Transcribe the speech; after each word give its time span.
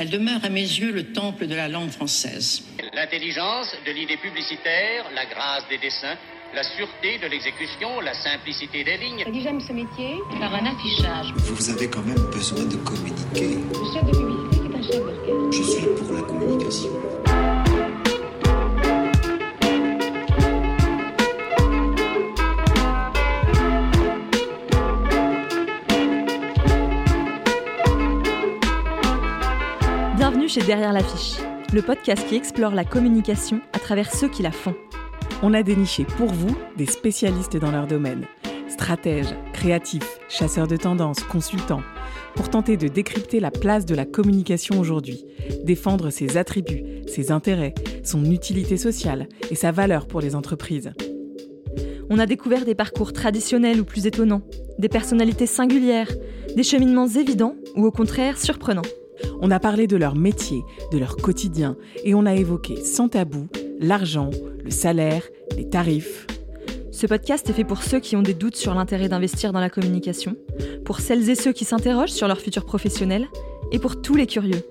Elle 0.00 0.10
demeure 0.10 0.44
à 0.44 0.48
mes 0.48 0.60
yeux 0.62 0.92
le 0.92 1.12
temple 1.12 1.48
de 1.48 1.56
la 1.56 1.66
langue 1.66 1.90
française. 1.90 2.62
L'intelligence 2.94 3.74
de 3.84 3.90
l'idée 3.90 4.16
publicitaire, 4.16 5.06
la 5.12 5.26
grâce 5.26 5.66
des 5.68 5.78
dessins, 5.78 6.14
la 6.54 6.62
sûreté 6.62 7.18
de 7.18 7.26
l'exécution, 7.26 7.98
la 8.00 8.14
simplicité 8.14 8.84
des 8.84 8.96
lignes. 8.96 9.24
J'aime 9.42 9.60
ce 9.60 9.72
métier 9.72 10.14
par 10.38 10.54
un 10.54 10.66
affichage. 10.66 11.34
Vous 11.38 11.70
avez 11.70 11.90
quand 11.90 12.04
même 12.04 12.30
besoin 12.30 12.64
de 12.66 12.76
communiquer. 12.76 13.58
Le 13.58 13.92
chef 13.92 14.04
de 14.04 14.12
publicité 14.12 14.66
est 14.66 14.76
un 14.78 14.82
chef 14.82 15.02
d'orchestre. 15.02 15.50
Je 15.50 15.62
suis 15.64 15.86
pour 15.96 16.12
la 16.14 16.22
communication. 16.22 17.27
Bienvenue 30.48 30.62
chez 30.62 30.66
Derrière 30.66 30.92
l'affiche, 30.94 31.36
le 31.74 31.82
podcast 31.82 32.26
qui 32.26 32.34
explore 32.34 32.74
la 32.74 32.84
communication 32.84 33.60
à 33.74 33.78
travers 33.78 34.14
ceux 34.14 34.28
qui 34.28 34.42
la 34.42 34.50
font. 34.50 34.74
On 35.42 35.52
a 35.52 35.62
déniché 35.62 36.04
pour 36.04 36.28
vous 36.28 36.56
des 36.78 36.86
spécialistes 36.86 37.58
dans 37.58 37.70
leur 37.70 37.86
domaine, 37.86 38.24
stratèges, 38.66 39.34
créatifs, 39.52 40.18
chasseurs 40.30 40.66
de 40.66 40.78
tendances, 40.78 41.22
consultants, 41.24 41.82
pour 42.34 42.48
tenter 42.48 42.78
de 42.78 42.88
décrypter 42.88 43.40
la 43.40 43.50
place 43.50 43.84
de 43.84 43.94
la 43.94 44.06
communication 44.06 44.80
aujourd'hui, 44.80 45.26
défendre 45.64 46.08
ses 46.08 46.38
attributs, 46.38 47.02
ses 47.06 47.30
intérêts, 47.30 47.74
son 48.02 48.24
utilité 48.24 48.78
sociale 48.78 49.28
et 49.50 49.54
sa 49.54 49.70
valeur 49.70 50.06
pour 50.06 50.22
les 50.22 50.34
entreprises. 50.34 50.92
On 52.08 52.18
a 52.18 52.24
découvert 52.24 52.64
des 52.64 52.74
parcours 52.74 53.12
traditionnels 53.12 53.80
ou 53.80 53.84
plus 53.84 54.06
étonnants, 54.06 54.42
des 54.78 54.88
personnalités 54.88 55.46
singulières, 55.46 56.12
des 56.56 56.62
cheminements 56.62 57.08
évidents 57.08 57.54
ou 57.76 57.84
au 57.84 57.90
contraire 57.90 58.38
surprenants. 58.38 58.80
On 59.40 59.50
a 59.50 59.60
parlé 59.60 59.86
de 59.86 59.96
leur 59.96 60.14
métier, 60.14 60.62
de 60.92 60.98
leur 60.98 61.16
quotidien, 61.16 61.76
et 62.04 62.14
on 62.14 62.26
a 62.26 62.34
évoqué 62.34 62.76
sans 62.76 63.08
tabou 63.08 63.48
l'argent, 63.80 64.30
le 64.64 64.70
salaire, 64.70 65.22
les 65.56 65.68
tarifs. 65.68 66.26
Ce 66.90 67.06
podcast 67.06 67.48
est 67.48 67.52
fait 67.52 67.64
pour 67.64 67.82
ceux 67.82 68.00
qui 68.00 68.16
ont 68.16 68.22
des 68.22 68.34
doutes 68.34 68.56
sur 68.56 68.74
l'intérêt 68.74 69.08
d'investir 69.08 69.52
dans 69.52 69.60
la 69.60 69.70
communication, 69.70 70.36
pour 70.84 71.00
celles 71.00 71.30
et 71.30 71.36
ceux 71.36 71.52
qui 71.52 71.64
s'interrogent 71.64 72.10
sur 72.10 72.26
leur 72.26 72.40
futur 72.40 72.64
professionnel, 72.64 73.28
et 73.70 73.78
pour 73.78 74.02
tous 74.02 74.16
les 74.16 74.26
curieux. 74.26 74.62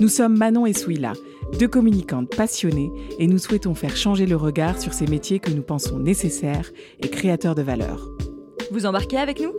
Nous 0.00 0.08
sommes 0.08 0.36
Manon 0.36 0.66
et 0.66 0.72
Souila, 0.72 1.12
deux 1.58 1.68
communicantes 1.68 2.34
passionnées, 2.34 2.90
et 3.18 3.26
nous 3.26 3.38
souhaitons 3.38 3.74
faire 3.74 3.96
changer 3.96 4.26
le 4.26 4.36
regard 4.36 4.80
sur 4.80 4.92
ces 4.92 5.06
métiers 5.06 5.38
que 5.38 5.50
nous 5.50 5.62
pensons 5.62 5.98
nécessaires 5.98 6.70
et 7.00 7.08
créateurs 7.08 7.54
de 7.54 7.62
valeur. 7.62 8.10
Vous 8.70 8.86
embarquez 8.86 9.18
avec 9.18 9.40
nous? 9.40 9.52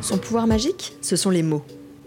Son 0.00 0.16
pouvoir 0.16 0.46
magique, 0.46 0.94
ce 1.02 1.14
sont 1.14 1.30
les 1.30 1.42
mots. 1.42 1.62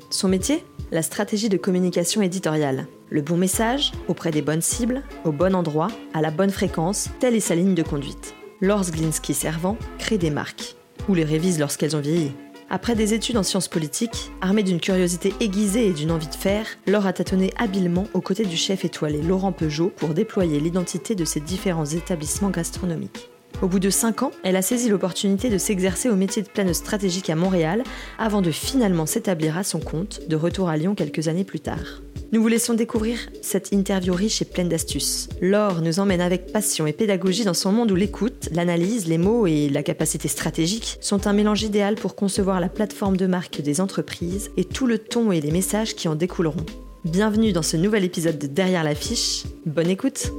Son 0.10 0.28
métier, 0.28 0.64
la 0.92 1.04
stratégie 1.04 1.50
de 1.50 1.58
communication 1.58 2.22
éditoriale. 2.22 2.88
Le 3.10 3.22
bon 3.22 3.38
message, 3.38 3.92
auprès 4.08 4.32
des 4.32 4.42
bonnes 4.42 4.62
cibles, 4.62 5.04
au 5.26 5.32
bon 5.32 5.56
endroit, 5.56 5.90
à 6.14 6.22
la 6.22 6.32
bonne 6.32 6.50
fréquence, 6.50 7.10
telle 7.20 7.36
est 7.36 7.40
sa 7.40 7.56
ligne 7.56 7.76
de 7.76 7.84
conduite. 7.84 8.34
Lors 8.62 8.90
Glinsky 8.90 9.34
Servant 9.34 9.78
crée 10.00 10.18
des 10.18 10.32
marques, 10.32 10.76
ou 11.08 11.14
les 11.14 11.24
révise 11.24 11.60
lorsqu'elles 11.60 11.96
ont 11.96 12.02
vieilli. 12.02 12.32
Après 12.70 12.96
des 12.96 13.14
études 13.14 13.38
en 13.38 13.44
sciences 13.44 13.68
politiques, 13.68 14.32
armée 14.42 14.64
d'une 14.64 14.80
curiosité 14.80 15.34
aiguisée 15.40 15.88
et 15.88 15.94
d'une 15.94 16.12
envie 16.12 16.28
de 16.28 16.34
faire, 16.34 16.66
Laure 16.88 17.06
a 17.06 17.14
tâtonné 17.14 17.54
habilement 17.58 18.08
aux 18.16 18.22
côtés 18.22 18.46
du 18.46 18.58
chef 18.58 18.86
étoilé 18.86 19.22
Laurent 19.22 19.52
Peugeot 19.52 19.92
pour 19.96 20.16
déployer 20.16 20.60
l'identité 20.60 21.14
de 21.14 21.26
ses 21.26 21.40
différents 21.40 21.86
établissements 21.86 22.50
gastronomiques. 22.50 23.30
Au 23.62 23.68
bout 23.68 23.80
de 23.80 23.90
5 23.90 24.24
ans, 24.24 24.32
elle 24.44 24.56
a 24.56 24.62
saisi 24.62 24.90
l'opportunité 24.90 25.50
de 25.50 25.58
s'exercer 25.58 26.10
au 26.10 26.16
métier 26.16 26.42
de 26.42 26.50
planeuse 26.50 26.78
stratégique 26.78 27.30
à 27.30 27.36
Montréal 27.36 27.84
avant 28.18 28.42
de 28.42 28.52
finalement 28.52 29.06
s'établir 29.06 29.58
à 29.58 29.64
son 29.64 29.80
compte, 29.80 30.22
de 30.28 30.36
retour 30.36 30.70
à 30.70 30.78
Lyon 30.78 30.96
quelques 30.96 31.28
années 31.28 31.46
plus 31.46 31.60
tard. 31.60 32.02
Nous 32.34 32.42
vous 32.42 32.48
laissons 32.48 32.74
découvrir 32.74 33.20
cette 33.44 33.72
interview 33.72 34.12
riche 34.12 34.42
et 34.42 34.46
pleine 34.46 34.68
d'astuces. 34.68 35.30
Laure 35.40 35.82
nous 35.82 36.00
emmène 36.00 36.20
avec 36.20 36.52
passion 36.52 36.88
et 36.88 36.92
pédagogie 36.92 37.46
dans 37.46 37.54
son 37.54 37.72
monde 37.72 37.92
où 37.92 37.96
l'écoute, 37.96 38.50
l'analyse, 38.52 39.08
les 39.08 39.20
mots 39.20 39.46
et 39.46 39.70
la 39.70 39.84
capacité 39.84 40.28
stratégique 40.28 40.98
sont 41.00 41.28
un 41.28 41.34
mélange 41.34 41.62
idéal 41.62 41.94
pour 41.94 42.16
concevoir 42.16 42.60
la 42.60 42.70
plateforme 42.70 43.18
de 43.18 43.28
marque 43.28 43.62
des 43.62 43.82
entreprises 43.82 44.50
et 44.58 44.66
tout 44.66 44.88
le 44.88 44.98
ton 44.98 45.32
et 45.32 45.42
les 45.42 45.52
messages 45.52 45.96
qui 45.96 46.08
en 46.08 46.16
découleront. 46.16 46.66
Bienvenue 47.06 47.54
dans 47.54 47.62
ce 47.62 47.78
nouvel 47.78 48.04
épisode 48.04 48.40
de 48.40 48.48
Derrière 48.48 48.84
l'affiche. 48.84 49.44
Bonne 49.68 49.90
écoute! 49.90 50.32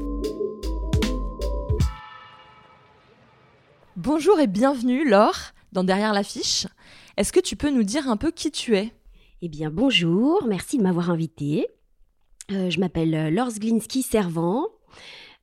Bonjour 3.97 4.41
et 4.41 4.49
bienvenue 4.49 5.09
Laure 5.09 5.53
dans 5.71 5.85
Derrière 5.85 6.13
l'affiche. 6.13 6.67
Est-ce 7.17 7.33
que 7.33 7.39
tu 7.39 7.55
peux 7.55 7.71
nous 7.71 7.85
dire 7.85 8.09
un 8.09 8.17
peu 8.17 8.33
qui 8.33 8.51
tu 8.51 8.77
es? 8.77 8.93
Eh 9.41 9.49
bien 9.49 9.71
bonjour, 9.71 10.45
merci 10.49 10.79
de 10.79 10.83
m'avoir 10.83 11.11
invitée. 11.11 11.69
Euh, 12.51 12.71
je 12.71 12.81
m'appelle 12.81 13.33
Laure 13.33 13.53
Glinski 13.53 14.03
Servant. 14.03 14.67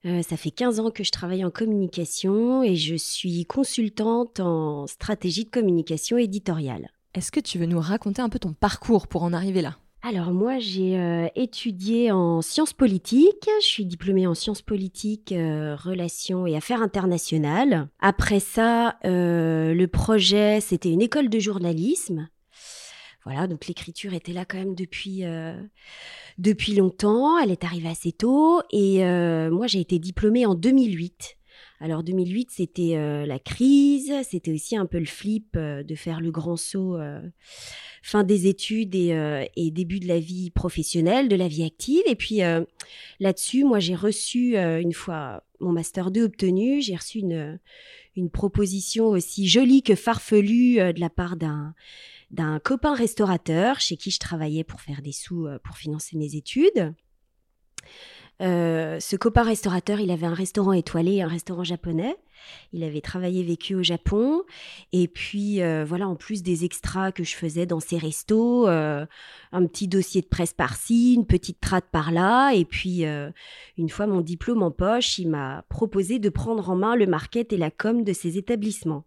Euh, 0.05 0.21
ça 0.21 0.35
fait 0.35 0.51
15 0.51 0.81
ans 0.81 0.91
que 0.91 1.05
je 1.05 1.11
travaille 1.11 1.45
en 1.45 1.49
communication 1.49 2.61
et 2.61 2.75
je 2.75 2.95
suis 2.95 3.45
consultante 3.45 4.41
en 4.41 4.85
stratégie 4.85 5.45
de 5.45 5.49
communication 5.49 6.17
éditoriale. 6.17 6.89
Est-ce 7.13 7.31
que 7.31 7.39
tu 7.39 7.57
veux 7.57 7.67
nous 7.67 7.79
raconter 7.79 8.21
un 8.21 8.27
peu 8.27 8.39
ton 8.39 8.51
parcours 8.51 9.07
pour 9.07 9.23
en 9.23 9.31
arriver 9.31 9.61
là? 9.61 9.77
Alors 10.03 10.31
moi, 10.31 10.57
j'ai 10.57 10.97
euh, 10.97 11.27
étudié 11.35 12.11
en 12.11 12.41
sciences 12.41 12.73
politiques. 12.73 13.47
Je 13.61 13.67
suis 13.67 13.85
diplômée 13.85 14.25
en 14.25 14.33
sciences 14.33 14.63
politiques, 14.63 15.31
euh, 15.31 15.75
relations 15.75 16.47
et 16.47 16.55
affaires 16.55 16.81
internationales. 16.81 17.87
Après 17.99 18.39
ça, 18.39 18.97
euh, 19.05 19.75
le 19.75 19.87
projet, 19.87 20.59
c'était 20.59 20.89
une 20.89 21.03
école 21.03 21.29
de 21.29 21.37
journalisme. 21.37 22.29
Voilà, 23.25 23.45
donc 23.45 23.67
l'écriture 23.67 24.15
était 24.15 24.33
là 24.33 24.43
quand 24.43 24.57
même 24.57 24.73
depuis 24.73 25.23
depuis 26.39 26.73
longtemps. 26.73 27.37
Elle 27.37 27.51
est 27.51 27.63
arrivée 27.63 27.89
assez 27.89 28.11
tôt 28.11 28.63
et 28.71 29.03
moi, 29.51 29.67
j'ai 29.67 29.79
été 29.79 29.99
diplômée 29.99 30.47
en 30.47 30.55
2008. 30.55 31.37
Alors 31.79 32.01
2008, 32.01 32.49
c'était 32.49 33.25
la 33.27 33.37
crise, 33.37 34.11
c'était 34.27 34.51
aussi 34.51 34.75
un 34.75 34.87
peu 34.87 34.97
le 34.97 35.05
flip 35.05 35.55
de 35.55 35.95
faire 35.95 36.19
le 36.19 36.31
grand 36.31 36.57
saut 36.57 36.97
fin 38.01 38.23
des 38.23 38.47
études 38.47 38.95
euh, 38.95 39.45
et, 39.55 39.71
début 39.71 39.99
de 39.99 40.07
la 40.07 40.19
vie 40.19 40.49
professionnelle, 40.49 41.29
de 41.29 41.35
la 41.35 41.47
vie 41.47 41.63
active. 41.63 42.01
Et 42.07 42.15
puis 42.15 42.43
euh, 42.43 42.63
là-dessus, 43.19 43.63
moi, 43.63 43.79
j'ai 43.79 43.95
reçu, 43.95 44.57
euh, 44.57 44.81
une 44.81 44.93
fois 44.93 45.43
mon 45.59 45.71
Master 45.71 46.09
2 46.09 46.23
obtenu, 46.23 46.81
j'ai 46.81 46.95
reçu 46.95 47.19
une, 47.19 47.59
proposition 48.33 49.07
aussi 49.07 49.47
jolie 49.47 49.83
que 49.83 49.95
farfelue 49.95 50.75
de 50.77 50.99
la 50.99 51.09
part 51.09 51.37
d'un 51.37 51.73
d'un 52.29 52.59
copain 52.59 52.93
restaurateur 52.93 53.79
chez 53.81 53.97
qui 53.97 54.09
je 54.09 54.19
travaillais 54.19 54.63
pour 54.63 54.79
faire 54.79 55.01
des 55.01 55.11
sous 55.11 55.47
pour 55.63 55.77
financer 55.77 56.17
mes 56.17 56.35
études. 56.35 56.93
Ce 58.41 59.15
copain 59.15 59.43
restaurateur, 59.43 59.99
il 59.99 60.11
avait 60.11 60.27
un 60.27 60.33
restaurant 60.33 60.73
étoilé, 60.73 61.21
un 61.21 61.27
restaurant 61.27 61.63
japonais. 61.63 62.15
Il 62.73 62.83
avait 62.83 63.01
travaillé, 63.01 63.43
vécu 63.43 63.75
au 63.75 63.83
Japon. 63.83 64.43
Et 64.91 65.07
puis, 65.07 65.61
euh, 65.61 65.85
voilà, 65.85 66.07
en 66.07 66.15
plus 66.15 66.43
des 66.43 66.65
extras 66.65 67.11
que 67.11 67.23
je 67.23 67.35
faisais 67.35 67.65
dans 67.65 67.79
ces 67.79 67.97
restos, 67.97 68.67
euh, 68.67 69.05
un 69.51 69.65
petit 69.65 69.87
dossier 69.87 70.21
de 70.21 70.27
presse 70.27 70.53
par-ci, 70.53 71.13
une 71.13 71.25
petite 71.25 71.59
trate 71.59 71.89
par-là. 71.91 72.51
Et 72.53 72.65
puis, 72.65 73.05
euh, 73.05 73.29
une 73.77 73.89
fois 73.89 74.07
mon 74.07 74.21
diplôme 74.21 74.63
en 74.63 74.71
poche, 74.71 75.17
il 75.19 75.29
m'a 75.29 75.63
proposé 75.69 76.19
de 76.19 76.29
prendre 76.29 76.69
en 76.69 76.75
main 76.75 76.95
le 76.95 77.07
market 77.07 77.53
et 77.53 77.57
la 77.57 77.71
com 77.71 78.03
de 78.03 78.13
ces 78.13 78.37
établissements. 78.37 79.05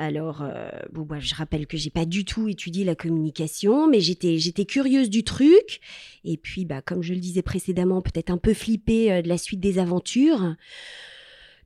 Alors, 0.00 0.44
bon, 0.92 1.02
bah, 1.02 1.18
je 1.18 1.34
rappelle 1.34 1.66
que 1.66 1.76
j'ai 1.76 1.90
pas 1.90 2.04
du 2.04 2.24
tout 2.24 2.48
étudié 2.48 2.84
la 2.84 2.94
communication, 2.94 3.88
mais 3.88 3.98
j'étais, 3.98 4.64
curieuse 4.64 5.10
du 5.10 5.24
truc. 5.24 5.80
Et 6.24 6.36
puis, 6.36 6.64
bah, 6.64 6.82
comme 6.82 7.02
je 7.02 7.14
le 7.14 7.20
disais 7.20 7.42
précédemment, 7.42 8.00
peut-être 8.00 8.30
un 8.30 8.38
peu 8.38 8.54
flippée 8.54 9.22
de 9.22 9.28
la 9.28 9.38
suite 9.38 9.58
des 9.58 9.80
aventures. 9.80 10.54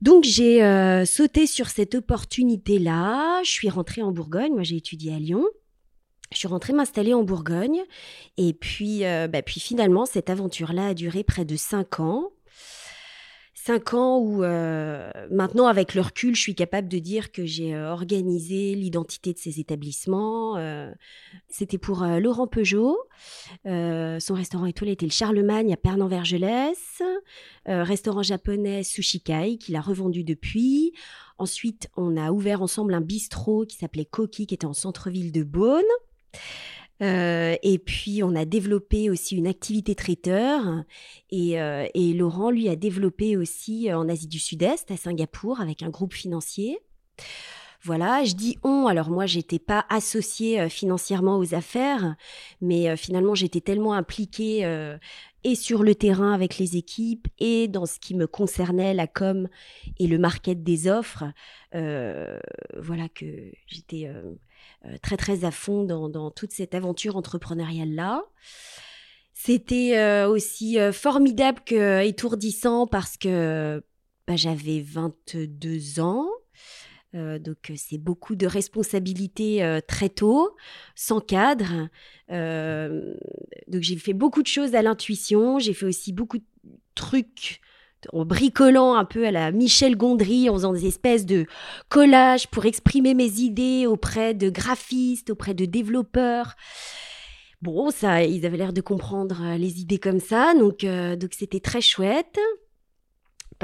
Donc 0.03 0.25
j'ai 0.25 0.61
euh, 0.61 1.05
sauté 1.05 1.47
sur 1.47 1.69
cette 1.69 1.95
opportunité-là. 1.95 3.41
Je 3.45 3.49
suis 3.49 3.69
rentrée 3.69 4.01
en 4.01 4.11
Bourgogne. 4.11 4.51
Moi, 4.51 4.63
j'ai 4.63 4.75
étudié 4.75 5.15
à 5.15 5.17
Lyon. 5.17 5.45
Je 6.33 6.39
suis 6.39 6.47
rentrée 6.49 6.73
m'installer 6.73 7.13
en 7.13 7.23
Bourgogne. 7.23 7.83
Et 8.35 8.51
puis, 8.51 9.05
euh, 9.05 9.29
bah, 9.29 9.41
puis 9.41 9.61
finalement, 9.61 10.05
cette 10.05 10.29
aventure-là 10.29 10.87
a 10.87 10.93
duré 10.93 11.23
près 11.23 11.45
de 11.45 11.55
cinq 11.55 12.01
ans 12.01 12.33
cinq 13.65 13.93
ans 13.93 14.17
où 14.19 14.43
euh, 14.43 15.09
maintenant 15.31 15.67
avec 15.67 15.93
le 15.93 16.01
recul, 16.01 16.35
je 16.35 16.41
suis 16.41 16.55
capable 16.55 16.89
de 16.89 16.99
dire 16.99 17.31
que 17.31 17.45
j'ai 17.45 17.73
euh, 17.73 17.91
organisé 17.91 18.75
l'identité 18.75 19.31
de 19.31 19.37
ces 19.37 19.61
établissements. 19.61 20.57
Euh, 20.57 20.91
c'était 21.47 21.77
pour 21.77 22.03
Laurent 22.03 22.47
Peugeot. 22.47 22.97
son 23.63 24.33
restaurant 24.33 24.65
étoilé 24.65 24.93
était 24.93 25.05
le 25.05 25.11
Charlemagne 25.11 25.71
à 25.71 25.77
Pernan-Vergelès. 25.77 27.01
restaurant 27.65 28.23
japonais 28.23 28.83
Sushikai 28.83 29.57
qu'il 29.57 29.77
a 29.77 29.81
revendu 29.81 30.23
depuis. 30.23 30.91
Ensuite, 31.37 31.89
on 31.95 32.17
a 32.17 32.31
ouvert 32.31 32.61
ensemble 32.61 32.93
un 32.93 33.01
bistrot 33.01 33.65
qui 33.65 33.77
s'appelait 33.77 34.05
Koki 34.05 34.45
qui 34.45 34.55
était 34.55 34.65
en 34.65 34.73
centre-ville 34.73 35.31
de 35.31 35.43
Beaune. 35.43 35.83
Euh, 37.01 37.55
et 37.63 37.79
puis, 37.79 38.23
on 38.23 38.35
a 38.35 38.45
développé 38.45 39.09
aussi 39.09 39.35
une 39.35 39.47
activité 39.47 39.95
traiteur. 39.95 40.83
Et, 41.31 41.59
euh, 41.59 41.87
et 41.93 42.13
Laurent, 42.13 42.51
lui, 42.51 42.69
a 42.69 42.75
développé 42.75 43.35
aussi 43.37 43.91
en 43.93 44.07
Asie 44.07 44.27
du 44.27 44.39
Sud-Est, 44.39 44.91
à 44.91 44.97
Singapour, 44.97 45.59
avec 45.59 45.83
un 45.83 45.89
groupe 45.89 46.13
financier. 46.13 46.79
Voilà, 47.85 48.23
je 48.23 48.33
dis 48.33 48.57
on. 48.63 48.87
Alors 48.87 49.09
moi, 49.09 49.25
j'étais 49.25 49.59
pas 49.59 49.85
associée 49.89 50.61
euh, 50.61 50.69
financièrement 50.69 51.37
aux 51.37 51.53
affaires, 51.53 52.15
mais 52.61 52.89
euh, 52.89 52.95
finalement, 52.95 53.35
j'étais 53.35 53.59
tellement 53.59 53.93
impliquée 53.93 54.65
euh, 54.65 54.97
et 55.43 55.55
sur 55.55 55.83
le 55.83 55.95
terrain 55.95 56.33
avec 56.33 56.57
les 56.57 56.77
équipes 56.77 57.27
et 57.39 57.67
dans 57.67 57.85
ce 57.85 57.99
qui 57.99 58.15
me 58.15 58.27
concernait, 58.27 58.93
la 58.93 59.07
com 59.07 59.47
et 59.99 60.07
le 60.07 60.17
market 60.17 60.63
des 60.63 60.87
offres. 60.87 61.25
voilà 61.73 63.09
que 63.13 63.25
j'étais 63.67 64.11
très 65.01 65.17
très 65.17 65.43
à 65.43 65.51
fond 65.51 65.83
dans, 65.83 66.31
toute 66.31 66.51
cette 66.51 66.75
aventure 66.75 67.15
entrepreneuriale 67.15 67.93
là. 67.93 68.23
C'était 69.33 70.23
aussi 70.25 70.77
formidable 70.91 71.61
que 71.65 72.03
étourdissant 72.03 72.87
parce 72.87 73.17
que 73.17 73.83
bah, 74.27 74.35
j'avais 74.35 74.81
22 74.81 75.99
ans. 75.99 76.27
Euh, 77.15 77.37
donc 77.37 77.71
c'est 77.75 77.99
beaucoup 77.99 78.35
de 78.35 78.47
responsabilités 78.47 79.63
euh, 79.63 79.81
très 79.85 80.09
tôt, 80.09 80.55
sans 80.95 81.19
cadre. 81.19 81.89
Euh, 82.31 83.13
donc 83.73 83.81
j'ai 83.81 83.97
fait 83.97 84.13
beaucoup 84.13 84.41
de 84.41 84.47
choses 84.47 84.75
à 84.75 84.81
l'intuition. 84.81 85.59
J'ai 85.59 85.73
fait 85.73 85.85
aussi 85.85 86.13
beaucoup 86.13 86.37
de 86.37 86.43
trucs 86.95 87.59
en 88.11 88.25
bricolant 88.25 88.95
un 88.95 89.05
peu 89.05 89.25
à 89.25 89.31
la 89.31 89.51
Michel 89.51 89.95
Gondry, 89.95 90.49
en 90.49 90.53
faisant 90.53 90.73
des 90.73 90.85
espèces 90.85 91.25
de 91.25 91.45
collages 91.89 92.47
pour 92.47 92.65
exprimer 92.65 93.13
mes 93.13 93.39
idées 93.39 93.85
auprès 93.87 94.33
de 94.33 94.49
graphistes, 94.49 95.29
auprès 95.29 95.53
de 95.53 95.65
développeurs. 95.65 96.55
Bon, 97.61 97.91
ça, 97.91 98.23
ils 98.23 98.45
avaient 98.45 98.57
l'air 98.57 98.73
de 98.73 98.81
comprendre 98.81 99.55
les 99.57 99.79
idées 99.79 99.99
comme 99.99 100.19
ça, 100.19 100.53
donc 100.53 100.85
donc 100.85 101.33
c'était 101.33 101.61
très 101.61 101.81
chouette 101.81 102.37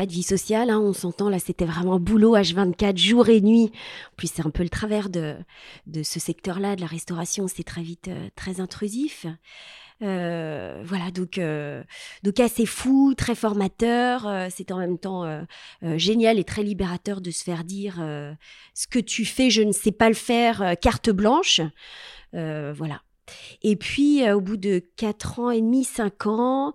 de 0.06 0.12
vie 0.12 0.24
sociale, 0.24 0.70
hein, 0.70 0.80
on 0.80 0.94
s'entend 0.94 1.30
là, 1.30 1.40
c'était 1.40 1.66
vraiment 1.66 2.00
boulot 2.00 2.36
H24, 2.36 2.98
jour 2.98 3.30
et 3.30 3.42
nuit. 3.42 3.72
Puis 4.18 4.28
c'est 4.28 4.46
un 4.46 4.50
peu 4.50 4.64
le 4.64 4.70
travers 4.70 5.10
de, 5.10 5.36
ce 6.04 6.20
secteur-là, 6.20 6.76
de 6.76 6.82
la 6.82 6.88
restauration, 6.88 7.48
c'est 7.48 7.64
très 7.64 7.82
vite 7.82 8.08
euh, 8.08 8.30
très 8.36 8.60
intrusif. 8.60 9.26
Euh, 10.02 10.82
voilà, 10.86 11.12
donc, 11.12 11.38
euh, 11.38 11.84
donc 12.24 12.40
assez 12.40 12.66
fou, 12.66 13.14
très 13.18 13.36
formateur. 13.36 14.48
C'est 14.50 14.72
en 14.72 14.78
même 14.78 14.98
temps 14.98 15.46
génial 15.82 16.40
et 16.40 16.44
très 16.44 16.64
libérateur 16.64 17.20
de 17.22 17.32
se 17.32 17.44
faire 17.44 17.64
dire 17.64 17.96
ce 18.74 18.88
que 18.88 19.00
tu 19.00 19.26
fais, 19.26 19.50
je 19.50 19.62
ne 19.62 19.74
sais 19.74 19.92
pas 19.92 20.08
le 20.08 20.16
faire, 20.16 20.76
carte 20.82 21.10
blanche. 21.10 21.62
voilà. 22.34 23.02
Et 23.62 23.76
puis, 23.76 24.28
au 24.32 24.42
bout 24.42 24.58
de 24.58 24.82
4 24.96 25.40
ans 25.40 25.52
et 25.52 25.62
demi, 25.62 25.84
5 25.84 26.28
ans, 26.28 26.74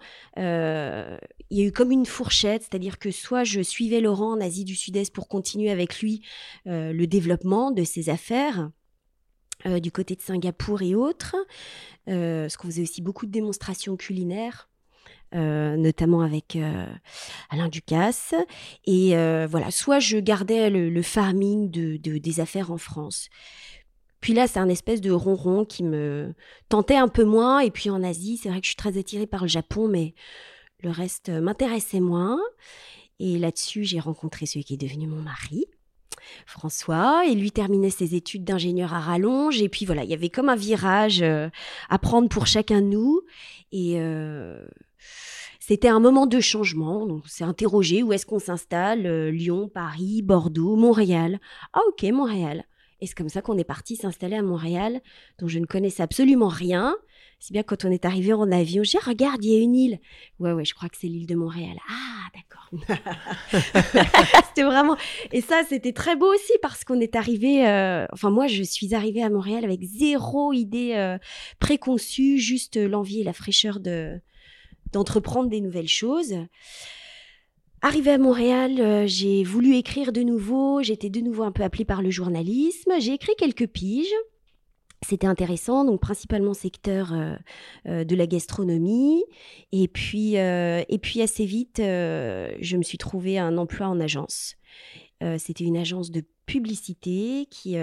il 1.51 1.59
y 1.59 1.63
a 1.63 1.65
eu 1.67 1.73
comme 1.73 1.91
une 1.91 2.07
fourchette, 2.07 2.63
c'est-à-dire 2.63 2.99
que 2.99 3.11
soit 3.11 3.45
je 3.45 3.61
suivais 3.61 4.01
Laurent 4.01 4.33
en 4.33 4.41
Asie 4.41 4.65
du 4.65 4.75
Sud-Est 4.75 5.13
pour 5.13 5.29
continuer 5.29 5.71
avec 5.71 6.01
lui 6.01 6.23
euh, 6.67 6.93
le 6.93 7.07
développement 7.07 7.71
de 7.71 7.85
ses 7.85 8.09
affaires. 8.09 8.71
Euh, 9.67 9.79
du 9.79 9.91
côté 9.91 10.15
de 10.15 10.21
Singapour 10.21 10.83
et 10.83 10.95
autres, 10.95 11.37
euh, 12.09 12.43
parce 12.43 12.59
qu'on 12.59 12.67
faisait 12.67 12.83
aussi 12.83 13.01
beaucoup 13.01 13.25
de 13.25 13.31
démonstrations 13.31 13.97
culinaires, 13.97 14.69
notamment 15.33 16.21
avec 16.21 16.59
Alain 17.51 17.69
Ducasse. 17.69 18.35
Et 18.85 19.15
voilà, 19.47 19.71
soit 19.71 20.01
je 20.01 20.19
gardais 20.19 20.71
le, 20.71 21.03
farming 21.03 21.71
de, 21.71 21.97
des 21.97 22.41
affaires 22.41 22.71
en 22.73 22.79
France. 22.79 23.31
Puis 24.21 24.35
là, 24.35 24.47
c'est 24.47 24.59
un 24.59 24.69
espèce 24.69 25.01
de 25.01 25.11
ronron 25.11 25.65
qui 25.65 25.83
me 25.83 26.35
tentait 26.69 26.97
un 26.97 27.09
peu 27.09 27.25
moins. 27.25 27.61
Et 27.61 27.71
puis 27.71 27.91
en 27.91 28.03
Asie, 28.03 28.37
c'est 28.37 28.49
vrai 28.49 28.61
que 28.61 28.65
je 28.65 28.71
suis 28.71 28.77
très 28.77 28.99
attirée 28.99 29.27
par 29.27 29.43
le 29.43 29.49
Japon, 29.49 29.89
mais 29.89 30.15
le 30.85 30.91
reste 30.91 31.31
m'intéressait 31.31 32.01
moins. 32.01 32.39
Et 33.19 33.39
là-dessus, 33.39 33.85
j'ai 33.85 34.01
rencontré 34.01 34.47
celui 34.47 34.65
qui 34.65 34.75
est 34.75 34.79
devenu 34.79 35.07
mon 35.07 35.23
mari. 35.23 35.67
François, 36.47 37.25
et 37.27 37.35
lui 37.35 37.51
terminait 37.51 37.91
ses 37.91 38.15
études 38.15 38.45
d'ingénieur 38.45 38.95
à 38.95 39.01
rallonge. 39.01 39.61
Et 39.61 39.69
puis 39.69 39.85
voilà, 39.85 40.05
il 40.05 40.11
y 40.11 40.15
avait 40.15 40.31
comme 40.31 40.49
un 40.49 40.57
virage 40.57 41.23
euh, 41.23 41.49
à 41.91 41.99
prendre 41.99 42.29
pour 42.29 42.47
chacun 42.47 42.81
de 42.81 42.87
nous. 42.87 43.21
Et 43.73 44.01
euh, 44.01 44.65
c'était 45.61 45.89
un 45.89 46.01
moment 46.01 46.27
de 46.27 46.41
changement. 46.41 47.07
Donc, 47.07 47.29
s'est 47.29 47.45
interrogé 47.45 48.03
où 48.03 48.13
est-ce 48.13 48.27
qu'on 48.27 48.39
s'installe 48.39 49.07
euh, 49.07 49.31
Lyon, 49.31 49.69
Paris, 49.73 50.23
Bordeaux, 50.23 50.77
Montréal. 50.77 51.41
Ah, 51.73 51.81
ok, 51.89 52.03
Montréal. 52.05 52.65
Et 53.01 53.07
c'est 53.07 53.15
comme 53.15 53.29
ça 53.29 53.43
qu'on 53.43 53.59
est 53.59 53.65
parti 53.65 53.97
s'installer 53.97 54.37
à 54.37 54.43
Montréal, 54.43 55.01
dont 55.39 55.49
je 55.49 55.59
ne 55.59 55.67
connaissais 55.67 56.03
absolument 56.03 56.49
rien. 56.49 56.97
C'est 57.47 57.53
bien 57.53 57.63
quand 57.63 57.85
on 57.85 57.91
est 57.91 58.07
arrivé 58.07 58.33
en 58.33 58.51
avion, 58.51 58.83
j'ai 58.85 58.97
regarde, 58.97 59.45
il 59.45 59.53
y 59.53 59.57
a 59.57 59.59
une 59.59 59.75
île. 59.77 60.01
Ouais, 60.39 60.53
ouais, 60.53 60.65
je 60.65 60.73
crois 60.73 60.89
que 60.89 60.97
c'est 60.99 61.09
l'île 61.09 61.27
de 61.27 61.35
Montréal. 61.35 61.77
Ah, 61.91 62.31
d'accord. 62.35 62.71
c'était 64.49 64.63
vraiment. 64.63 64.97
Et 65.31 65.43
ça, 65.43 65.61
c'était 65.69 65.93
très 65.93 66.17
beau 66.17 66.33
aussi 66.33 66.55
parce 66.63 66.85
qu'on 66.85 67.01
est 67.01 67.15
arrivé. 67.15 67.69
Euh, 67.69 68.07
enfin, 68.15 68.31
moi, 68.31 68.47
je 68.47 68.63
suis 68.63 68.95
arrivée 68.95 69.23
à 69.23 69.29
Montréal 69.29 69.63
avec 69.63 69.83
zéro 69.83 70.55
idée 70.55 70.95
euh, 70.95 71.19
préconçue, 71.59 72.39
juste 72.39 72.79
l'envie 72.79 73.21
et 73.21 73.25
la 73.25 73.35
fraîcheur 73.35 73.79
de 73.79 74.19
d'entreprendre 74.93 75.51
des 75.51 75.61
nouvelles 75.61 75.87
choses. 75.87 76.35
Arrivée 77.83 78.13
à 78.13 78.19
Montréal, 78.19 78.81
euh, 78.81 79.05
j'ai 79.07 79.45
voulu 79.45 79.77
écrire 79.77 80.13
de 80.13 80.23
nouveau. 80.23 80.83
J'étais 80.83 81.11
de 81.11 81.21
nouveau 81.21 81.43
un 81.43 81.53
peu 81.53 81.63
appelée 81.63 81.85
par 81.85 82.01
le 82.01 82.09
journalisme. 82.09 82.93
J'ai 83.01 83.13
écrit 83.13 83.35
quelques 83.37 83.67
piges. 83.67 84.15
C'était 85.05 85.27
intéressant, 85.27 85.85
donc 85.85 86.01
principalement 86.01 86.55
secteur 86.55 87.13
euh, 87.13 87.37
euh, 87.87 88.05
de 88.05 88.17
la 88.17 88.27
gastronomie. 88.27 89.23
Et 89.73 89.87
puis, 89.87 90.39
euh, 90.39 90.83
et 90.89 90.99
puis 90.99 91.21
assez 91.21 91.45
vite, 91.45 91.77
je 91.79 92.77
me 92.77 92.83
suis 92.83 92.99
trouvé 92.99 93.39
un 93.39 93.59
emploi 93.59 93.87
en 93.87 94.01
agence. 94.01 94.57
C'était 95.39 95.65
une 95.65 95.79
agence 95.79 96.11
de 96.11 96.23
publicité 96.45 97.47
qui, 97.51 97.77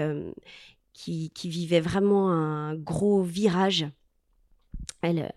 qui, 0.92 1.48
vivait 1.48 1.80
vraiment 1.80 2.30
un 2.30 2.76
gros 2.76 3.20
virage 3.22 3.86
elle, 5.00 5.32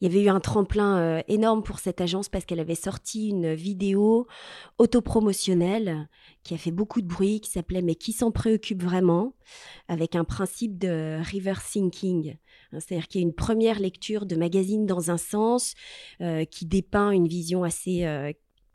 il 0.00 0.08
y 0.08 0.10
avait 0.10 0.24
eu 0.24 0.28
un 0.28 0.40
tremplin 0.40 1.22
énorme 1.28 1.62
pour 1.62 1.78
cette 1.78 2.00
agence 2.00 2.28
parce 2.28 2.44
qu'elle 2.44 2.58
avait 2.58 2.74
sorti 2.74 3.28
une 3.28 3.54
vidéo 3.54 4.26
autopromotionnelle 4.78 6.08
qui 6.46 6.54
a 6.54 6.58
fait 6.58 6.70
beaucoup 6.70 7.02
de 7.02 7.06
bruit, 7.06 7.40
qui 7.40 7.50
s'appelait 7.50 7.82
Mais 7.82 7.96
qui 7.96 8.12
s'en 8.12 8.30
préoccupe 8.30 8.82
vraiment 8.82 9.34
avec 9.88 10.14
un 10.14 10.24
principe 10.24 10.78
de 10.78 11.18
reverse 11.32 11.72
thinking. 11.72 12.36
Hein, 12.72 12.80
c'est-à-dire 12.80 13.08
qu'il 13.08 13.20
y 13.20 13.24
a 13.24 13.26
une 13.26 13.34
première 13.34 13.80
lecture 13.80 14.26
de 14.26 14.36
magazine 14.36 14.86
dans 14.86 15.10
un 15.10 15.16
sens 15.16 15.74
euh, 16.20 16.44
qui 16.44 16.66
dépeint 16.66 17.10
une 17.10 17.26
vision 17.26 17.64
assez 17.64 18.04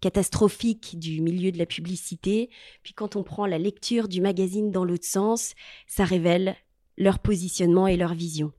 catastrophique 0.02 1.00
du 1.00 1.22
milieu 1.22 1.52
de 1.52 1.58
la 1.58 1.66
publicité. 1.66 2.50
Puis 2.84 2.94
quand 2.94 3.16
on 3.16 3.24
prend 3.24 3.46
la 3.46 3.58
lecture 3.58 4.08
du 4.08 4.20
magazine 4.20 4.72
dans 4.72 4.84
l'autre 4.84 5.06
sens, 5.06 5.54
ça 5.88 6.04
révèle 6.04 6.56
leur 6.98 7.20
positionnement 7.20 7.88
et 7.88 7.96
leur 7.96 8.14
vision. 8.14 8.52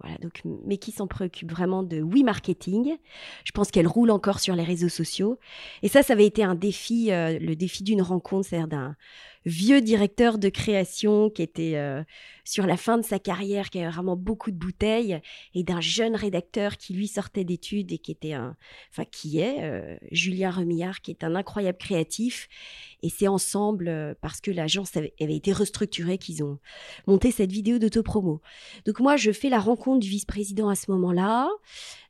Voilà, 0.00 0.16
donc, 0.18 0.42
mais 0.64 0.76
qui 0.76 0.92
s'en 0.92 1.08
préoccupe 1.08 1.50
vraiment 1.50 1.82
de 1.82 2.00
oui 2.00 2.22
marketing. 2.22 2.96
Je 3.44 3.50
pense 3.50 3.72
qu'elle 3.72 3.88
roule 3.88 4.10
encore 4.10 4.38
sur 4.38 4.54
les 4.54 4.62
réseaux 4.62 4.88
sociaux. 4.88 5.40
Et 5.82 5.88
ça, 5.88 6.04
ça 6.04 6.12
avait 6.12 6.26
été 6.26 6.44
un 6.44 6.54
défi, 6.54 7.10
euh, 7.10 7.36
le 7.40 7.56
défi 7.56 7.82
d'une 7.82 8.02
rencontre, 8.02 8.46
c'est-à-dire 8.48 8.68
d'un 8.68 8.96
vieux 9.48 9.80
directeur 9.80 10.38
de 10.38 10.48
création 10.48 11.30
qui 11.30 11.42
était 11.42 11.76
euh, 11.76 12.04
sur 12.44 12.66
la 12.66 12.76
fin 12.76 12.98
de 12.98 13.02
sa 13.02 13.18
carrière, 13.18 13.70
qui 13.70 13.80
avait 13.80 13.90
vraiment 13.90 14.16
beaucoup 14.16 14.50
de 14.50 14.56
bouteilles, 14.56 15.20
et 15.54 15.64
d'un 15.64 15.80
jeune 15.80 16.14
rédacteur 16.14 16.76
qui 16.76 16.94
lui 16.94 17.08
sortait 17.08 17.44
d'études 17.44 17.90
et 17.92 17.98
qui 17.98 18.12
était 18.12 18.34
un, 18.34 18.56
enfin 18.90 19.04
qui 19.10 19.40
est 19.40 19.62
euh, 19.62 19.96
Julien 20.12 20.50
Remillard, 20.50 21.00
qui 21.00 21.10
est 21.10 21.24
un 21.24 21.34
incroyable 21.34 21.78
créatif. 21.78 22.48
Et 23.02 23.08
c'est 23.08 23.28
ensemble, 23.28 23.88
euh, 23.88 24.14
parce 24.20 24.40
que 24.40 24.50
l'agence 24.50 24.96
avait, 24.96 25.14
avait, 25.20 25.36
été 25.36 25.52
restructurée, 25.52 26.18
qu'ils 26.18 26.44
ont 26.44 26.58
monté 27.06 27.30
cette 27.30 27.50
vidéo 27.50 27.78
d'autopromo. 27.78 28.40
Donc 28.84 29.00
moi, 29.00 29.16
je 29.16 29.32
fais 29.32 29.48
la 29.48 29.60
rencontre 29.60 30.00
du 30.00 30.08
vice-président 30.08 30.68
à 30.68 30.74
ce 30.74 30.90
moment-là. 30.90 31.48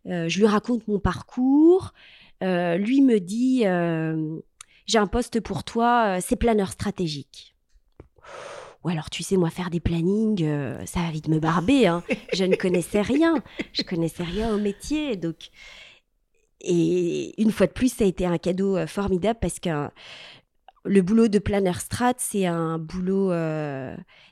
je 0.05 0.39
lui 0.39 0.47
raconte 0.47 0.87
mon 0.89 0.99
parcours. 0.99 1.93
lui 2.41 3.03
me 3.03 3.19
dit 3.19 3.65
j'ai 4.89 4.99
un 4.99 5.07
poste 5.07 5.41
pour 5.41 5.65
toi, 5.65 6.17
euh, 6.17 6.21
c'est 6.21 6.37
planeur 6.37 6.73
stratégique. 6.73 7.55
Ou 8.85 8.89
alors, 8.89 9.11
tu 9.11 9.23
sais, 9.23 9.37
moi, 9.37 9.51
faire 9.51 9.71
des 9.71 9.81
plannings, 9.81 10.43
euh, 10.43 10.85
ça 10.87 11.01
va 11.01 11.11
vite 11.11 11.29
me 11.29 11.39
barber. 11.39 11.87
Hein. 11.87 12.03
Je 12.33 12.45
ne 12.45 12.57
connaissais 12.57 13.03
rien. 13.03 13.35
Je 13.73 13.83
connaissais 13.83 14.23
rien 14.23 14.55
au 14.55 14.59
métier. 14.59 15.17
Donc, 15.17 15.51
et 16.61 17.41
une 17.41 17.53
fois 17.53 17.67
de 17.67 17.73
plus, 17.73 17.93
ça 17.93 18.05
a 18.05 18.07
été 18.07 18.25
un 18.25 18.39
cadeau 18.39 18.77
euh, 18.77 18.87
formidable 18.87 19.39
parce 19.41 19.61
que 19.61 19.89
le 20.85 21.03
boulot 21.03 21.29
de 21.29 21.39
planeur 21.39 21.81
strat, 21.81 22.15
c'est 22.17 22.47
un 22.47 22.79
boulot 22.79 23.31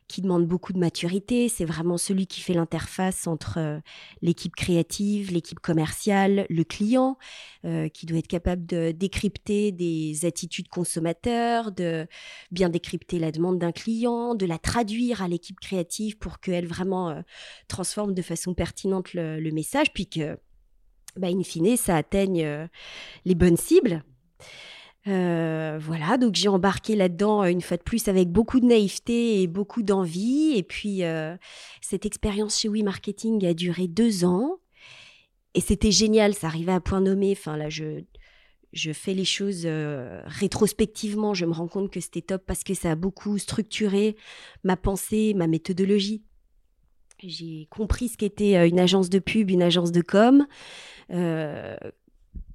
qui 0.08 0.22
demande 0.22 0.46
beaucoup 0.46 0.72
de 0.72 0.78
maturité. 0.78 1.48
C'est 1.48 1.64
vraiment 1.64 1.98
celui 1.98 2.26
qui 2.26 2.40
fait 2.40 2.54
l'interface 2.54 3.26
entre 3.26 3.58
euh, 3.58 3.80
l'équipe 4.22 4.54
créative, 4.54 5.32
l'équipe 5.32 5.60
commerciale, 5.60 6.46
le 6.48 6.64
client, 6.64 7.18
euh, 7.64 7.88
qui 7.88 8.06
doit 8.06 8.18
être 8.18 8.28
capable 8.28 8.64
de 8.66 8.92
décrypter 8.92 9.72
des 9.72 10.25
attitudes 10.25 10.68
consommateurs, 10.68 11.72
de 11.72 12.06
bien 12.50 12.68
décrypter 12.68 13.18
la 13.18 13.32
demande 13.32 13.58
d'un 13.58 13.72
client, 13.72 14.34
de 14.34 14.46
la 14.46 14.58
traduire 14.58 15.22
à 15.22 15.28
l'équipe 15.28 15.58
créative 15.58 16.18
pour 16.18 16.40
qu'elle 16.40 16.66
vraiment 16.66 17.10
euh, 17.10 17.20
transforme 17.68 18.14
de 18.14 18.22
façon 18.22 18.54
pertinente 18.54 19.14
le, 19.14 19.50
message, 19.50 19.92
puis 19.92 20.06
que, 20.06 20.38
bah, 21.16 21.28
in 21.28 21.42
fine, 21.42 21.76
ça 21.76 21.96
atteigne 21.96 22.68
les 23.25 23.34
bonnes 23.34 23.56
cibles. 23.56 24.02
Euh, 25.06 25.78
voilà, 25.80 26.18
donc 26.18 26.34
j'ai 26.34 26.48
embarqué 26.48 26.96
là-dedans 26.96 27.44
euh, 27.44 27.46
une 27.46 27.60
fois 27.60 27.76
de 27.76 27.82
plus 27.82 28.08
avec 28.08 28.28
beaucoup 28.28 28.58
de 28.58 28.66
naïveté 28.66 29.40
et 29.40 29.46
beaucoup 29.46 29.82
d'envie. 29.82 30.54
Et 30.56 30.62
puis 30.62 31.04
euh, 31.04 31.36
cette 31.80 32.06
expérience 32.06 32.58
chez 32.58 32.68
We 32.68 32.82
Marketing 32.82 33.44
a 33.46 33.54
duré 33.54 33.86
deux 33.86 34.25
ans. 34.25 34.58
Et 35.54 35.60
c'était 35.60 35.92
génial, 35.92 36.34
ça 36.34 36.48
arrivait 36.48 36.72
à 36.72 36.80
point 36.80 37.00
nommé. 37.00 37.32
Enfin 37.32 37.56
là, 37.56 37.68
je, 37.70 38.02
je 38.72 38.92
fais 38.92 39.14
les 39.14 39.25
choses 39.25 39.66
rétrospectivement. 39.66 41.34
Je 41.34 41.46
me 41.46 41.52
rends 41.52 41.68
compte 41.68 41.90
que 41.90 42.00
c'était 42.00 42.20
top 42.20 42.42
parce 42.44 42.62
que 42.62 42.75
ça 42.75 42.90
a 42.90 42.94
beaucoup 42.94 43.38
structuré 43.38 44.16
ma 44.64 44.76
pensée, 44.76 45.32
ma 45.34 45.46
méthodologie. 45.46 46.22
J'ai 47.22 47.66
compris 47.70 48.08
ce 48.08 48.18
qu'était 48.18 48.68
une 48.68 48.78
agence 48.78 49.08
de 49.08 49.18
pub, 49.18 49.50
une 49.50 49.62
agence 49.62 49.92
de 49.92 50.02
com 50.02 50.46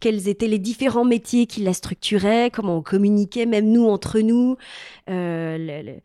quels 0.01 0.27
étaient 0.27 0.47
les 0.47 0.59
différents 0.59 1.05
métiers 1.05 1.45
qui 1.45 1.61
la 1.61 1.73
structuraient, 1.73 2.49
comment 2.51 2.77
on 2.77 2.81
communiquait, 2.81 3.45
même 3.45 3.71
nous 3.71 3.85
entre 3.85 4.19
nous, 4.19 4.57
euh, 5.09 5.99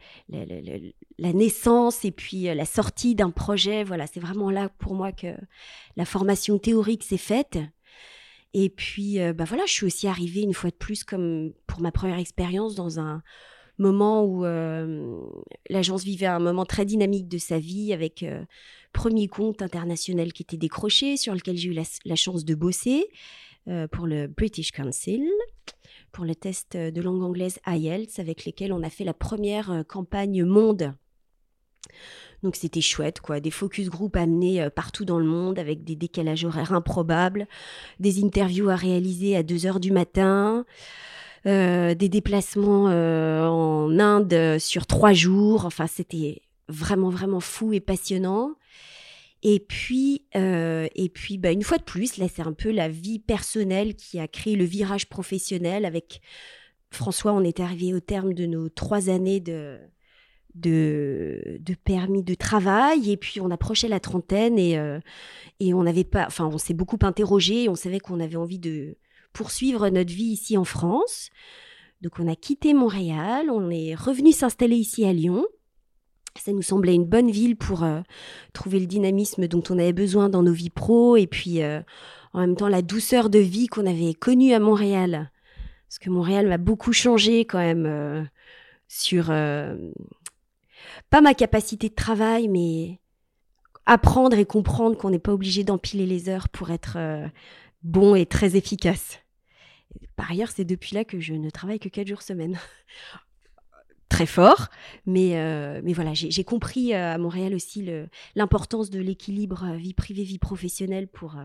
la 1.18 1.32
naissance 1.32 2.04
et 2.04 2.12
puis 2.12 2.48
euh, 2.48 2.54
la 2.54 2.66
sortie 2.66 3.14
d'un 3.16 3.30
projet. 3.30 3.82
Voilà, 3.82 4.06
c'est 4.06 4.20
vraiment 4.20 4.50
là 4.50 4.68
pour 4.78 4.94
moi 4.94 5.10
que 5.12 5.34
la 5.96 6.04
formation 6.04 6.58
théorique 6.58 7.02
s'est 7.02 7.16
faite. 7.16 7.58
Et 8.52 8.68
puis, 8.68 9.18
euh, 9.18 9.32
bah 9.32 9.44
voilà, 9.44 9.64
je 9.66 9.72
suis 9.72 9.86
aussi 9.86 10.06
arrivée 10.06 10.42
une 10.42 10.54
fois 10.54 10.70
de 10.70 10.76
plus, 10.76 11.02
comme 11.02 11.52
pour 11.66 11.80
ma 11.80 11.90
première 11.90 12.18
expérience, 12.18 12.74
dans 12.74 13.00
un 13.00 13.22
moment 13.78 14.24
où 14.24 14.44
l'agence 15.68 16.02
vivait 16.02 16.26
un 16.26 16.38
moment 16.38 16.64
très 16.64 16.86
dynamique 16.86 17.28
de 17.28 17.36
sa 17.36 17.58
vie 17.58 17.92
avec 17.92 18.24
premier 18.94 19.28
compte 19.28 19.60
international 19.60 20.32
qui 20.32 20.44
était 20.44 20.56
décroché, 20.56 21.18
sur 21.18 21.34
lequel 21.34 21.58
j'ai 21.58 21.68
eu 21.68 21.78
la 22.06 22.16
chance 22.16 22.46
de 22.46 22.54
bosser. 22.54 23.06
Euh, 23.68 23.88
pour 23.88 24.06
le 24.06 24.28
British 24.28 24.70
Council, 24.70 25.28
pour 26.12 26.24
le 26.24 26.36
test 26.36 26.76
de 26.76 27.00
langue 27.00 27.24
anglaise 27.24 27.58
IELTS, 27.66 28.20
avec 28.20 28.44
lesquels 28.44 28.72
on 28.72 28.80
a 28.84 28.90
fait 28.90 29.02
la 29.02 29.12
première 29.12 29.72
euh, 29.72 29.82
campagne 29.82 30.44
monde. 30.44 30.94
Donc 32.44 32.54
c'était 32.54 32.80
chouette, 32.80 33.20
quoi. 33.20 33.40
Des 33.40 33.50
focus 33.50 33.88
group 33.88 34.14
amenés 34.14 34.62
euh, 34.62 34.70
partout 34.70 35.04
dans 35.04 35.18
le 35.18 35.24
monde 35.24 35.58
avec 35.58 35.82
des 35.82 35.96
décalages 35.96 36.44
horaires 36.44 36.72
improbables, 36.72 37.48
des 37.98 38.22
interviews 38.22 38.68
à 38.68 38.76
réaliser 38.76 39.34
à 39.36 39.42
2 39.42 39.66
heures 39.66 39.80
du 39.80 39.90
matin, 39.90 40.64
des 41.44 42.08
déplacements 42.08 42.86
en 42.86 43.98
Inde 44.00 44.58
sur 44.58 44.84
trois 44.84 45.12
jours. 45.12 45.64
Enfin, 45.64 45.86
c'était 45.86 46.42
vraiment, 46.68 47.08
vraiment 47.08 47.38
fou 47.38 47.72
et 47.72 47.78
passionnant. 47.78 48.56
Et 49.48 49.60
puis, 49.60 50.24
euh, 50.34 50.88
et 50.96 51.08
puis 51.08 51.38
bah, 51.38 51.52
une 51.52 51.62
fois 51.62 51.78
de 51.78 51.84
plus, 51.84 52.16
là, 52.16 52.26
c'est 52.26 52.42
un 52.42 52.52
peu 52.52 52.72
la 52.72 52.88
vie 52.88 53.20
personnelle 53.20 53.94
qui 53.94 54.18
a 54.18 54.26
créé 54.26 54.56
le 54.56 54.64
virage 54.64 55.08
professionnel. 55.08 55.84
Avec 55.84 56.20
François, 56.90 57.32
on 57.32 57.44
est 57.44 57.60
arrivé 57.60 57.94
au 57.94 58.00
terme 58.00 58.34
de 58.34 58.44
nos 58.44 58.68
trois 58.68 59.08
années 59.08 59.38
de, 59.38 59.78
permis 61.84 62.24
de 62.24 62.34
travail. 62.34 63.12
Et 63.12 63.16
puis, 63.16 63.40
on 63.40 63.52
approchait 63.52 63.86
la 63.86 64.00
trentaine 64.00 64.58
et, 64.58 64.78
euh, 64.78 64.98
et 65.60 65.74
on 65.74 65.84
n'avait 65.84 66.02
pas. 66.02 66.26
On 66.40 66.58
s'est 66.58 66.74
beaucoup 66.74 66.98
interrogé. 67.02 67.68
On 67.68 67.76
savait 67.76 68.00
qu'on 68.00 68.18
avait 68.18 68.34
envie 68.34 68.58
de 68.58 68.96
poursuivre 69.32 69.88
notre 69.90 70.12
vie 70.12 70.24
ici 70.24 70.56
en 70.56 70.64
France. 70.64 71.30
Donc, 72.00 72.18
on 72.18 72.26
a 72.26 72.34
quitté 72.34 72.74
Montréal. 72.74 73.48
On 73.50 73.70
est 73.70 73.94
revenu 73.94 74.32
s'installer 74.32 74.74
ici 74.74 75.04
à 75.04 75.12
Lyon. 75.12 75.46
Ça 76.38 76.52
nous 76.52 76.62
semblait 76.62 76.94
une 76.94 77.04
bonne 77.04 77.30
ville 77.30 77.56
pour 77.56 77.82
euh, 77.82 78.00
trouver 78.52 78.80
le 78.80 78.86
dynamisme 78.86 79.46
dont 79.46 79.62
on 79.70 79.78
avait 79.78 79.92
besoin 79.92 80.28
dans 80.28 80.42
nos 80.42 80.52
vies 80.52 80.70
pro 80.70 81.16
et 81.16 81.26
puis 81.26 81.62
euh, 81.62 81.80
en 82.32 82.40
même 82.40 82.56
temps 82.56 82.68
la 82.68 82.82
douceur 82.82 83.30
de 83.30 83.38
vie 83.38 83.66
qu'on 83.66 83.86
avait 83.86 84.14
connue 84.14 84.52
à 84.52 84.60
Montréal. 84.60 85.30
Parce 85.88 85.98
que 85.98 86.10
Montréal 86.10 86.48
m'a 86.48 86.58
beaucoup 86.58 86.92
changé 86.92 87.40
quand 87.40 87.58
même 87.58 87.86
euh, 87.86 88.22
sur 88.88 89.26
pas 91.10 91.20
ma 91.20 91.34
capacité 91.34 91.88
de 91.88 91.94
travail, 91.94 92.48
mais 92.48 92.98
apprendre 93.84 94.36
et 94.38 94.44
comprendre 94.44 94.96
qu'on 94.96 95.10
n'est 95.10 95.18
pas 95.18 95.32
obligé 95.32 95.64
d'empiler 95.64 96.06
les 96.06 96.28
heures 96.28 96.48
pour 96.48 96.70
être 96.70 96.98
bon 97.82 98.14
et 98.14 98.26
très 98.26 98.56
efficace. 98.56 99.20
Par 100.16 100.30
ailleurs, 100.30 100.50
c'est 100.50 100.64
depuis 100.64 100.94
là 100.94 101.04
que 101.04 101.20
je 101.20 101.34
ne 101.34 101.50
travaille 101.50 101.78
que 101.78 101.88
4 101.88 102.06
jours 102.06 102.22
semaine 102.22 102.58
très 104.08 104.26
fort. 104.26 104.68
Mais, 105.04 105.36
euh, 105.36 105.80
mais 105.84 105.92
voilà, 105.92 106.12
j'ai 106.14 106.44
compris 106.44 106.94
euh, 106.94 107.14
à 107.14 107.18
Montréal 107.18 107.54
aussi 107.54 107.88
l'importance 108.34 108.90
de 108.90 109.00
l'équilibre 109.00 109.64
euh, 109.64 109.76
vie 109.76 109.94
privée, 109.94 110.24
vie 110.24 110.38
professionnelle 110.38 111.08
pour 111.08 111.36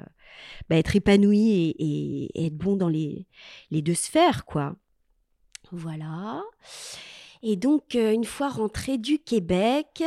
bah, 0.70 0.77
être 0.77 0.96
épanoui 0.96 1.75
et, 1.77 2.46
être 2.46 2.56
bon 2.56 2.75
dans 2.75 2.89
les, 2.89 3.27
les 3.72 3.82
deux 3.82 3.94
sphères, 3.94 4.46
quoi. 4.46 4.75
Voilà. 5.72 6.44
Et 7.44 7.56
donc, 7.56 7.96
une 7.96 8.25
fois 8.25 8.50
rentrée 8.50 8.98
du 8.98 9.18
Québec, 9.18 10.03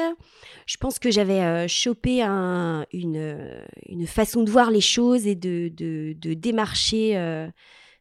je 0.67 0.77
pense 0.77 0.99
que 0.99 1.11
j'avais 1.11 1.67
chopé 1.67 2.23
un, 2.23 2.87
une, 2.93 3.65
une, 3.89 4.07
façon 4.07 4.45
de 4.45 4.51
voir 4.51 4.71
les 4.71 4.83
choses 4.83 5.27
et 5.27 5.35
de, 5.35 5.69
de, 5.69 6.15
de 6.17 6.35
démarcher 6.35 7.49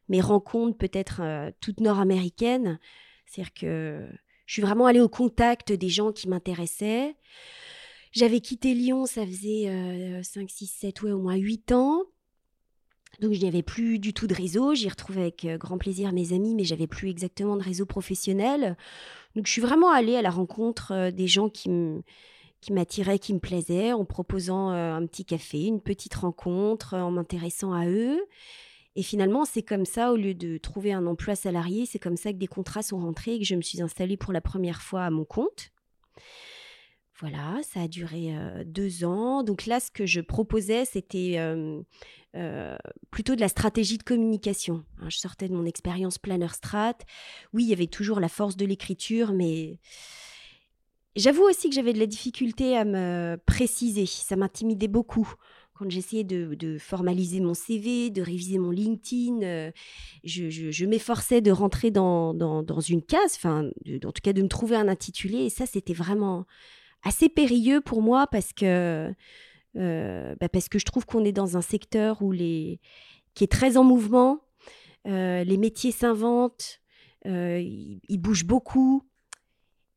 mes 0.10 0.22
rencontres 0.22 0.78
peut-être 0.78 1.22
toutes 1.62 1.80
nord-américaines. 1.80 2.80
C'est-à-dire 3.26 3.54
que 3.54 4.08
je 4.46 4.54
suis 4.54 4.62
vraiment 4.62 4.86
allée 4.86 5.02
au 5.02 5.10
contact 5.10 5.72
des 5.72 5.90
gens 5.90 6.12
qui 6.12 6.28
m'intéressaient. 6.28 7.16
J'avais 8.12 8.42
quitté 8.42 8.74
Lyon, 8.74 9.06
ça 9.06 9.26
faisait 9.26 10.22
5, 10.22 10.50
6, 10.50 10.68
7, 10.68 11.02
ouais, 11.02 11.12
au 11.12 11.20
moins 11.20 11.36
8 11.36 11.72
ans. 11.72 12.04
Donc 13.20 13.34
je 13.34 13.40
n'y 13.40 13.48
avais 13.48 13.62
plus 13.62 14.00
du 14.00 14.14
tout 14.14 14.28
de 14.28 14.34
réseau. 14.34 14.74
J'y 14.74 14.90
retrouvais 14.90 15.22
avec 15.22 15.46
euh, 15.46 15.58
grand 15.58 15.78
plaisir 15.78 16.12
mes 16.14 16.34
amis, 16.34 16.56
mais 16.56 16.64
j'avais 16.64 16.88
plus 16.88 17.10
exactement 17.10 17.58
de 17.58 17.64
réseau 17.64 17.86
professionnel. 17.86 18.76
Donc 19.36 19.48
je 19.48 19.52
suis 19.52 19.62
vraiment 19.62 19.92
allée 19.92 20.16
à 20.16 20.22
la 20.22 20.32
rencontre 20.32 20.92
euh, 20.92 21.12
des 21.12 21.28
gens 21.28 21.50
qui 21.50 21.70
m'attiraient, 22.72 23.20
qui 23.20 23.34
me 23.34 23.40
plaisaient, 23.40 23.94
en 23.94 24.06
proposant 24.06 24.72
euh, 24.72 24.96
un 24.96 25.06
petit 25.06 25.26
café, 25.26 25.66
une 25.66 25.82
petite 25.82 26.16
rencontre, 26.16 26.96
en 26.96 27.12
m'intéressant 27.12 27.74
à 27.74 27.88
eux. 27.88 28.20
Et 28.96 29.04
finalement, 29.04 29.46
c'est 29.46 29.64
comme 29.64 29.86
ça, 29.86 30.12
au 30.12 30.16
lieu 30.16 30.34
de 30.34 30.58
trouver 30.58 30.94
un 30.94 31.08
emploi 31.08 31.36
salarié, 31.36 31.86
c'est 31.86 32.00
comme 32.00 32.18
ça 32.18 32.32
que 32.32 32.38
des 32.38 32.48
contrats 32.48 32.84
sont 32.84 33.00
rentrés 33.00 33.36
et 33.36 33.40
que 33.40 33.46
je 33.46 33.56
me 33.56 33.62
suis 33.62 33.82
installée 33.82 34.18
pour 34.18 34.34
la 34.34 34.42
première 34.42 34.82
fois 34.82 35.04
à 35.04 35.10
mon 35.10 35.26
compte. 35.26 35.72
Voilà, 37.20 37.62
ça 37.64 37.82
a 37.82 37.88
duré 37.88 38.36
euh, 38.36 38.64
deux 38.66 39.04
ans. 39.06 39.44
Donc 39.44 39.66
là, 39.66 39.80
ce 39.80 39.92
que 39.92 40.06
je 40.06 40.20
proposais, 40.20 40.84
c'était 40.84 41.36
euh, 41.38 41.82
euh, 42.36 42.76
plutôt 43.12 43.36
de 43.36 43.40
la 43.40 43.48
stratégie 43.48 43.98
de 43.98 44.04
communication. 44.04 44.84
Hein, 45.00 45.10
je 45.10 45.18
sortais 45.20 45.48
de 45.48 45.54
mon 45.54 45.66
expérience 45.66 46.18
planner 46.18 46.50
strat. 46.50 46.98
Oui, 47.54 47.64
il 47.64 47.70
y 47.70 47.74
avait 47.74 47.88
toujours 47.88 48.20
la 48.20 48.30
force 48.30 48.58
de 48.58 48.66
l'écriture, 48.66 49.32
mais 49.32 49.80
j'avoue 51.16 51.44
aussi 51.44 51.70
que 51.70 51.76
j'avais 51.76 51.94
de 51.94 52.00
la 52.00 52.08
difficulté 52.08 52.76
à 52.76 52.84
me 52.84 53.38
préciser. 53.46 54.08
Ça 54.08 54.36
m'intimidait 54.36 54.88
beaucoup 54.88 55.32
quand 55.74 55.90
j'essayais 55.90 56.24
de, 56.24 56.78
formaliser 56.78 57.40
mon 57.40 57.54
CV, 57.54 58.10
de 58.10 58.22
réviser 58.22 58.58
mon 58.58 58.72
LinkedIn, 58.72 59.42
euh, 59.42 59.72
je, 60.24 60.86
m'efforçais 60.86 61.42
de 61.42 61.52
rentrer 61.52 61.92
dans, 61.92 62.80
une 62.88 63.02
case, 63.02 63.36
enfin, 63.36 63.70
en 64.04 64.12
tout 64.12 64.22
cas 64.22 64.34
de 64.34 64.42
me 64.42 64.48
trouver 64.48 64.76
un 64.76 64.88
intitulé. 64.88 65.46
Et 65.46 65.50
ça, 65.50 65.66
c'était 65.66 65.94
vraiment 65.94 66.46
assez 67.04 67.30
périlleux 67.30 67.82
pour 67.82 68.02
moi 68.02 68.28
parce 68.28 68.54
que, 68.54 69.14
euh, 69.76 70.36
bah, 70.40 70.50
parce 70.50 70.70
que 70.70 70.80
je 70.80 70.86
trouve 70.86 71.06
qu'on 71.06 71.26
est 71.26 71.32
dans 71.32 71.58
un 71.58 71.62
secteur 71.62 72.22
où 72.22 72.32
les, 72.32 72.80
qui 73.34 73.44
est 73.44 73.52
très 73.52 73.78
en 73.78 73.84
mouvement. 73.84 74.42
Euh, 75.08 75.44
les 75.44 75.58
métiers 75.58 75.92
s'inventent, 75.92 76.82
ils 77.26 78.20
bougent 78.20 78.46
beaucoup. 78.46 79.04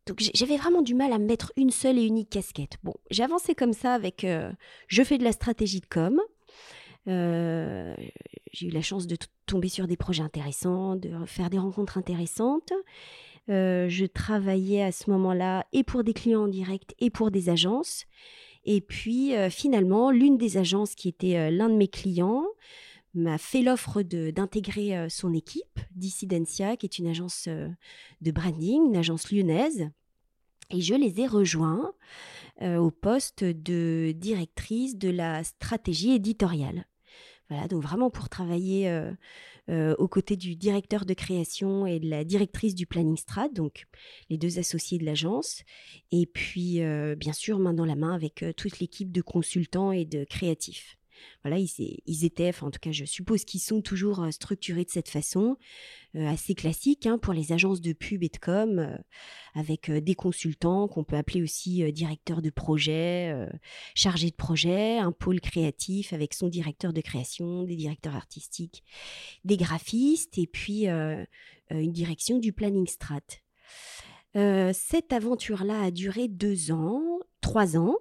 Donc 0.07 0.23
j'avais 0.35 0.57
vraiment 0.57 0.83
du 0.83 0.95
mal 0.95 1.13
à 1.13 1.19
mettre 1.19 1.53
une 1.57 1.71
seule 1.71 1.99
et 1.99 2.05
unique 2.05 2.31
casquette. 2.31 2.77
Bon, 2.85 2.95
j'ai 3.11 3.25
avancé 3.25 3.55
comme 3.55 3.73
ça 3.73 3.93
avec 3.93 4.23
euh, 4.25 4.53
je 4.87 5.03
fais 5.03 5.19
de 5.19 5.25
la 5.25 5.33
stratégie 5.33 5.81
de 5.81 5.87
com. 5.87 6.21
Euh, 7.09 7.95
j'ai 8.53 8.69
eu 8.69 8.71
la 8.71 8.83
chance 8.83 9.07
de 9.07 9.17
tomber 9.47 9.69
sur 9.69 9.87
des 9.87 9.97
projets 9.97 10.23
intéressants, 10.23 10.97
de 10.97 11.11
faire 11.27 11.51
des 11.51 11.59
rencontres 11.59 11.99
intéressantes. 11.99 12.73
Euh, 13.49 13.89
je 13.89 14.07
travaillais 14.07 14.83
à 14.83 14.93
ce 14.93 15.11
moment-là 15.11 15.67
et 15.73 15.83
pour 15.83 16.05
des 16.05 16.13
clients 16.13 16.45
en 16.45 16.49
direct 16.49 16.95
et 17.01 17.11
pour 17.11 17.33
des 17.33 17.49
agences. 17.49 18.07
Et 18.65 18.81
puis 18.81 19.33
finalement, 19.49 20.11
l'une 20.11 20.39
des 20.39 20.57
agences 20.57 20.97
qui 20.97 21.09
était 21.09 21.53
l'un 21.53 21.69
de 21.69 21.77
mes 21.77 21.87
clients 21.87 22.45
m'a 23.17 23.39
fait 23.39 23.63
l'offre 23.63 24.03
d'intégrer 24.03 24.97
euh, 24.97 25.09
son 25.09 25.33
équipe, 25.33 25.81
Dissidencia, 25.93 26.77
qui 26.77 26.87
est 26.87 26.99
une 26.99 27.07
agence 27.07 27.47
euh, 27.49 27.69
de 28.21 28.31
branding, 28.31 28.87
une 28.87 28.97
agence 28.97 29.33
lyonnaise. 29.33 29.89
Et 30.71 30.81
je 30.81 30.95
les 30.95 31.21
ai 31.21 31.27
rejoints 31.27 31.93
euh, 32.63 32.77
au 32.77 32.91
poste 32.91 33.45
de 33.45 34.13
directrice 34.17 34.97
de 34.97 35.09
la 35.09 35.45
stratégie 35.45 36.13
éditoriale. 36.13 36.87
Voilà, 37.49 37.69
donc 37.69 37.83
vraiment 37.83 38.11
pour 38.11 38.29
travailler 38.29 38.91
aux 39.69 40.09
côtés 40.09 40.37
du 40.37 40.57
directeur 40.57 41.05
de 41.05 41.15
création 41.15 41.87
et 41.87 42.01
de 42.01 42.11
la 42.11 42.25
directrice 42.25 42.75
du 42.75 42.87
planning 42.87 43.17
strat, 43.17 43.49
donc 43.51 43.87
les 44.31 44.37
deux 44.37 44.59
associés 44.59 44.99
de 44.99 45.05
l'agence. 45.05 45.63
Et 46.11 46.27
puis, 46.27 46.81
bien 47.17 47.33
sûr, 47.33 47.61
main 47.61 47.73
dans 47.73 47.85
la 47.85 47.95
main 47.95 48.13
avec 48.13 48.45
toute 48.57 48.81
l'équipe 48.81 49.13
de 49.13 49.23
consultants 49.23 49.93
et 49.93 50.05
de 50.05 50.25
créatifs. 50.25 50.99
Voilà, 51.43 51.59
ils, 51.59 52.25
étaient, 52.25 52.53
en 52.61 52.71
tout 52.71 52.79
cas, 52.81 52.93
je 52.93 53.05
suppose 53.05 53.45
qu'ils 53.45 53.61
sont 53.61 53.81
toujours 53.81 54.23
euh, 54.23 54.31
structurés 54.31 54.85
de 54.85 54.91
cette 54.91 55.09
façon, 55.09 55.57
euh, 56.17 56.27
assez 56.27 56.55
classique 56.55 57.07
hein, 57.07 57.19
pour 57.19 57.33
les 57.33 57.53
agences 57.53 57.81
de 57.81 57.93
pub 57.93 58.23
et 58.23 58.29
de 58.29 58.39
com, 58.39 58.79
euh, 58.79 58.97
avec 59.55 59.91
des 59.91 60.15
consultants 60.15 60.89
qu'on 60.89 61.05
peut 61.05 61.17
appeler 61.17 61.43
aussi 61.43 61.91
directeur 61.93 62.43
de 62.43 62.51
projet, 62.51 63.49
chargé 63.95 64.31
de 64.31 64.35
projet, 64.35 64.99
un 64.99 65.13
pôle 65.13 65.41
créatif 65.41 66.13
avec 66.13 66.35
son 66.35 66.49
directeur 66.49 66.93
de 66.93 67.01
création, 67.01 67.63
des 67.63 67.77
directeurs 67.77 68.17
artistiques, 68.17 68.85
des 69.45 69.57
graphistes, 69.57 70.37
et 70.37 70.47
puis 70.47 70.87
une 70.89 71.93
direction 71.93 72.39
du 72.39 72.53
planning 72.53 72.87
strat. 72.87 73.21
cette 74.35 75.13
aventure-là 75.13 75.85
a 75.85 75.91
duré 75.91 76.29
deux 76.29 76.71
ans, 76.71 77.03
trois 77.41 77.79
ans 77.79 77.97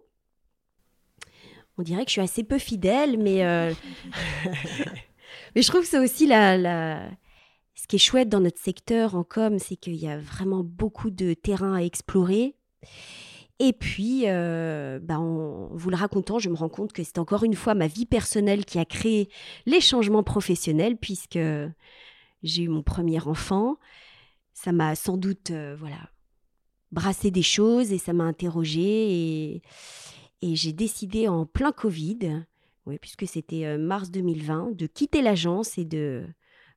on 1.77 1.84
dirait 1.84 2.05
que 2.05 2.10
je 2.10 2.13
suis 2.13 2.22
assez 2.22 2.44
peu 2.44 2.58
fidèle, 2.58 3.17
mais, 3.17 3.46
euh, 3.46 3.74
mais 5.55 5.62
je 5.62 5.67
trouve 5.67 5.82
que 5.82 5.88
c'est 5.88 6.00
aussi 6.00 6.27
la, 6.27 6.58
la, 6.58 7.10
ce 7.75 7.88
qui 7.88 7.98
est 7.98 8.00
chouette 8.00 8.29
dans 8.29 8.39
notre 8.39 8.60
secteur 8.60 9.15
en 9.15 9.24
com, 9.24 9.60
c'est 9.60 9.75
qu'il 9.75 9.96
y 9.96 10.08
a 10.08 10.17
vraiment 10.17 10.63
beaucoup 10.63 11.12
de 11.12 11.34
terrain 11.34 11.74
à 11.75 11.82
explorer. 11.82 12.55
Et 13.60 13.72
puis, 13.72 14.24
euh, 14.25 15.00
bah, 15.01 15.20
en 15.20 15.70
vous 15.72 15.89
le 15.89 15.96
racontant, 15.96 16.39
je 16.39 16.50
me 16.50 16.55
rends 16.55 16.70
compte 16.70 16.91
que 16.91 17.03
c'est 17.03 17.20
encore 17.20 17.44
une 17.44 17.53
fois 17.53 17.74
ma 17.74 17.88
vie 17.88 18.05
personnelle 18.05 18.65
qui 18.65 18.79
a 18.79 18.86
créé 18.86 19.29
les 19.65 19.79
changements 19.79 20.24
professionnels, 20.24 20.98
puisque 20.98 21.39
j'ai 22.44 22.63
eu 22.63 22.67
mon 22.67 22.84
premier 22.84 23.22
enfant. 23.25 23.77
Ça 24.53 24.72
m'a 24.72 24.96
sans 24.96 25.17
doute, 25.17 25.51
euh, 25.51 25.75
voilà, 25.77 26.10
brassé 26.91 27.32
des 27.32 27.41
choses 27.44 27.94
et 27.94 27.98
ça 27.98 28.13
m'a 28.13 28.25
interrogée. 28.25 29.12
Et, 29.12 29.62
et 30.42 30.56
j'ai 30.56 30.74
décidé 30.74 31.27
en 31.27 31.46
plein 31.46 31.72
Covid, 31.72 32.46
oui, 32.86 32.98
puisque 33.00 33.27
c'était 33.27 33.65
euh, 33.65 33.77
mars 33.77 34.12
2020, 34.12 34.75
de 34.75 34.86
quitter 34.86 35.22
l'agence 35.22 35.77
et 35.77 35.86
de 35.86 36.25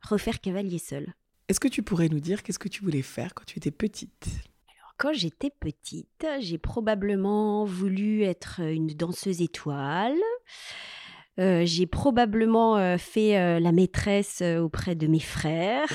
refaire 0.02 0.40
cavalier 0.40 0.78
seul. 0.78 1.14
Est-ce 1.48 1.60
que 1.60 1.68
tu 1.68 1.82
pourrais 1.82 2.08
nous 2.08 2.20
dire 2.20 2.42
qu'est-ce 2.42 2.58
que 2.58 2.68
tu 2.68 2.82
voulais 2.82 3.02
faire 3.02 3.34
quand 3.34 3.44
tu 3.44 3.58
étais 3.58 3.70
petite? 3.70 4.28
Alors, 4.68 4.94
quand 4.96 5.12
j'étais 5.12 5.50
petite, 5.50 6.26
j'ai 6.40 6.58
probablement 6.58 7.64
voulu 7.64 8.22
être 8.22 8.60
une 8.60 8.88
danseuse 8.88 9.42
étoile. 9.42 10.16
Euh, 11.38 11.64
j'ai 11.64 11.86
probablement 11.86 12.76
euh, 12.76 12.98
fait 12.98 13.60
la 13.60 13.72
maîtresse 13.72 14.42
auprès 14.42 14.94
de 14.94 15.06
mes 15.06 15.20
frères, 15.20 15.88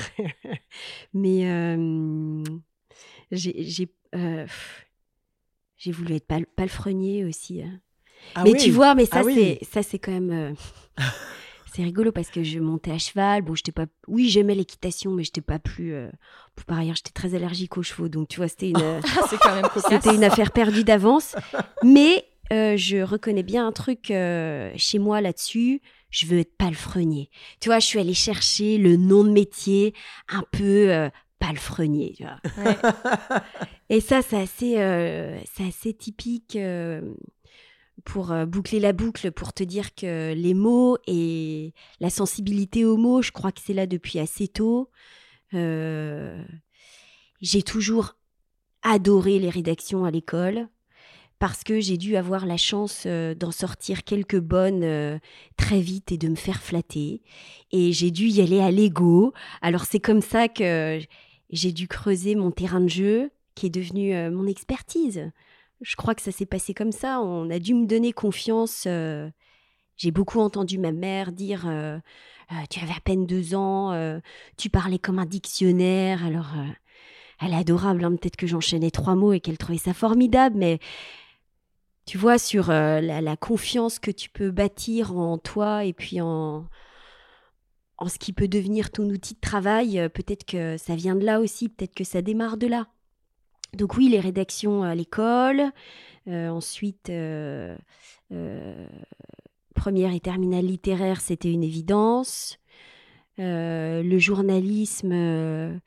mais 1.12 1.44
j'ai 3.30 3.88
j'ai 5.84 5.92
voulu 5.92 6.14
être 6.14 6.26
palefrenier 6.56 7.26
aussi. 7.26 7.62
Hein. 7.62 7.78
Ah 8.34 8.42
mais 8.42 8.54
tu 8.54 8.70
vois, 8.70 8.94
mais 8.94 9.04
ça, 9.04 9.20
ah 9.20 9.24
c'est 9.24 9.58
ça 9.70 9.82
c'est 9.82 9.98
quand 9.98 10.12
même. 10.12 10.30
Euh, 10.30 11.02
c'est 11.74 11.82
rigolo 11.82 12.10
parce 12.10 12.30
que 12.30 12.42
je 12.42 12.58
montais 12.58 12.90
à 12.90 12.96
cheval. 12.96 13.42
Bon, 13.42 13.54
j'étais 13.54 13.72
pas. 13.72 13.84
Oui, 14.08 14.30
j'aimais 14.30 14.54
l'équitation, 14.54 15.10
mais 15.10 15.24
j'étais 15.24 15.42
pas 15.42 15.58
plus. 15.58 15.92
Euh, 15.92 16.08
par 16.66 16.78
ailleurs, 16.78 16.96
j'étais 16.96 17.10
très 17.10 17.34
allergique 17.34 17.76
aux 17.76 17.82
chevaux, 17.82 18.08
donc 18.08 18.28
tu 18.28 18.38
vois, 18.38 18.48
c'était 18.48 18.70
une. 18.70 19.00
quand 19.42 19.54
même 19.54 19.68
C'était 19.76 20.14
une 20.14 20.24
affaire 20.24 20.52
perdue 20.52 20.84
d'avance. 20.84 21.36
mais 21.84 22.24
euh, 22.50 22.78
je 22.78 23.02
reconnais 23.02 23.42
bien 23.42 23.66
un 23.66 23.72
truc 23.72 24.06
chez 24.06 24.98
moi 24.98 25.20
là-dessus. 25.20 25.82
Je 26.08 26.26
veux 26.26 26.38
être 26.38 26.56
palefrenier. 26.56 27.28
Tu 27.60 27.68
vois, 27.68 27.78
je 27.78 27.86
suis 27.86 27.98
allée 27.98 28.14
chercher 28.14 28.78
le 28.78 28.96
nom 28.96 29.22
de 29.24 29.30
métier 29.30 29.92
un 30.28 30.44
peu 30.52 31.10
palefrenier. 31.38 32.14
Tu 32.16 32.24
vois. 32.24 32.40
Et 33.90 34.00
ça, 34.00 34.22
c'est 34.22 34.40
assez, 34.40 34.74
euh, 34.78 35.38
assez 35.60 35.92
typique 35.92 36.56
euh, 36.56 37.02
pour 38.04 38.32
euh, 38.32 38.46
boucler 38.46 38.80
la 38.80 38.92
boucle, 38.92 39.30
pour 39.30 39.52
te 39.52 39.62
dire 39.62 39.94
que 39.94 40.32
les 40.32 40.54
mots 40.54 40.98
et 41.06 41.74
la 42.00 42.10
sensibilité 42.10 42.84
aux 42.84 42.96
mots, 42.96 43.22
je 43.22 43.32
crois 43.32 43.52
que 43.52 43.60
c'est 43.64 43.74
là 43.74 43.86
depuis 43.86 44.18
assez 44.18 44.48
tôt. 44.48 44.90
j'ai 45.52 46.42
toujours 47.64 48.16
adoré 48.82 49.38
les 49.38 49.50
rédactions 49.50 50.04
à 50.04 50.10
l'école 50.10 50.68
parce 51.38 51.62
que 51.62 51.80
j'ai 51.80 51.98
dû 51.98 52.16
avoir 52.16 52.46
la 52.46 52.56
chance 52.56 53.06
d'en 53.06 53.50
sortir 53.50 54.04
quelques 54.04 54.40
bonnes 54.40 55.20
très 55.56 55.80
vite 55.80 56.10
et 56.10 56.18
de 56.18 56.28
me 56.28 56.36
faire 56.36 56.62
flatter. 56.62 57.22
Et 57.70 57.92
j'ai 57.92 58.10
dû 58.10 58.26
y 58.26 58.40
aller 58.40 58.60
à 58.60 58.70
l'ego. 58.70 59.34
Alors 59.60 59.84
c'est 59.84 60.00
comme 60.00 60.22
ça 60.22 60.48
que 60.48 61.00
j'ai 61.50 61.72
dû 61.72 61.88
creuser 61.88 62.34
mon 62.34 62.50
terrain 62.50 62.80
de 62.80 62.88
jeu 62.88 63.30
qui 63.54 63.66
est 63.66 63.70
devenu 63.70 64.14
euh, 64.14 64.30
mon 64.30 64.46
expertise. 64.46 65.30
Je 65.80 65.96
crois 65.96 66.14
que 66.14 66.22
ça 66.22 66.32
s'est 66.32 66.46
passé 66.46 66.74
comme 66.74 66.92
ça. 66.92 67.20
On 67.20 67.50
a 67.50 67.58
dû 67.58 67.74
me 67.74 67.86
donner 67.86 68.12
confiance. 68.12 68.84
Euh, 68.86 69.28
j'ai 69.96 70.10
beaucoup 70.10 70.40
entendu 70.40 70.78
ma 70.78 70.92
mère 70.92 71.32
dire 71.32 71.64
euh, 71.66 71.98
Tu 72.70 72.80
avais 72.80 72.92
à 72.92 73.00
peine 73.04 73.26
deux 73.26 73.54
ans, 73.54 74.20
tu 74.56 74.70
parlais 74.70 74.98
comme 74.98 75.18
un 75.18 75.26
dictionnaire. 75.26 76.24
Alors, 76.24 76.52
elle 77.40 77.52
est 77.52 77.56
adorable. 77.56 78.04
Hein. 78.04 78.16
Peut-être 78.16 78.36
que 78.36 78.46
j'enchaînais 78.46 78.90
trois 78.90 79.14
mots 79.14 79.32
et 79.32 79.40
qu'elle 79.40 79.58
trouvait 79.58 79.78
ça 79.78 79.94
formidable, 79.94 80.56
mais 80.56 80.78
tu 82.06 82.18
vois, 82.18 82.38
sur 82.38 82.68
la, 82.68 83.36
confiance 83.36 83.98
que 83.98 84.10
tu 84.10 84.30
peux 84.30 84.50
bâtir 84.50 85.16
en 85.16 85.38
toi 85.38 85.84
et 85.84 85.92
puis 85.92 86.20
en, 86.20 86.66
en 87.98 88.08
ce 88.08 88.18
qui 88.18 88.32
peut 88.32 88.48
devenir 88.48 88.90
ton 88.90 89.04
outil 89.04 89.34
de 89.34 89.40
travail, 89.40 90.08
peut-être 90.14 90.44
que 90.44 90.76
ça 90.76 90.96
vient 90.96 91.14
de 91.14 91.24
là 91.24 91.40
aussi, 91.40 91.68
peut-être 91.68 91.94
que 91.94 92.04
ça 92.04 92.22
démarre 92.22 92.56
de 92.56 92.66
là. 92.66 92.88
Donc 93.74 93.96
oui, 93.96 94.08
les 94.08 94.20
rédactions 94.20 94.82
à 94.82 94.94
l'école, 94.94 95.72
euh, 96.28 96.48
ensuite 96.48 97.10
euh, 97.10 97.76
euh, 98.32 98.86
première 99.74 100.14
et 100.14 100.20
terminale 100.20 100.66
littéraire, 100.66 101.20
c'était 101.20 101.52
une 101.52 101.64
évidence. 101.64 102.58
le 103.36 104.18
journalisme, 104.18 105.80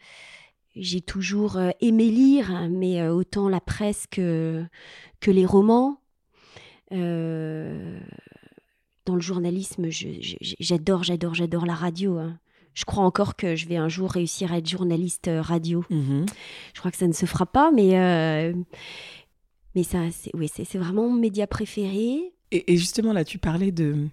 j'ai 0.75 1.01
toujours 1.01 1.57
aimé 1.79 2.09
lire, 2.09 2.67
mais 2.69 3.07
autant 3.07 3.47
la 3.49 3.61
presse 3.61 4.05
que 4.07 4.67
les 5.25 5.45
romans. 5.45 6.01
Dans 9.07 9.15
le 9.15 9.21
journalisme, 9.21 9.87
j'adore, 9.89 11.03
j'adore, 11.03 11.33
j'adore 11.33 11.65
la 11.65 11.75
radio. 11.75 12.19
Hein 12.19 12.37
je 12.77 12.85
crois 12.85 13.03
encore 13.03 13.35
que 13.35 13.55
je 13.55 13.67
vais 13.67 13.77
un 13.77 13.89
jour 13.89 14.11
réussir 14.11 14.53
à 14.53 14.59
être 14.59 14.69
journaliste 14.69 15.29
euh, 15.29 15.41
radio. 15.41 15.83
Mhm. 15.89 16.27
Je 16.75 16.79
crois 16.79 16.91
que 16.91 16.97
ça 16.97 17.07
ne 17.07 17.13
se 17.13 17.25
fera 17.25 17.47
pas, 17.47 17.71
mais, 17.71 17.97
euh, 17.97 18.53
mais 19.73 19.81
ça, 19.81 19.97
c'est, 20.11 20.29
oui, 20.35 20.51
vraiment 20.75 21.09
mon 21.09 21.19
média 21.19 21.47
préféré. 21.47 22.19
Et, 22.51 22.77
justement, 22.77 23.13
là, 23.13 23.25
tu 23.25 23.39
parlais 23.39 23.71
de, 23.71 24.07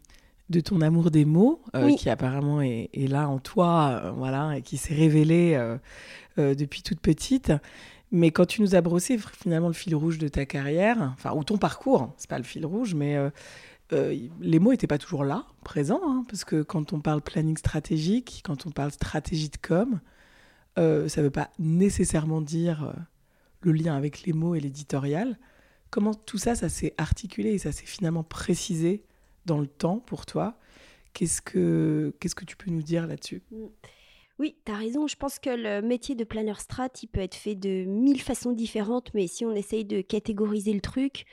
de 0.49 0.61
ton 0.61 0.81
amour 0.81 1.11
des 1.11 1.27
mots, 1.27 1.61
euh, 1.77 1.95
qui 1.95 2.09
apparemment 2.09 2.63
est, 2.63 2.89
là 2.95 3.29
en 3.29 3.39
toi, 3.39 4.15
voilà, 4.17 4.57
et 4.57 4.63
qui 4.63 4.79
s'est 4.79 4.95
révélé 4.95 5.61
depuis 6.39 6.83
toute 6.83 7.01
petite. 7.01 7.53
Mais 8.11 8.31
quand 8.31 8.47
tu 8.47 8.63
nous 8.63 8.75
as 8.75 8.81
brossé 8.81 9.19
finalement 9.19 9.69
le 9.69 9.75
fil 9.75 9.95
rouge 9.95 10.17
de 10.17 10.29
ta 10.29 10.47
carrière, 10.47 11.13
enfin, 11.13 11.33
ou 11.35 11.45
ton 11.45 11.59
parcours, 11.59 12.15
c'est 12.17 12.31
pas 12.31 12.39
le 12.39 12.45
fil 12.45 12.65
rouge, 12.65 12.95
mais 12.95 13.17
euh, 13.95 14.17
les 14.41 14.59
mots 14.59 14.73
n'étaient 14.73 14.87
pas 14.87 14.99
toujours 14.99 15.25
là, 15.25 15.47
présents, 15.63 16.01
hein, 16.05 16.25
parce 16.29 16.45
que 16.45 16.63
quand 16.63 16.93
on 16.93 17.01
parle 17.01 17.23
planning 17.23 17.57
stratégique, 17.57 18.43
quand 18.45 18.67
on 18.67 18.71
parle 18.71 18.91
stratégie 18.91 19.49
de 19.49 19.57
com, 19.57 20.01
euh, 20.79 21.09
ça 21.09 21.21
ne 21.21 21.27
veut 21.27 21.31
pas 21.31 21.51
nécessairement 21.59 22.41
dire 22.41 22.85
euh, 22.85 22.93
le 23.61 23.73
lien 23.73 23.97
avec 23.97 24.23
les 24.23 24.33
mots 24.33 24.55
et 24.55 24.61
l'éditorial. 24.61 25.39
Comment 25.91 26.15
tout 26.15 26.39
ça, 26.39 26.55
ça 26.57 26.69
s'est 26.69 26.95
articulé 26.99 27.51
et 27.51 27.59
ça 27.59 27.71
s'est 27.71 27.87
finalement 27.87 28.25
précisé 28.25 29.05
dans 29.47 29.61
le 29.61 29.69
temps 29.69 29.99
pour 29.99 30.27
toi? 30.27 30.59
Qu'est-ce 31.13 31.41
que, 31.41 32.13
qu'est-ce 32.19 32.35
que 32.35 32.45
tu 32.45 32.57
peux 32.57 32.71
nous 32.71 32.83
dire 32.83 33.07
là-dessus? 33.07 33.43
Mm. 33.53 33.67
Oui, 34.41 34.57
tu 34.65 34.73
as 34.73 34.77
raison. 34.77 35.07
Je 35.07 35.15
pense 35.15 35.39
que 35.39 35.51
le 35.51 35.81
métier 35.81 36.17
de 36.17 36.25
planeur 36.25 36.61
strat, 36.61 36.89
il 37.01 37.07
peut 37.07 37.21
être 37.21 37.37
fait 37.37 37.55
de 37.55 37.85
mille 37.85 38.21
façons 38.21 38.51
différentes, 38.51 39.15
mais 39.15 39.29
si 39.29 39.45
on 39.45 39.53
essaye 39.53 39.85
de 39.85 40.01
catégoriser 40.01 40.73
le 40.73 40.81
truc, 40.81 41.25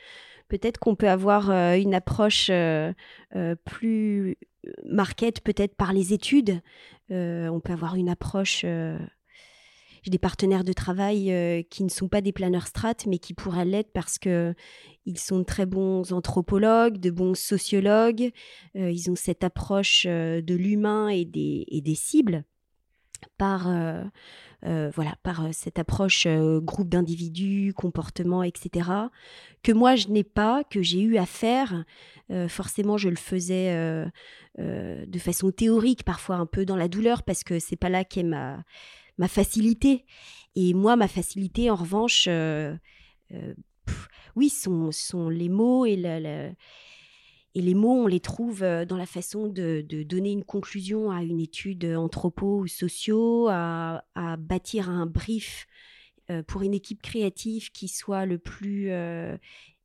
peut-être 0.52 0.78
qu'on 0.78 0.96
peut 0.96 1.08
avoir 1.08 1.50
euh, 1.50 1.76
une 1.76 1.94
approche 1.94 2.48
euh, 2.50 2.92
euh, 3.36 3.54
plus 3.64 4.36
marquette, 4.84 5.40
peut-être 5.40 5.74
par 5.74 5.94
les 5.94 6.12
études. 6.12 6.60
on 7.08 7.60
peut 7.64 7.72
avoir 7.72 7.96
une 7.96 8.10
approche. 8.10 8.60
j'ai 8.60 10.10
des 10.10 10.18
partenaires 10.18 10.62
de 10.62 10.72
travail 10.72 11.66
qui 11.68 11.82
ne 11.82 11.88
sont 11.88 12.08
pas 12.08 12.20
des 12.20 12.32
planeurs 12.32 12.68
strat, 12.68 12.94
mais 13.08 13.18
qui 13.18 13.34
pourraient 13.34 13.64
l'être 13.64 13.92
parce 13.92 14.18
que 14.18 14.54
ils 15.04 15.18
sont 15.18 15.40
de 15.40 15.44
très 15.44 15.66
bons 15.66 16.12
anthropologues, 16.12 16.98
de 16.98 17.10
bons 17.10 17.34
sociologues. 17.34 18.30
ils 18.74 19.10
ont 19.10 19.16
cette 19.16 19.42
approche 19.42 20.06
de 20.06 20.54
l'humain 20.54 21.08
et 21.08 21.24
des, 21.24 21.64
et 21.66 21.80
des 21.80 21.96
cibles 21.96 22.44
par 23.36 23.66
euh, 24.64 24.92
voilà, 24.94 25.16
par 25.24 25.44
euh, 25.44 25.48
cette 25.50 25.80
approche 25.80 26.24
euh, 26.26 26.60
groupe 26.60 26.88
d'individus, 26.88 27.72
comportement, 27.74 28.44
etc., 28.44 28.88
que 29.64 29.72
moi 29.72 29.96
je 29.96 30.06
n'ai 30.08 30.22
pas, 30.22 30.62
que 30.62 30.82
j'ai 30.82 31.00
eu 31.00 31.16
à 31.16 31.26
faire. 31.26 31.84
forcément, 32.48 32.96
je 32.96 33.08
le 33.08 33.16
faisais 33.16 33.72
de 34.58 35.18
façon 35.18 35.52
théorique, 35.52 36.02
parfois 36.04 36.36
un 36.36 36.46
peu 36.46 36.64
dans 36.64 36.76
la 36.76 36.88
douleur, 36.88 37.22
parce 37.22 37.44
que 37.44 37.58
c'est 37.58 37.76
pas 37.76 37.88
là 37.88 38.04
qu'est 38.04 38.22
ma, 38.22 38.64
ma 39.18 39.28
facilité. 39.28 40.04
Et 40.56 40.74
moi, 40.74 40.96
ma 40.96 41.08
facilité, 41.08 41.70
en 41.70 41.76
revanche, 41.76 42.28
oui, 44.34 44.48
sont, 44.48 44.90
sont 44.90 45.28
les 45.28 45.48
mots 45.48 45.86
et 45.86 45.96
la, 45.96 46.50
et 47.54 47.60
les 47.60 47.74
mots, 47.74 48.04
on 48.04 48.06
les 48.06 48.20
trouve 48.20 48.62
euh, 48.62 48.84
dans 48.84 48.96
la 48.96 49.06
façon 49.06 49.46
de, 49.48 49.84
donner 50.04 50.32
une 50.32 50.44
conclusion 50.44 51.10
à 51.10 51.22
une 51.22 51.40
étude 51.40 51.84
anthropo 51.84 52.60
ou 52.60 52.66
sociaux, 52.66 53.48
à, 53.48 54.02
bâtir 54.38 54.88
un 54.88 55.06
brief 55.06 55.66
euh, 56.30 56.42
pour 56.42 56.62
une 56.62 56.74
équipe 56.74 57.02
créative 57.02 57.72
qui 57.72 57.88
soit 57.88 58.26
le 58.26 58.38
plus 58.38 58.90
euh, 58.90 59.36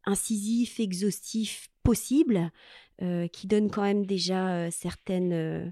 incisif, 0.06 0.80
exhaustif 0.80 1.70
possible, 1.84 2.52
euh, 3.02 3.28
qui 3.28 3.48
donne 3.48 3.70
quand 3.70 3.84
même 3.84 4.06
déjà 4.06 4.50
euh, 4.50 4.70
certaines 4.72 5.34
euh, 5.34 5.70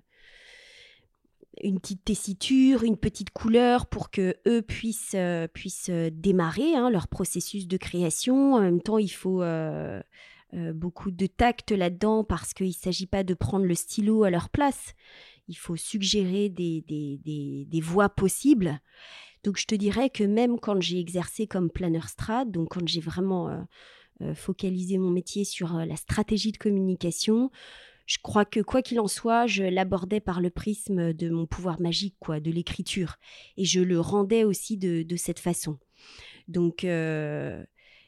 une 1.63 1.79
petite 1.79 2.03
tessiture, 2.03 2.83
une 2.83 2.97
petite 2.97 3.31
couleur 3.31 3.87
pour 3.87 4.11
que 4.11 4.35
eux 4.45 4.61
puissent 4.61 5.15
euh, 5.15 5.47
puissent 5.47 5.89
euh, 5.89 6.09
démarrer 6.11 6.75
hein, 6.75 6.89
leur 6.89 7.07
processus 7.07 7.67
de 7.67 7.77
création. 7.77 8.53
En 8.55 8.61
même 8.61 8.81
temps, 8.81 8.97
il 8.97 9.09
faut 9.09 9.41
euh, 10.55 10.73
beaucoup 10.73 11.11
de 11.11 11.25
tact 11.27 11.71
là-dedans 11.71 12.23
parce 12.23 12.53
qu'il 12.53 12.67
ne 12.67 12.71
s'agit 12.71 13.07
pas 13.07 13.23
de 13.23 13.33
prendre 13.33 13.65
le 13.65 13.75
stylo 13.75 14.23
à 14.23 14.29
leur 14.29 14.49
place. 14.49 14.93
Il 15.47 15.55
faut 15.55 15.75
suggérer 15.75 16.49
des, 16.49 16.81
des, 16.87 17.65
des, 17.67 17.81
voies 17.81 18.09
possibles. 18.09 18.79
Donc 19.43 19.57
je 19.57 19.65
te 19.65 19.75
dirais 19.75 20.09
que 20.09 20.23
même 20.23 20.59
quand 20.59 20.79
j'ai 20.81 20.99
exercé 20.99 21.45
comme 21.45 21.69
planeur 21.69 22.07
strat, 22.07 22.45
donc 22.45 22.69
quand 22.69 22.87
j'ai 22.87 23.01
vraiment 23.01 23.49
euh, 23.49 23.61
euh, 24.21 24.33
focalisé 24.33 24.97
mon 24.97 25.09
métier 25.09 25.43
sur 25.43 25.73
la 25.73 25.95
stratégie 25.97 26.51
de 26.51 26.57
communication, 26.57 27.51
je 28.05 28.17
crois 28.21 28.45
que 28.45 28.61
quoi 28.61 28.81
qu'il 28.81 28.99
en 28.99 29.07
soit, 29.07 29.47
je 29.47 29.63
l'abordais 29.63 30.21
par 30.21 30.39
le 30.39 30.51
prisme 30.51 31.11
de 31.11 31.29
mon 31.29 31.45
pouvoir 31.47 31.81
magique, 31.81 32.15
quoi, 32.19 32.39
de 32.39 32.51
l'écriture, 32.51 33.17
et 33.57 33.65
je 33.65 33.81
le 33.81 33.99
rendais 33.99 34.43
aussi 34.45 34.77
de, 34.77 35.03
de 35.03 35.15
cette 35.15 35.39
façon. 35.39 35.79
Donc 36.47 36.85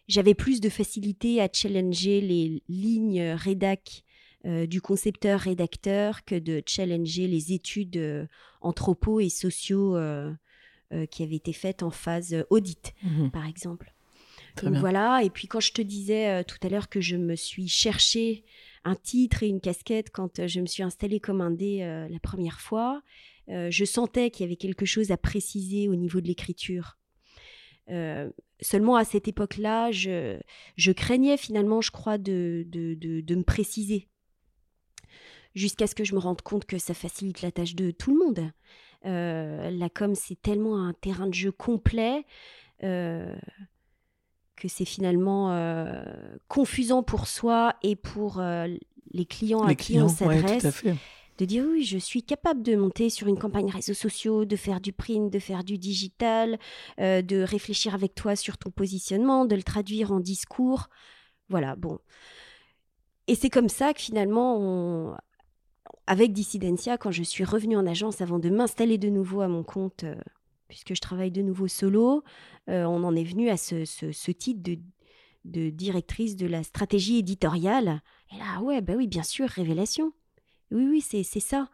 j'avais 0.08 0.34
plus 0.34 0.62
de 0.62 0.70
facilité 0.70 1.42
à 1.42 1.50
challenger 1.52 2.22
les 2.22 2.64
lignes 2.70 3.32
rédac 3.32 4.04
euh, 4.46 4.66
du 4.66 4.82
concepteur-rédacteur 4.82 6.24
que 6.26 6.36
de 6.36 6.62
challenger 6.66 7.28
les 7.28 7.54
études 7.54 7.98
euh, 7.98 8.26
anthropo 8.62 9.20
et 9.20 9.30
sociaux 9.30 9.96
euh, 9.98 10.32
euh, 10.94 11.06
qui 11.06 11.24
avaient 11.24 11.36
été 11.36 11.54
faites 11.54 11.84
en 11.84 11.90
phase 11.92 12.46
audit, 12.50 12.94
Mhm. 13.04 13.32
par 13.32 13.46
exemple. 13.48 13.94
Très 14.56 14.66
Donc 14.68 14.74
bien. 14.74 14.80
voilà, 14.80 15.24
et 15.24 15.30
puis 15.30 15.48
quand 15.48 15.60
je 15.60 15.72
te 15.72 15.82
disais 15.82 16.44
tout 16.46 16.58
à 16.64 16.70
l'heure 16.70 16.90
que 16.90 17.00
je 17.02 17.16
me 17.16 17.36
suis 17.36 17.68
cherché 17.68 18.44
un 18.86 18.96
titre 18.96 19.44
et 19.44 19.48
une 19.48 19.60
casquette 19.62 20.10
quand 20.12 20.48
je 20.48 20.60
me 20.62 20.66
suis 20.66 20.82
installée 20.82 21.20
comme 21.20 21.42
indé 21.42 21.80
la 22.10 22.20
première 22.20 22.60
fois, 22.60 23.04
je 23.48 23.86
sentais 23.86 24.32
qu'il 24.32 24.46
y 24.46 24.48
avait 24.48 24.56
quelque 24.56 24.86
chose 24.86 25.12
à 25.12 25.18
préciser 25.18 25.88
au 25.90 25.96
niveau 25.96 26.22
de 26.22 26.28
l'écriture. 26.28 26.98
Euh, 27.90 28.32
seulement 28.62 28.96
à 28.96 29.04
cette 29.04 29.28
époque-là, 29.28 29.92
je, 29.92 30.40
je 30.76 30.92
craignais 30.92 31.38
finalement, 31.38 31.82
je 31.82 31.92
crois, 31.92 32.18
de, 32.18 32.64
de, 32.68 32.94
de, 32.96 33.22
de 33.22 33.36
me 33.36 33.44
préciser. 33.44 34.08
Jusqu'à 35.56 35.88
ce 35.88 35.96
que 35.96 36.04
je 36.04 36.14
me 36.14 36.20
rende 36.20 36.42
compte 36.42 36.66
que 36.66 36.78
ça 36.78 36.94
facilite 36.94 37.42
la 37.42 37.52
tâche 37.52 37.76
de 37.76 37.92
tout 37.92 38.12
le 38.12 38.26
monde. 38.26 38.52
Euh, 39.06 39.70
la 39.72 39.90
com, 39.90 40.14
c'est 40.16 40.42
tellement 40.42 40.84
un 40.84 40.94
terrain 40.94 41.28
de 41.28 41.34
jeu 41.34 41.52
complet. 41.52 42.26
euh, 42.84 43.36
que 44.56 44.68
c'est 44.68 44.86
finalement 44.86 45.52
euh, 45.52 46.04
confusant 46.48 47.04
pour 47.04 47.28
soi 47.28 47.76
et 47.84 47.96
pour 47.96 48.42
les 49.12 49.26
clients 49.26 49.64
à 49.64 49.76
qui 49.76 50.00
on 50.00 50.08
ouais, 50.26 50.42
de 51.38 51.46
dire 51.46 51.66
oui, 51.70 51.84
je 51.84 51.98
suis 51.98 52.24
capable 52.24 52.64
de 52.64 52.76
monter 52.76 53.10
sur 53.10 53.28
une 53.28 53.38
campagne 53.38 53.70
réseaux 53.70 53.94
sociaux, 53.94 54.46
de 54.46 54.56
faire 54.56 54.82
du 54.82 54.94
print, 54.94 55.32
de 55.32 55.40
faire 55.40 55.64
du 55.64 55.78
digital, 55.78 56.58
euh, 57.00 57.22
de 57.22 57.38
réfléchir 57.42 57.94
avec 57.94 58.16
toi 58.16 58.36
sur 58.36 58.58
ton 58.58 58.72
positionnement, 58.72 59.46
de 59.46 59.56
le 59.56 59.64
traduire 59.64 60.12
en 60.12 60.20
discours. 60.20 60.88
Voilà, 61.50 61.76
bon. 61.76 62.00
Et 63.28 63.36
c'est 63.36 63.50
comme 63.50 63.70
ça 63.70 63.94
que 63.94 64.02
finalement, 64.02 65.16
avec 66.08 66.32
Dissidentia, 66.34 66.98
quand 66.98 67.12
je 67.12 67.24
suis 67.24 67.44
revenue 67.44 67.76
en 67.78 67.86
agence 67.86 68.22
avant 68.22 68.40
de 68.40 68.50
m'installer 68.50 68.98
de 68.98 69.10
nouveau 69.10 69.42
à 69.42 69.48
mon 69.48 69.64
compte, 69.64 70.06
euh, 70.06 70.16
puisque 70.70 70.96
je 70.96 71.02
travaille 71.02 71.32
de 71.32 71.42
nouveau 71.42 71.68
solo, 71.68 72.24
euh, 72.70 72.86
on 72.86 73.04
en 73.04 73.16
est 73.16 73.24
venu 73.24 73.50
à 73.50 73.58
ce, 73.58 73.86
ce- 73.86 74.12
ce 74.12 74.32
titre 74.32 74.62
de, 74.64 74.78
de 75.46 75.70
directrice 75.70 76.36
de 76.36 76.48
la 76.48 76.64
stratégie 76.64 77.18
éditoriale. 77.18 78.02
Et 78.34 78.38
là, 78.38 78.62
ouais, 78.62 78.82
bah 78.82 78.94
oui, 78.96 79.08
bien 79.08 79.24
sûr, 79.24 79.48
révélation. 79.50 80.14
Oui, 80.72 80.86
oui, 80.90 81.02
c'est 81.02 81.24
c'est 81.24 81.40
ça. 81.40 81.70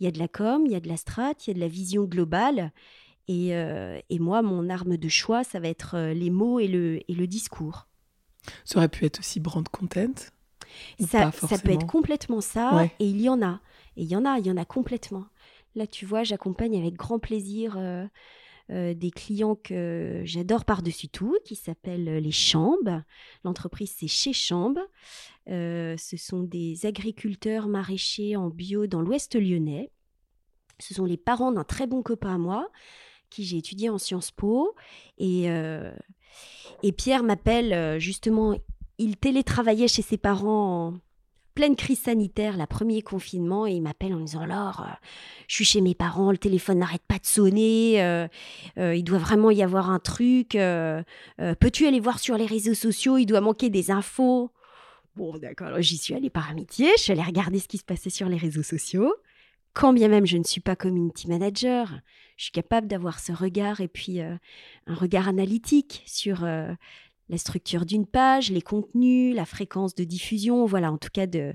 Il 0.00 0.04
y 0.04 0.06
a 0.06 0.10
de 0.10 0.18
la 0.18 0.28
com, 0.28 0.64
il 0.66 0.72
y 0.72 0.76
a 0.76 0.80
de 0.80 0.88
la 0.88 0.96
strat, 0.96 1.32
il 1.46 1.48
y 1.48 1.50
a 1.50 1.54
de 1.54 1.60
la 1.60 1.68
vision 1.68 2.04
globale. 2.04 2.72
Et, 3.28 3.56
euh, 3.56 3.98
et 4.08 4.18
moi, 4.18 4.42
mon 4.42 4.68
arme 4.70 4.96
de 4.96 5.08
choix, 5.08 5.42
ça 5.42 5.58
va 5.58 5.68
être 5.68 5.96
euh, 5.96 6.12
les 6.14 6.30
mots 6.30 6.60
et 6.60 6.68
le, 6.68 7.00
et 7.10 7.14
le 7.14 7.26
discours. 7.26 7.88
Ça 8.64 8.78
aurait 8.78 8.88
pu 8.88 9.04
être 9.04 9.18
aussi 9.18 9.40
brand 9.40 9.68
content. 9.68 10.12
Ça, 11.00 11.32
ça 11.32 11.58
peut 11.58 11.72
être 11.72 11.86
complètement 11.86 12.40
ça, 12.40 12.74
Ouais. 12.76 12.92
et 13.00 13.06
il 13.08 13.20
y 13.20 13.28
en 13.28 13.42
a. 13.42 13.60
Et 13.96 14.02
il 14.02 14.08
y 14.08 14.14
en 14.16 14.24
a, 14.24 14.38
il 14.38 14.46
y 14.46 14.50
en 14.50 14.56
a 14.56 14.64
complètement. 14.64 15.24
Là, 15.74 15.86
tu 15.86 16.06
vois, 16.06 16.22
j'accompagne 16.22 16.76
avec 16.78 16.94
grand 16.94 17.18
plaisir 17.18 17.74
euh, 17.78 18.06
euh, 18.70 18.94
des 18.94 19.10
clients 19.10 19.56
que 19.56 20.22
j'adore 20.24 20.64
par-dessus 20.64 21.08
tout, 21.08 21.36
qui 21.44 21.56
s'appellent 21.56 22.18
les 22.18 22.30
Chambes. 22.32 23.02
L'entreprise, 23.44 23.92
c'est 23.96 24.08
chez 24.08 24.32
Chambes. 24.32 24.78
Euh, 25.48 25.96
ce 25.96 26.16
sont 26.16 26.42
des 26.42 26.86
agriculteurs 26.86 27.68
maraîchers 27.68 28.36
en 28.36 28.48
bio 28.48 28.86
dans 28.86 29.00
l'ouest 29.00 29.36
lyonnais. 29.36 29.90
Ce 30.78 30.94
sont 30.94 31.04
les 31.04 31.16
parents 31.16 31.52
d'un 31.52 31.64
très 31.64 31.86
bon 31.86 32.02
copain 32.02 32.34
à 32.34 32.38
moi, 32.38 32.68
qui 33.30 33.44
j'ai 33.44 33.58
étudié 33.58 33.88
en 33.88 33.98
Sciences 33.98 34.30
Po. 34.30 34.74
Et, 35.18 35.50
euh, 35.50 35.94
et 36.82 36.92
Pierre 36.92 37.22
m'appelle 37.22 37.72
euh, 37.72 37.98
justement, 37.98 38.56
il 38.98 39.16
télétravaillait 39.16 39.88
chez 39.88 40.02
ses 40.02 40.18
parents 40.18 40.88
en 40.88 40.94
pleine 41.54 41.76
crise 41.76 42.00
sanitaire, 42.00 42.58
la 42.58 42.66
premier 42.66 43.00
confinement, 43.00 43.66
et 43.66 43.72
il 43.72 43.80
m'appelle 43.80 44.12
en 44.12 44.20
disant 44.20 44.44
Laure, 44.44 44.84
je 45.48 45.54
suis 45.54 45.64
chez 45.64 45.80
mes 45.80 45.94
parents, 45.94 46.30
le 46.30 46.36
téléphone 46.36 46.80
n'arrête 46.80 47.04
pas 47.08 47.18
de 47.18 47.24
sonner, 47.24 48.26
il 48.76 49.04
doit 49.04 49.16
vraiment 49.16 49.50
y 49.50 49.62
avoir 49.62 49.88
un 49.88 49.98
truc, 49.98 50.50
peux-tu 50.50 51.86
aller 51.86 52.00
voir 52.00 52.18
sur 52.18 52.36
les 52.36 52.44
réseaux 52.44 52.74
sociaux, 52.74 53.16
il 53.16 53.24
doit 53.24 53.40
manquer 53.40 53.70
des 53.70 53.90
infos. 53.90 54.50
Bon, 55.16 55.38
d'accord, 55.38 55.80
j'y 55.80 55.96
suis 55.96 56.12
allée 56.12 56.28
par 56.28 56.50
amitié, 56.50 56.90
je 56.98 57.04
suis 57.04 57.12
allée 57.12 57.22
regarder 57.22 57.58
ce 57.58 57.68
qui 57.68 57.78
se 57.78 57.84
passait 57.84 58.10
sur 58.10 58.28
les 58.28 58.36
réseaux 58.36 58.62
sociaux. 58.62 59.14
Quand 59.72 59.94
bien 59.94 60.08
même 60.08 60.26
je 60.26 60.36
ne 60.36 60.44
suis 60.44 60.60
pas 60.60 60.76
community 60.76 61.26
manager, 61.26 62.00
je 62.36 62.44
suis 62.44 62.52
capable 62.52 62.86
d'avoir 62.86 63.18
ce 63.18 63.32
regard 63.32 63.80
et 63.80 63.88
puis 63.88 64.20
euh, 64.20 64.36
un 64.86 64.94
regard 64.94 65.26
analytique 65.26 66.02
sur 66.04 66.44
euh, 66.44 66.70
la 67.30 67.38
structure 67.38 67.86
d'une 67.86 68.04
page, 68.04 68.50
les 68.50 68.60
contenus, 68.60 69.34
la 69.34 69.46
fréquence 69.46 69.94
de 69.94 70.04
diffusion, 70.04 70.66
voilà, 70.66 70.92
en 70.92 70.98
tout 70.98 71.08
cas 71.10 71.26
de, 71.26 71.54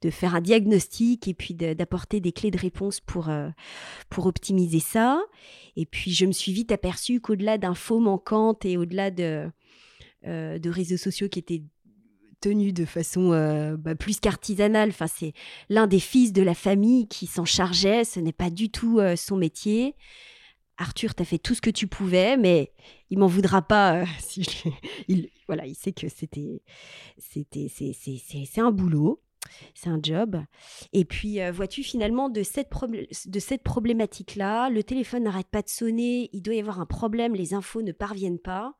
de 0.00 0.08
faire 0.08 0.34
un 0.34 0.40
diagnostic 0.40 1.28
et 1.28 1.34
puis 1.34 1.52
d'apporter 1.52 2.20
des 2.20 2.32
clés 2.32 2.50
de 2.50 2.58
réponse 2.58 3.00
pour, 3.00 3.28
euh, 3.28 3.50
pour 4.08 4.24
optimiser 4.24 4.80
ça. 4.80 5.22
Et 5.76 5.84
puis 5.84 6.14
je 6.14 6.24
me 6.24 6.32
suis 6.32 6.54
vite 6.54 6.72
aperçue 6.72 7.20
qu'au-delà 7.20 7.58
d'infos 7.58 8.00
manquantes 8.00 8.64
et 8.64 8.78
au-delà 8.78 9.10
de, 9.10 9.50
de 10.24 10.70
réseaux 10.70 10.96
sociaux 10.96 11.28
qui 11.28 11.38
étaient 11.38 11.62
tenus 12.40 12.74
de 12.74 12.84
façon 12.84 13.32
euh, 13.32 13.76
bah, 13.76 13.94
plus 13.94 14.20
qu'artisanale, 14.20 14.90
enfin, 14.90 15.06
c'est 15.06 15.32
l'un 15.68 15.86
des 15.86 16.00
fils 16.00 16.32
de 16.32 16.42
la 16.42 16.54
famille 16.54 17.08
qui 17.08 17.26
s'en 17.26 17.44
chargeait, 17.44 18.04
ce 18.04 18.20
n'est 18.20 18.32
pas 18.32 18.50
du 18.50 18.70
tout 18.70 18.98
euh, 18.98 19.16
son 19.16 19.36
métier. 19.36 19.94
Arthur, 20.76 21.14
t'as 21.14 21.24
fait 21.24 21.38
tout 21.38 21.54
ce 21.54 21.60
que 21.60 21.70
tu 21.70 21.88
pouvais, 21.88 22.36
mais 22.36 22.72
il 23.10 23.18
m'en 23.18 23.26
voudra 23.26 23.62
pas 23.62 24.02
euh, 24.02 24.04
si 24.20 24.46
il, 25.08 25.30
voilà, 25.46 25.66
il 25.66 25.74
sait 25.74 25.92
que 25.92 26.08
c'était, 26.08 26.62
c'était, 27.18 27.68
c'est, 27.68 27.92
c'est, 27.92 28.20
c'est, 28.46 28.60
un 28.60 28.70
boulot, 28.70 29.20
c'est 29.74 29.90
un 29.90 29.98
job. 30.00 30.40
Et 30.92 31.04
puis, 31.04 31.38
vois-tu, 31.50 31.82
finalement, 31.82 32.28
de 32.28 32.42
cette, 32.42 32.70
de 33.26 33.38
cette 33.40 33.62
problématique-là, 33.64 34.70
le 34.70 34.84
téléphone 34.84 35.24
n'arrête 35.24 35.48
pas 35.48 35.62
de 35.62 35.68
sonner, 35.68 36.30
il 36.32 36.42
doit 36.42 36.54
y 36.54 36.60
avoir 36.60 36.80
un 36.80 36.86
problème, 36.86 37.34
les 37.34 37.54
infos 37.54 37.82
ne 37.82 37.92
parviennent 37.92 38.38
pas. 38.38 38.76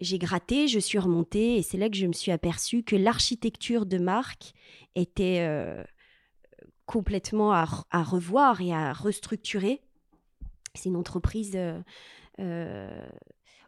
J'ai 0.00 0.18
gratté, 0.18 0.68
je 0.68 0.78
suis 0.78 0.98
remontée, 0.98 1.56
et 1.56 1.62
c'est 1.62 1.78
là 1.78 1.88
que 1.88 1.96
je 1.96 2.06
me 2.06 2.12
suis 2.12 2.32
aperçue 2.32 2.82
que 2.82 2.96
l'architecture 2.96 3.86
de 3.86 3.98
marque 3.98 4.52
était 4.94 5.40
euh, 5.40 5.82
complètement 6.84 7.52
à, 7.52 7.64
re- 7.64 7.84
à 7.90 8.02
revoir 8.02 8.60
et 8.60 8.72
à 8.72 8.92
restructurer. 8.92 9.80
C'est 10.74 10.90
une 10.90 10.96
entreprise, 10.96 11.52
euh, 11.54 11.80
euh, 12.38 13.08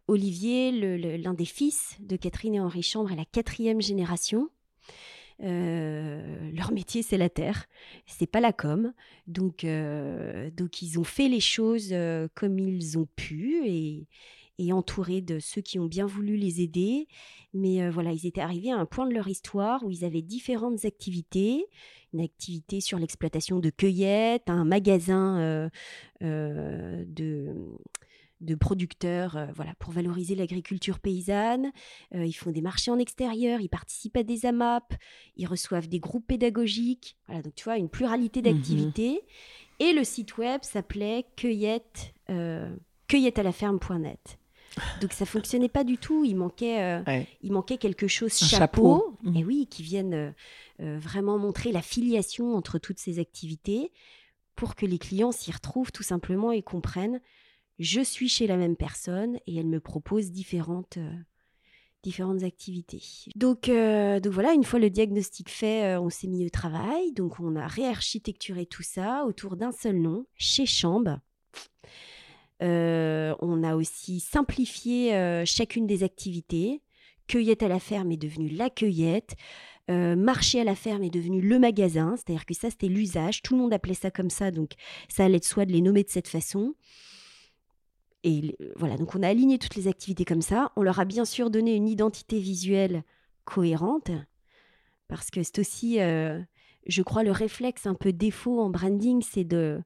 Olivier, 0.06 0.70
l'un 1.18 1.34
des 1.34 1.44
fils 1.44 1.96
de 2.00 2.16
Catherine 2.16 2.54
et 2.54 2.60
Henri 2.60 2.82
Chambre, 2.82 3.12
est 3.12 3.16
la 3.16 3.24
quatrième 3.24 3.80
génération. 3.80 4.50
Leur 5.40 6.72
métier, 6.72 7.02
c'est 7.02 7.16
la 7.16 7.28
terre, 7.28 7.66
c'est 8.06 8.26
pas 8.26 8.40
la 8.40 8.52
com. 8.52 8.92
Donc, 9.28 9.64
donc 9.64 10.82
ils 10.82 10.98
ont 10.98 11.04
fait 11.04 11.28
les 11.28 11.40
choses 11.40 11.94
comme 12.34 12.58
ils 12.58 12.98
ont 12.98 13.06
pu 13.14 13.62
et, 13.64 14.08
et 14.58 14.72
entourés 14.72 15.20
de 15.20 15.38
ceux 15.38 15.60
qui 15.60 15.78
ont 15.78 15.86
bien 15.86 16.06
voulu 16.06 16.36
les 16.36 16.60
aider. 16.60 17.08
Mais 17.54 17.82
euh, 17.82 17.90
voilà, 17.90 18.12
ils 18.12 18.26
étaient 18.26 18.40
arrivés 18.40 18.70
à 18.70 18.76
un 18.76 18.86
point 18.86 19.06
de 19.06 19.14
leur 19.14 19.28
histoire 19.28 19.84
où 19.84 19.90
ils 19.90 20.04
avaient 20.04 20.22
différentes 20.22 20.84
activités. 20.84 21.66
Une 22.12 22.20
activité 22.20 22.80
sur 22.80 22.98
l'exploitation 22.98 23.58
de 23.58 23.70
cueillettes, 23.70 24.48
un 24.48 24.64
magasin 24.64 25.38
euh, 25.38 25.68
euh, 26.22 27.04
de, 27.06 27.54
de 28.40 28.54
producteurs, 28.54 29.36
euh, 29.36 29.46
voilà, 29.54 29.74
pour 29.78 29.92
valoriser 29.92 30.34
l'agriculture 30.34 31.00
paysanne. 31.00 31.72
Euh, 32.14 32.24
ils 32.24 32.32
font 32.32 32.50
des 32.50 32.60
marchés 32.60 32.90
en 32.90 32.98
extérieur, 32.98 33.60
ils 33.60 33.68
participent 33.68 34.16
à 34.16 34.22
des 34.22 34.46
AMAP, 34.46 34.94
ils 35.36 35.46
reçoivent 35.46 35.88
des 35.88 35.98
groupes 35.98 36.26
pédagogiques. 36.26 37.16
Voilà, 37.26 37.42
donc 37.42 37.54
tu 37.54 37.64
vois, 37.64 37.78
une 37.78 37.88
pluralité 37.88 38.42
d'activités. 38.42 39.22
Et 39.80 39.92
le 39.92 40.04
site 40.04 40.38
web 40.38 40.62
s'appelait 40.62 41.26
cueillette, 41.36 42.14
euh, 42.30 42.74
cueillettealaferme.net. 43.08 44.38
Donc 45.00 45.12
ça 45.12 45.24
fonctionnait 45.26 45.68
pas 45.68 45.84
du 45.84 45.98
tout. 45.98 46.24
Il 46.24 46.36
manquait, 46.36 46.82
euh, 46.82 47.02
Ouais. 47.06 47.26
il 47.42 47.52
manquait 47.52 47.78
quelque 47.78 48.06
chose 48.08 48.32
Un 48.42 48.46
chapeau. 48.46 48.96
chapeau. 48.98 49.16
Mhm. 49.22 49.36
Et 49.36 49.44
oui, 49.44 49.66
qui 49.70 49.82
vienne 49.82 50.14
euh, 50.14 50.30
euh, 50.80 50.98
vraiment 50.98 51.38
montrer 51.38 51.72
la 51.72 51.82
filiation 51.82 52.54
entre 52.54 52.78
toutes 52.78 52.98
ces 52.98 53.18
activités 53.18 53.92
pour 54.56 54.74
que 54.74 54.86
les 54.86 54.98
clients 54.98 55.32
s'y 55.32 55.52
retrouvent 55.52 55.92
tout 55.92 56.02
simplement 56.02 56.50
et 56.52 56.62
comprennent. 56.62 57.20
Je 57.78 58.00
suis 58.00 58.28
chez 58.28 58.46
la 58.46 58.56
même 58.56 58.74
personne 58.76 59.38
et 59.46 59.56
elle 59.56 59.68
me 59.68 59.78
propose 59.78 60.32
différentes, 60.32 60.96
euh, 60.96 61.12
différentes 62.02 62.42
activités. 62.42 63.00
Donc, 63.36 63.68
euh, 63.68 64.18
donc 64.18 64.32
voilà, 64.32 64.52
une 64.52 64.64
fois 64.64 64.80
le 64.80 64.90
diagnostic 64.90 65.48
fait, 65.48 65.84
euh, 65.96 66.00
on 66.00 66.10
s'est 66.10 66.26
mis 66.26 66.44
au 66.44 66.48
travail. 66.50 67.12
Donc 67.12 67.38
on 67.38 67.54
a 67.54 67.66
réarchitecturé 67.68 68.66
tout 68.66 68.82
ça 68.82 69.24
autour 69.26 69.56
d'un 69.56 69.70
seul 69.70 69.96
nom, 70.00 70.26
chez 70.34 70.66
Chambre. 70.66 71.20
Euh, 72.62 73.34
on 73.40 73.62
a 73.62 73.76
aussi 73.76 74.20
simplifié 74.20 75.14
euh, 75.14 75.44
chacune 75.44 75.86
des 75.86 76.02
activités. 76.02 76.82
Cueillette 77.26 77.62
à 77.62 77.68
la 77.68 77.78
ferme 77.78 78.10
est 78.10 78.16
devenue 78.16 78.48
la 78.48 78.70
cueillette. 78.70 79.36
Euh, 79.90 80.16
marché 80.16 80.60
à 80.60 80.64
la 80.64 80.74
ferme 80.74 81.02
est 81.02 81.10
devenu 81.10 81.40
le 81.40 81.58
magasin. 81.58 82.16
C'est-à-dire 82.16 82.46
que 82.46 82.54
ça, 82.54 82.70
c'était 82.70 82.88
l'usage. 82.88 83.42
Tout 83.42 83.54
le 83.54 83.60
monde 83.60 83.72
appelait 83.72 83.94
ça 83.94 84.10
comme 84.10 84.30
ça. 84.30 84.50
Donc, 84.50 84.72
ça 85.08 85.24
allait 85.24 85.38
de 85.38 85.44
soi 85.44 85.66
de 85.66 85.72
les 85.72 85.80
nommer 85.80 86.02
de 86.02 86.10
cette 86.10 86.28
façon. 86.28 86.74
Et 88.24 88.56
voilà, 88.74 88.96
donc 88.96 89.14
on 89.14 89.22
a 89.22 89.28
aligné 89.28 89.58
toutes 89.58 89.76
les 89.76 89.86
activités 89.86 90.24
comme 90.24 90.42
ça. 90.42 90.72
On 90.74 90.82
leur 90.82 90.98
a 90.98 91.04
bien 91.04 91.24
sûr 91.24 91.50
donné 91.50 91.76
une 91.76 91.88
identité 91.88 92.40
visuelle 92.40 93.04
cohérente. 93.44 94.10
Parce 95.06 95.30
que 95.30 95.42
c'est 95.44 95.60
aussi, 95.60 95.98
je 95.98 97.02
crois, 97.02 97.22
le 97.22 97.30
réflexe 97.30 97.86
un 97.86 97.94
peu 97.94 98.12
défaut 98.12 98.60
en 98.60 98.70
branding, 98.70 99.22
c'est 99.22 99.44
de 99.44 99.80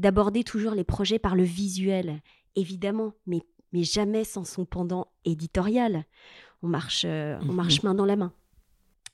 d'aborder 0.00 0.42
toujours 0.44 0.72
les 0.72 0.84
projets 0.84 1.18
par 1.18 1.36
le 1.36 1.42
visuel, 1.44 2.22
évidemment, 2.56 3.12
mais, 3.26 3.42
mais 3.72 3.84
jamais 3.84 4.24
sans 4.24 4.44
son 4.44 4.64
pendant 4.64 5.08
éditorial. 5.24 6.04
On 6.62 6.68
marche, 6.68 7.04
euh, 7.06 7.38
on 7.42 7.46
Mhm. 7.46 7.54
marche 7.54 7.82
main 7.82 7.94
dans 7.94 8.06
la 8.06 8.16
main. 8.16 8.32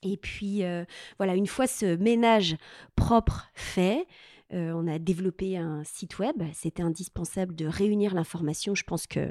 Et 0.02 0.16
puis, 0.16 0.62
euh, 0.62 0.84
voilà, 1.18 1.34
une 1.34 1.46
fois 1.48 1.66
ce 1.66 1.96
ménage 1.96 2.56
propre 2.94 3.48
fait, 3.54 4.06
euh, 4.52 4.70
on 4.76 4.86
a 4.86 5.00
développé 5.00 5.56
un 5.56 5.82
site 5.82 6.20
web. 6.20 6.40
C'était 6.54 6.82
indispensable 6.84 7.56
de 7.56 7.66
réunir 7.66 8.14
l'information. 8.14 8.76
Je 8.76 8.84
pense 8.84 9.08
que 9.08 9.28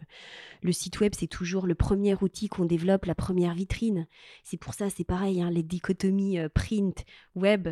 le 0.62 0.72
site 0.74 1.00
web, 1.00 1.14
c'est 1.18 1.28
toujours 1.28 1.68
le 1.68 1.76
premier 1.76 2.16
outil 2.22 2.50
qu'on 2.50 2.66
développe, 2.66 3.06
la 3.06 3.16
première 3.16 3.54
vitrine. 3.54 4.08
C'est 4.44 4.58
pour 4.58 4.74
ça, 4.74 4.90
c'est 4.90 5.06
pareil, 5.06 5.42
hein, 5.42 5.50
les 5.50 5.64
dichotomies 5.64 6.38
print, 6.54 7.06
web, 7.36 7.70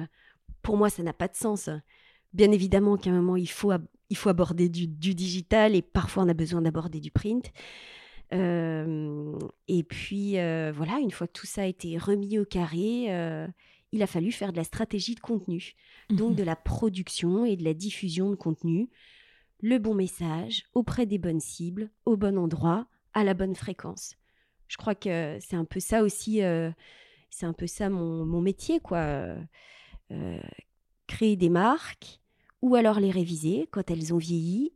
pour 0.61 0.77
moi, 0.77 0.89
ça 0.89 1.03
n'a 1.03 1.11
pas 1.13 1.27
de 1.27 1.35
sens. 1.35 1.69
Bien 2.33 2.51
évidemment 2.51 2.97
qu'à 2.97 3.11
un 3.11 3.13
moment, 3.21 3.35
il 3.35 3.49
faut, 3.49 3.71
il 4.09 4.17
faut 4.17 4.29
aborder 4.29 4.69
du, 4.69 4.87
du 4.87 5.13
digital 5.15 5.75
et 5.75 5.81
parfois 5.81 6.23
on 6.23 6.29
a 6.29 6.33
besoin 6.33 6.61
d'aborder 6.61 6.99
du 6.99 7.11
print. 7.11 7.51
Euh, 8.33 9.37
et 9.67 9.83
puis, 9.83 10.39
euh, 10.39 10.71
voilà, 10.75 10.97
une 10.99 11.11
fois 11.11 11.27
que 11.27 11.33
tout 11.33 11.45
ça 11.45 11.61
a 11.61 11.65
été 11.65 11.97
remis 11.97 12.39
au 12.39 12.45
carré, 12.45 13.13
euh, 13.13 13.47
il 13.91 14.01
a 14.01 14.07
fallu 14.07 14.31
faire 14.31 14.51
de 14.51 14.57
la 14.57 14.63
stratégie 14.63 15.13
de 15.13 15.19
contenu, 15.19 15.73
donc 16.09 16.31
Mhm. 16.31 16.35
de 16.37 16.43
la 16.43 16.55
production 16.55 17.45
et 17.45 17.55
de 17.55 17.63
la 17.63 17.75
diffusion 17.75 18.31
de 18.31 18.35
contenu, 18.35 18.89
le 19.61 19.77
bon 19.77 19.93
message 19.93 20.63
auprès 20.73 21.05
des 21.05 21.19
bonnes 21.19 21.39
cibles, 21.39 21.91
au 22.05 22.17
bon 22.17 22.39
endroit, 22.39 22.87
à 23.13 23.23
la 23.23 23.35
bonne 23.35 23.55
fréquence. 23.55 24.15
Je 24.67 24.77
crois 24.77 24.95
que 24.95 25.37
c'est 25.39 25.55
un 25.55 25.65
peu 25.65 25.79
ça 25.79 26.01
aussi, 26.01 26.41
c'est 27.29 27.45
un 27.45 27.53
peu 27.53 27.67
ça 27.67 27.89
mon, 27.91 28.25
mon 28.25 28.41
métier, 28.41 28.79
quoi. 28.79 29.35
Créer 31.05 31.35
des 31.35 31.49
marques 31.49 32.19
ou 32.63 32.75
alors 32.75 33.01
les 33.01 33.11
réviser 33.11 33.67
quand 33.71 33.91
elles 33.91 34.13
ont 34.13 34.17
vieilli. 34.17 34.71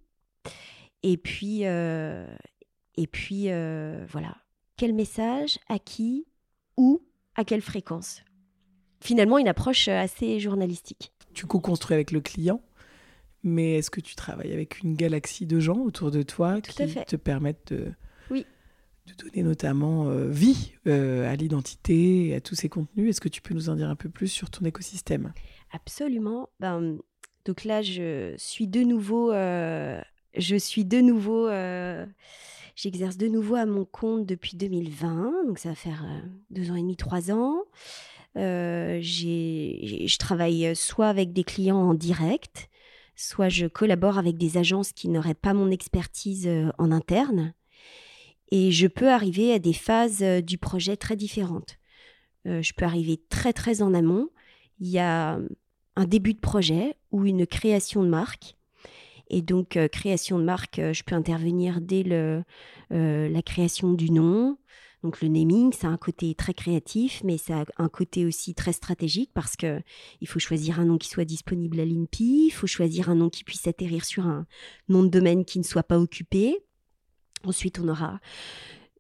Et 1.04 1.16
puis, 1.16 1.62
euh, 1.64 2.28
et 2.98 3.08
puis 3.08 3.46
euh, 3.50 4.06
voilà, 4.10 4.36
quel 4.76 4.94
message, 4.94 5.58
à 5.70 5.80
qui, 5.80 6.28
où, 6.76 7.02
à 7.36 7.46
quelle 7.46 7.62
fréquence? 7.62 8.24
Finalement, 9.00 9.38
une 9.38 9.48
approche 9.48 9.88
euh, 9.88 9.98
assez 10.02 10.40
journalistique. 10.42 11.14
Tu 11.34 11.46
co-construis 11.46 11.94
avec 11.94 12.12
le 12.12 12.20
client, 12.20 12.62
mais 13.42 13.76
est-ce 13.76 13.90
que 13.90 14.02
tu 14.02 14.16
travailles 14.16 14.52
avec 14.52 14.82
une 14.82 14.94
galaxie 14.94 15.46
de 15.46 15.60
gens 15.62 15.80
autour 15.80 16.12
de 16.12 16.24
toi 16.24 16.60
Tout 16.60 16.74
qui 16.74 16.94
te 17.06 17.16
permettent 17.16 17.72
de, 17.72 17.94
Oui. 18.30 18.46
de 19.06 19.14
donner 19.14 19.44
notamment 19.44 20.10
euh, 20.10 20.28
vie 20.28 20.74
à 20.86 21.36
l'identité 21.38 22.28
et 22.28 22.36
à 22.36 22.42
tous 22.42 22.56
ces 22.56 22.68
contenus? 22.68 23.12
Est-ce 23.12 23.22
que 23.22 23.30
tu 23.30 23.42
peux 23.42 23.54
nous 23.54 23.70
en 23.70 23.76
dire 23.76 23.88
un 23.90 23.96
peu 23.96 24.10
plus 24.10 24.28
sur 24.28 24.50
ton 24.50 24.66
écosystème? 24.66 25.32
Absolument. 25.72 26.50
Ben, 26.60 26.98
donc 27.48 27.64
là, 27.64 27.82
je 27.82 28.34
suis 28.38 28.68
de 28.68 28.82
nouveau, 28.82 29.32
euh, 29.32 30.02
je 30.36 30.58
suis 30.58 30.84
de 30.84 31.00
nouveau, 31.00 31.48
euh, 31.48 32.06
j'exerce 32.76 33.16
de 33.16 33.28
nouveau 33.28 33.56
à 33.56 33.66
mon 33.66 33.86
compte 33.86 34.26
depuis 34.26 34.58
2020. 34.58 35.46
Donc 35.48 35.58
ça 35.58 35.70
va 35.70 35.76
faire 35.76 36.04
euh, 36.04 36.28
deux 36.50 36.72
ans 36.72 36.76
et 36.76 36.82
demi, 36.82 36.98
trois 36.98 37.32
ans. 37.32 37.64
Je 38.36 40.18
travaille 40.18 40.76
soit 40.76 41.08
avec 41.08 41.32
des 41.32 41.46
clients 41.46 41.78
en 41.78 41.94
direct, 41.94 42.70
soit 43.16 43.48
je 43.48 43.66
collabore 43.66 44.18
avec 44.18 44.38
des 44.38 44.58
agences 44.58 44.92
qui 44.92 45.08
n'auraient 45.08 45.34
pas 45.34 45.54
mon 45.54 45.72
expertise 45.72 46.50
en 46.78 46.92
interne. 46.92 47.54
Et 48.52 48.74
je 48.74 48.88
peux 48.88 49.10
arriver 49.10 49.54
à 49.54 49.60
des 49.60 49.74
phases 49.74 50.22
du 50.44 50.58
projet 50.58 50.98
très 50.98 51.16
différentes. 51.16 51.78
Je 52.44 52.74
peux 52.74 52.86
arriver 52.86 53.22
très 53.30 53.54
très 53.54 53.82
en 53.82 53.94
amont. 53.94 54.30
Il 54.82 54.90
y 54.90 55.00
a 55.00 55.40
un 55.96 56.06
début 56.06 56.34
de 56.34 56.40
projet 56.40 56.97
ou 57.12 57.26
une 57.26 57.46
création 57.46 58.04
de 58.04 58.10
marque. 58.10 58.56
Et 59.30 59.42
donc, 59.42 59.76
euh, 59.76 59.88
création 59.88 60.40
de 60.40 60.44
marque, 60.44 60.80
euh, 60.80 60.94
je 60.94 61.04
peux 61.04 61.16
intervenir 61.16 61.82
dès 61.82 62.04
le, 62.04 62.44
euh, 62.94 63.30
la 63.30 63.42
création 63.42 63.94
du 63.94 64.10
nom. 64.12 64.58
Donc, 65.04 65.22
le 65.22 65.28
naming, 65.28 65.74
ça 65.74 65.88
a 65.88 65.92
un 65.92 65.98
côté 65.98 66.34
très 66.34 66.54
créatif, 66.54 67.22
mais 67.24 67.38
ça 67.38 67.62
a 67.62 67.84
un 67.84 67.90
côté 67.90 68.26
aussi 68.26 68.56
très 68.56 68.74
stratégique 68.74 69.32
parce 69.34 69.56
que 69.56 69.82
il 70.22 70.28
faut 70.28 70.40
choisir 70.40 70.80
un 70.80 70.86
nom 70.86 70.98
qui 70.98 71.10
soit 71.10 71.26
disponible 71.26 71.80
à 71.80 71.86
l'INPI, 71.86 72.46
il 72.48 72.52
faut 72.52 72.68
choisir 72.68 73.10
un 73.10 73.16
nom 73.16 73.30
qui 73.30 73.44
puisse 73.44 73.68
atterrir 73.68 74.06
sur 74.06 74.26
un 74.26 74.48
nom 74.90 75.04
de 75.04 75.10
domaine 75.10 75.46
qui 75.46 75.60
ne 75.60 75.64
soit 75.64 75.84
pas 75.84 76.00
occupé. 76.00 76.58
Ensuite, 77.44 77.80
on 77.80 77.88
aura 77.88 78.20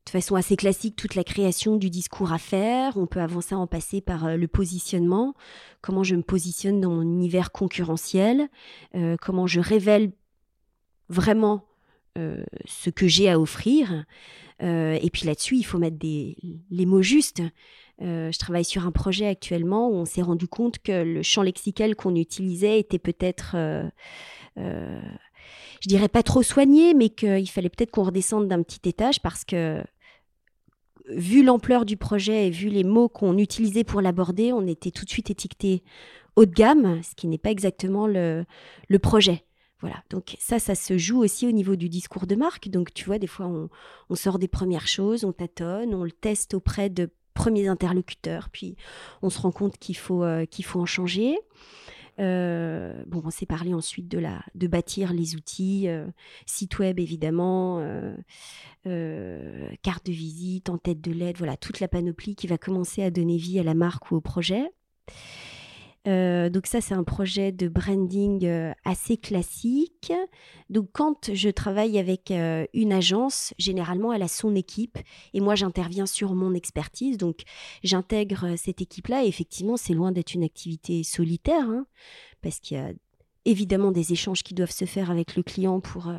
de 0.07 0.11
façon 0.11 0.35
assez 0.35 0.55
classique 0.55 0.95
toute 0.95 1.15
la 1.15 1.25
création 1.25 1.75
du 1.75 1.89
discours 1.89 2.31
à 2.31 2.37
faire. 2.37 2.95
On 2.95 3.07
peut 3.07 3.19
avant 3.19 3.41
ça 3.41 3.57
en 3.57 3.67
passer 3.67 3.99
par 3.99 4.25
euh, 4.25 4.37
le 4.37 4.47
positionnement, 4.47 5.33
comment 5.81 6.03
je 6.03 6.15
me 6.15 6.21
positionne 6.21 6.79
dans 6.79 6.91
mon 6.91 7.01
univers 7.01 7.51
concurrentiel, 7.51 8.47
euh, 8.95 9.17
comment 9.21 9.47
je 9.47 9.59
révèle 9.59 10.11
vraiment 11.09 11.65
euh, 12.17 12.41
ce 12.65 12.89
que 12.89 13.05
j'ai 13.07 13.29
à 13.29 13.39
offrir. 13.39 14.05
Et 14.59 15.11
puis 15.13 15.27
là-dessus, 15.27 15.55
il 15.55 15.63
faut 15.63 15.77
mettre 15.77 15.97
des, 15.99 16.35
les 16.71 16.87
mots 16.87 17.03
justes. 17.03 17.43
Je 17.99 18.37
travaille 18.39 18.65
sur 18.65 18.87
un 18.87 18.91
projet 18.91 19.27
actuellement 19.27 19.87
où 19.87 19.93
on 19.93 20.05
s'est 20.05 20.23
rendu 20.23 20.47
compte 20.47 20.79
que 20.79 21.03
le 21.03 21.21
champ 21.21 21.43
lexical 21.43 21.95
qu'on 21.95 22.15
utilisait 22.15 22.79
était 22.79 22.97
peut-être, 22.97 23.55
je 24.55 25.87
dirais 25.87 26.07
pas 26.07 26.23
trop 26.23 26.41
soigné, 26.41 26.95
mais 26.95 27.09
qu'il 27.09 27.47
fallait 27.51 27.69
peut-être 27.69 27.91
qu'on 27.91 28.05
redescende 28.05 28.47
d'un 28.47 28.63
petit 28.63 28.89
étage 28.89 29.21
parce 29.21 29.45
que 29.45 29.83
vu 31.09 31.43
l'ampleur 31.43 31.85
du 31.85 31.97
projet 31.97 32.47
et 32.47 32.49
vu 32.49 32.69
les 32.69 32.83
mots 32.83 33.09
qu'on 33.09 33.37
utilisait 33.37 33.83
pour 33.83 34.01
l'aborder, 34.01 34.53
on 34.53 34.67
était 34.67 34.91
tout 34.91 35.05
de 35.05 35.09
suite 35.09 35.29
étiqueté 35.29 35.83
haut 36.35 36.45
de 36.45 36.53
gamme, 36.53 37.01
ce 37.03 37.15
qui 37.15 37.27
n'est 37.27 37.37
pas 37.37 37.51
exactement 37.51 38.07
le, 38.07 38.45
le 38.87 38.99
projet. 38.99 39.43
Voilà, 39.79 40.03
donc 40.09 40.35
ça, 40.39 40.57
ça 40.57 40.73
se 40.73 40.97
joue 40.97 41.19
aussi 41.19 41.47
au 41.47 41.51
niveau 41.51 41.75
du 41.75 41.87
discours 41.87 42.25
de 42.25 42.35
marque. 42.35 42.69
Donc 42.69 42.93
tu 42.93 43.05
vois, 43.05 43.19
des 43.19 43.27
fois, 43.27 43.45
on, 43.45 43.69
on 44.09 44.15
sort 44.15 44.39
des 44.39 44.47
premières 44.47 44.87
choses, 44.87 45.23
on 45.23 45.33
tâtonne, 45.33 45.93
on 45.93 46.03
le 46.03 46.11
teste 46.11 46.53
auprès 46.53 46.89
de 46.89 47.09
premiers 47.35 47.67
interlocuteurs, 47.67 48.49
puis 48.51 48.75
on 49.21 49.29
se 49.29 49.39
rend 49.39 49.51
compte 49.51 49.77
qu'il 49.77 49.95
faut, 49.95 50.23
euh, 50.23 50.45
qu'il 50.45 50.65
faut 50.65 50.79
en 50.79 50.87
changer. 50.87 51.37
Euh, 52.19 53.03
bon, 53.05 53.21
on 53.25 53.29
s'est 53.29 53.45
parlé 53.45 53.73
ensuite 53.73 54.07
de, 54.07 54.17
la, 54.17 54.43
de 54.55 54.67
bâtir 54.67 55.13
les 55.13 55.35
outils, 55.35 55.87
euh, 55.87 56.07
site 56.45 56.79
web 56.79 56.99
évidemment, 56.99 57.79
euh, 58.85 59.69
carte 59.83 60.05
de 60.05 60.11
visite, 60.11 60.69
en 60.69 60.77
tête 60.77 61.01
de 61.01 61.11
lettre, 61.11 61.37
voilà, 61.37 61.57
toute 61.57 61.79
la 61.79 61.87
panoplie 61.87 62.35
qui 62.35 62.47
va 62.47 62.57
commencer 62.57 63.03
à 63.03 63.11
donner 63.11 63.37
vie 63.37 63.59
à 63.59 63.63
la 63.63 63.75
marque 63.75 64.11
ou 64.11 64.15
au 64.15 64.21
projet. 64.21 64.71
Euh, 66.07 66.49
donc 66.49 66.67
ça, 66.67 66.79
c'est 66.79 66.93
un 66.93 67.03
projet 67.03 67.51
de 67.51 67.67
branding 67.67 68.45
euh, 68.45 68.73
assez 68.85 69.17
classique. 69.17 70.13
Donc 70.69 70.89
quand 70.93 71.33
je 71.33 71.49
travaille 71.49 71.99
avec 71.99 72.31
euh, 72.31 72.65
une 72.73 72.93
agence, 72.93 73.53
généralement, 73.57 74.13
elle 74.13 74.21
a 74.21 74.27
son 74.27 74.55
équipe 74.55 74.97
et 75.33 75.41
moi, 75.41 75.55
j'interviens 75.55 76.05
sur 76.05 76.33
mon 76.33 76.53
expertise. 76.53 77.17
Donc 77.17 77.41
j'intègre 77.83 78.55
cette 78.57 78.81
équipe-là 78.81 79.25
et 79.25 79.27
effectivement, 79.27 79.77
c'est 79.77 79.93
loin 79.93 80.11
d'être 80.11 80.33
une 80.33 80.43
activité 80.43 81.03
solitaire 81.03 81.67
hein, 81.69 81.85
parce 82.41 82.59
qu'il 82.59 82.77
y 82.77 82.79
a 82.79 82.91
évidemment 83.45 83.91
des 83.91 84.13
échanges 84.13 84.43
qui 84.43 84.53
doivent 84.53 84.71
se 84.71 84.85
faire 84.85 85.11
avec 85.11 85.35
le 85.35 85.43
client 85.43 85.79
pour, 85.79 86.11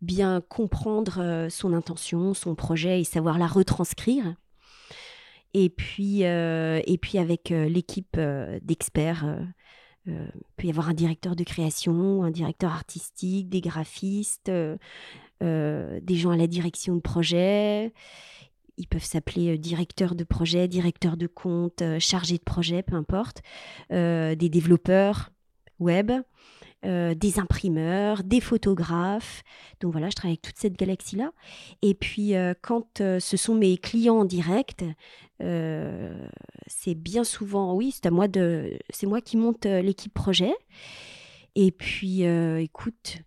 bien 0.00 0.40
comprendre 0.40 1.48
son 1.50 1.72
intention, 1.72 2.34
son 2.34 2.54
projet 2.54 3.00
et 3.00 3.04
savoir 3.04 3.38
la 3.38 3.46
retranscrire. 3.46 4.34
Et 5.60 5.70
puis, 5.70 6.24
euh, 6.24 6.80
et 6.86 6.98
puis 6.98 7.18
avec 7.18 7.50
euh, 7.50 7.68
l'équipe 7.68 8.14
euh, 8.16 8.60
d'experts, 8.62 9.26
il 10.06 10.14
peut 10.56 10.68
y 10.68 10.70
avoir 10.70 10.88
un 10.88 10.94
directeur 10.94 11.34
de 11.34 11.42
création, 11.42 12.22
un 12.22 12.30
directeur 12.30 12.72
artistique, 12.72 13.50
des 13.50 13.60
graphistes, 13.60 14.50
des 15.40 16.16
gens 16.16 16.30
à 16.30 16.36
la 16.36 16.46
direction 16.46 16.94
de 16.94 17.00
projet. 17.00 17.92
Ils 18.78 18.86
peuvent 18.86 19.04
s'appeler 19.04 19.58
directeur 19.58 20.14
de 20.14 20.24
projet, 20.24 20.66
directeur 20.66 21.18
de 21.18 21.26
compte, 21.26 21.82
chargé 21.98 22.38
de 22.38 22.42
projet, 22.42 22.82
peu 22.82 22.94
importe. 22.94 23.42
Des 23.90 24.48
développeurs 24.48 25.30
web, 25.78 26.10
des 26.82 27.38
imprimeurs, 27.38 28.24
des 28.24 28.40
photographes. 28.40 29.42
Donc 29.80 29.92
voilà, 29.92 30.08
je 30.08 30.14
travaille 30.14 30.36
avec 30.36 30.42
toute 30.42 30.56
cette 30.56 30.78
galaxie-là. 30.78 31.32
Et 31.82 31.92
puis, 31.92 32.32
quand 32.62 32.96
ce 32.96 33.36
sont 33.36 33.56
mes 33.56 33.76
clients 33.76 34.20
en 34.20 34.24
direct, 34.24 34.86
c'est 35.40 36.94
bien 36.94 37.24
souvent, 37.24 37.74
oui, 37.74 37.92
c'est 37.92 38.06
à 38.06 38.10
moi 38.10 38.28
de, 38.28 38.78
c'est 38.90 39.06
moi 39.06 39.20
qui 39.20 39.36
monte 39.36 39.66
euh, 39.66 39.82
l'équipe 39.82 40.12
projet. 40.12 40.52
Et 41.54 41.70
puis, 41.70 42.24
euh, 42.24 42.60
écoute, 42.60 43.18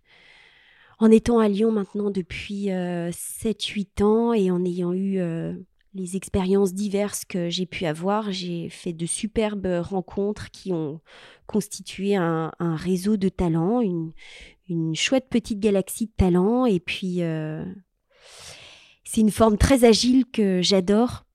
en 0.98 1.10
étant 1.10 1.38
à 1.38 1.48
Lyon 1.48 1.72
maintenant 1.72 2.10
depuis 2.10 2.68
7-8 2.68 4.02
ans 4.02 4.32
et 4.32 4.50
en 4.50 4.64
ayant 4.64 4.92
eu 4.92 5.18
euh, 5.18 5.52
les 5.94 6.16
expériences 6.16 6.72
diverses 6.72 7.24
que 7.24 7.50
j'ai 7.50 7.66
pu 7.66 7.84
avoir, 7.84 8.32
j'ai 8.32 8.68
fait 8.68 8.92
de 8.92 9.04
superbes 9.04 9.80
rencontres 9.82 10.50
qui 10.50 10.72
ont 10.72 11.00
constitué 11.46 12.16
un, 12.16 12.52
réseau 12.60 13.16
de 13.16 13.28
talents, 13.28 13.80
une, 13.80 14.12
une 14.68 14.94
chouette 14.94 15.28
petite 15.28 15.60
galaxie 15.60 16.06
de 16.06 16.12
talents. 16.16 16.64
Et 16.64 16.80
puis, 16.80 17.22
euh, 17.22 17.64
c'est 19.04 19.20
une 19.20 19.30
forme 19.30 19.58
très 19.58 19.84
agile 19.84 20.24
que 20.32 20.62
j'adore. 20.62 21.26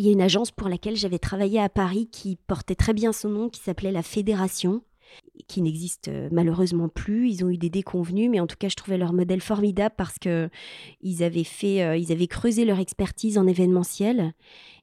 Il 0.00 0.06
y 0.06 0.08
a 0.08 0.12
une 0.12 0.22
agence 0.22 0.50
pour 0.50 0.70
laquelle 0.70 0.96
j'avais 0.96 1.18
travaillé 1.18 1.60
à 1.60 1.68
Paris 1.68 2.08
qui 2.10 2.38
portait 2.46 2.74
très 2.74 2.94
bien 2.94 3.12
son 3.12 3.28
nom, 3.28 3.48
qui 3.50 3.60
s'appelait 3.60 3.92
la 3.92 4.02
Fédération, 4.02 4.82
qui 5.46 5.60
n'existe 5.60 6.08
euh, 6.08 6.30
malheureusement 6.32 6.88
plus. 6.88 7.28
Ils 7.28 7.44
ont 7.44 7.50
eu 7.50 7.58
des 7.58 7.68
déconvenus, 7.68 8.30
mais 8.30 8.40
en 8.40 8.46
tout 8.46 8.56
cas, 8.58 8.70
je 8.70 8.76
trouvais 8.76 8.96
leur 8.96 9.12
modèle 9.12 9.42
formidable 9.42 9.94
parce 9.98 10.18
que 10.18 10.48
ils 11.02 11.22
avaient 11.22 11.44
fait, 11.44 11.82
euh, 11.82 11.98
ils 11.98 12.12
avaient 12.12 12.28
creusé 12.28 12.64
leur 12.64 12.78
expertise 12.78 13.36
en 13.36 13.46
événementiel, 13.46 14.32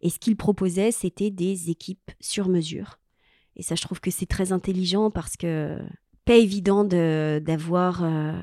et 0.04 0.12
ce 0.12 0.20
qu'ils 0.20 0.38
proposaient, 0.38 0.92
c'était 0.92 1.32
des 1.32 1.72
équipes 1.72 2.12
sur 2.20 2.48
mesure. 2.48 3.00
Et 3.56 3.64
ça, 3.64 3.74
je 3.74 3.82
trouve 3.82 4.00
que 4.00 4.12
c'est 4.12 4.28
très 4.28 4.52
intelligent 4.52 5.10
parce 5.10 5.36
que 5.36 5.80
pas 6.26 6.36
évident 6.36 6.84
de- 6.84 7.42
d'avoir 7.44 8.04
euh, 8.04 8.34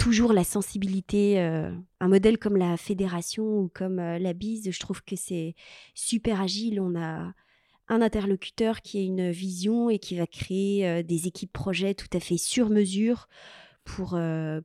toujours 0.00 0.32
la 0.32 0.44
sensibilité. 0.44 1.40
euh, 1.40 1.70
un 2.00 2.08
modèle 2.08 2.38
comme 2.38 2.56
la 2.56 2.76
fédération 2.78 3.44
ou 3.60 3.68
comme 3.72 3.98
euh, 3.98 4.18
la 4.18 4.32
bise, 4.32 4.70
je 4.70 4.80
trouve 4.80 5.04
que 5.04 5.14
c'est 5.14 5.54
super 5.94 6.40
agile. 6.40 6.80
On 6.80 6.98
a 6.98 7.32
un 7.88 8.00
interlocuteur 8.00 8.80
qui 8.80 8.98
a 8.98 9.02
une 9.02 9.30
vision 9.30 9.90
et 9.90 9.98
qui 9.98 10.16
va 10.16 10.26
créer 10.26 10.88
euh, 10.88 11.02
des 11.02 11.26
équipes 11.26 11.52
projets 11.52 11.94
tout 11.94 12.08
à 12.14 12.20
fait 12.20 12.38
sur 12.38 12.70
mesure 12.70 13.28
pour, 13.84 14.18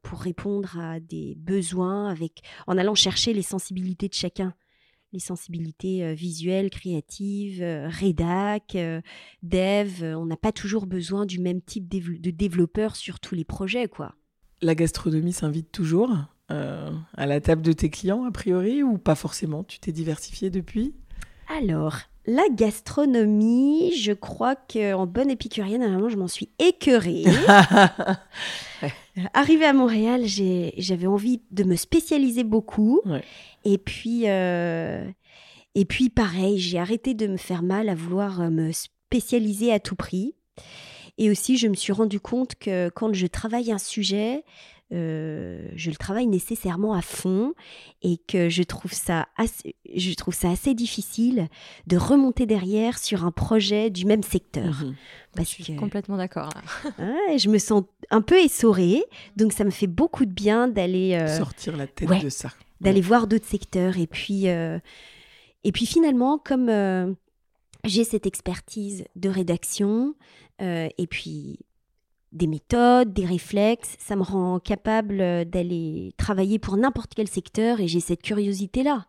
pour 0.03 0.19
répondre 0.19 0.77
à 0.77 0.99
des 0.99 1.33
besoins 1.37 2.09
avec, 2.09 2.43
en 2.67 2.77
allant 2.77 2.93
chercher 2.93 3.33
les 3.33 3.41
sensibilités 3.41 4.07
de 4.07 4.13
chacun. 4.13 4.53
Les 5.13 5.19
sensibilités 5.19 6.13
visuelles, 6.13 6.69
créatives, 6.69 7.63
rédac, 7.63 8.77
dev. 9.41 10.03
On 10.03 10.25
n'a 10.25 10.37
pas 10.37 10.51
toujours 10.51 10.85
besoin 10.85 11.25
du 11.25 11.39
même 11.39 11.61
type 11.61 11.87
de 11.87 12.29
développeur 12.29 12.95
sur 12.95 13.19
tous 13.19 13.33
les 13.33 13.45
projets, 13.45 13.87
quoi. 13.87 14.15
La 14.61 14.75
gastronomie 14.75 15.33
s'invite 15.33 15.71
toujours 15.71 16.11
euh, 16.51 16.91
à 17.15 17.25
la 17.25 17.41
table 17.41 17.61
de 17.61 17.73
tes 17.73 17.89
clients, 17.89 18.25
a 18.25 18.31
priori, 18.31 18.83
ou 18.83 18.97
pas 18.97 19.15
forcément? 19.15 19.63
Tu 19.63 19.79
t'es 19.79 19.91
diversifié 19.91 20.49
depuis? 20.49 20.93
Alors, 21.47 21.97
la 22.27 22.43
gastronomie, 22.51 23.95
je 23.95 24.11
crois 24.11 24.55
qu'en 24.55 25.05
bonne 25.05 25.29
épicurienne, 25.29 25.81
à 25.83 25.85
un 25.85 25.91
moment, 25.91 26.09
je 26.09 26.17
m'en 26.17 26.27
suis 26.27 26.49
écœurée. 26.59 27.23
Arrivée 29.33 29.65
à 29.65 29.73
Montréal, 29.73 30.23
j'avais 30.25 31.07
envie 31.07 31.41
de 31.51 31.63
me 31.63 31.75
spécialiser 31.75 32.43
beaucoup. 32.43 33.01
Ouais. 33.05 33.23
Et 33.63 33.77
puis, 33.77 34.23
euh, 34.25 35.05
et 35.75 35.85
puis 35.85 36.09
pareil, 36.09 36.59
j'ai 36.59 36.79
arrêté 36.79 37.13
de 37.13 37.27
me 37.27 37.37
faire 37.37 37.63
mal 37.63 37.89
à 37.89 37.95
vouloir 37.95 38.41
euh, 38.41 38.49
me 38.49 38.71
spécialiser 38.71 39.71
à 39.71 39.79
tout 39.79 39.95
prix. 39.95 40.35
Et 41.17 41.29
aussi, 41.29 41.57
je 41.57 41.67
me 41.67 41.75
suis 41.75 41.93
rendu 41.93 42.19
compte 42.19 42.55
que 42.55 42.89
quand 42.89 43.13
je 43.13 43.27
travaille 43.27 43.71
un 43.71 43.77
sujet, 43.77 44.43
euh, 44.93 45.67
je 45.75 45.89
le 45.89 45.95
travaille 45.95 46.27
nécessairement 46.27 46.93
à 46.93 47.01
fond 47.01 47.53
et 48.03 48.17
que 48.27 48.49
je 48.49 48.61
trouve 48.61 48.93
ça 48.93 49.27
assez, 49.35 49.75
je 49.95 50.13
trouve 50.13 50.35
ça 50.35 50.51
assez 50.51 50.75
difficile 50.75 51.47
de 51.87 51.97
remonter 51.97 52.45
derrière 52.45 52.99
sur 52.99 53.25
un 53.25 53.31
projet 53.31 53.89
du 53.89 54.05
même 54.05 54.21
secteur. 54.21 54.83
Mhm. 54.83 54.95
Parce 55.35 55.49
Je 55.49 55.63
suis 55.63 55.73
que- 55.75 55.79
complètement 55.79 56.17
d'accord. 56.17 56.51
je 57.37 57.49
me 57.49 57.57
sens 57.57 57.83
un 58.11 58.21
peu 58.21 58.37
essorée, 58.37 59.03
donc 59.37 59.53
ça 59.53 59.63
me 59.63 59.71
fait 59.71 59.87
beaucoup 59.87 60.25
de 60.25 60.31
bien 60.31 60.67
d'aller 60.67 61.13
euh, 61.19 61.35
Sortir 61.37 61.75
la 61.77 61.87
tête 61.87 62.07
ouais. 62.09 62.19
de 62.21 62.29
ça. 62.29 62.51
d'aller 62.79 63.01
voir 63.01 63.25
d'autres 63.27 63.47
secteurs 63.47 63.97
et 63.97 64.05
puis 64.07 64.47
euh, 64.49 64.77
et 65.63 65.71
puis 65.71 65.87
finalement 65.87 66.37
comme 66.37 66.69
euh, 66.69 67.11
j'ai 67.85 68.03
cette 68.03 68.27
expertise 68.27 69.05
de 69.15 69.29
rédaction 69.29 70.13
euh, 70.61 70.87
et 70.97 71.07
puis 71.07 71.59
des 72.31 72.47
méthodes, 72.47 73.13
des 73.13 73.25
réflexes, 73.25 73.95
ça 73.99 74.15
me 74.15 74.23
rend 74.23 74.59
capable 74.59 75.21
euh, 75.21 75.45
d'aller 75.45 76.13
travailler 76.17 76.59
pour 76.59 76.75
n'importe 76.77 77.13
quel 77.15 77.27
secteur 77.27 77.79
et 77.79 77.87
j'ai 77.87 77.99
cette 77.99 78.21
curiosité 78.21 78.83
là. 78.83 79.05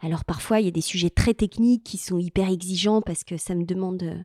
Alors 0.00 0.24
parfois 0.24 0.60
il 0.60 0.64
y 0.64 0.68
a 0.68 0.72
des 0.72 0.80
sujets 0.80 1.10
très 1.10 1.34
techniques 1.34 1.84
qui 1.84 1.98
sont 1.98 2.18
hyper 2.18 2.50
exigeants 2.50 3.02
parce 3.02 3.24
que 3.24 3.36
ça 3.36 3.54
me 3.54 3.64
demande 3.64 4.02
euh, 4.02 4.18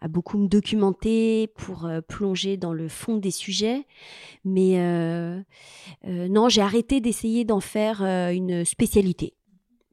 à 0.00 0.08
beaucoup 0.08 0.38
me 0.38 0.48
documenter 0.48 1.46
pour 1.56 1.88
plonger 2.08 2.56
dans 2.56 2.74
le 2.74 2.88
fond 2.88 3.16
des 3.16 3.30
sujets, 3.30 3.86
mais 4.44 4.76
non, 6.04 6.48
j'ai 6.50 6.60
arrêté 6.60 7.00
d'essayer 7.00 7.44
d'en 7.46 7.60
faire 7.60 8.02
une 8.02 8.66
spécialité. 8.66 9.32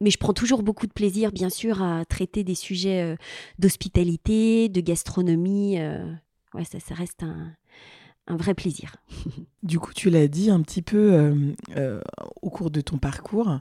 Mais 0.02 0.10
je 0.10 0.18
prends 0.18 0.34
toujours 0.34 0.64
beaucoup 0.64 0.88
de 0.88 0.92
plaisir, 0.92 1.32
bien 1.32 1.50
sûr, 1.50 1.82
à 1.82 2.04
traiter 2.06 2.44
des 2.44 2.56
sujets 2.56 3.02
euh, 3.02 3.16
d'hospitalité, 3.60 4.68
de 4.68 4.82
gastronomie. 4.82 5.80
euh, 5.80 6.04
ouais, 6.54 6.64
ça, 6.66 6.96
reste 6.96 7.24
un, 7.24 7.56
vrai 8.28 8.54
plaisir. 8.54 8.96
Du 9.64 9.80
coup, 9.80 9.94
tu 9.94 10.10
l'as 10.10 10.28
dit 10.28 10.50
un 10.50 10.62
petit 10.62 10.82
peu 10.82 11.34
euh, 11.78 12.02
au 12.42 12.50
cours 12.50 12.72
de 12.72 12.82
ton 12.82 12.98
parcours. 12.98 13.60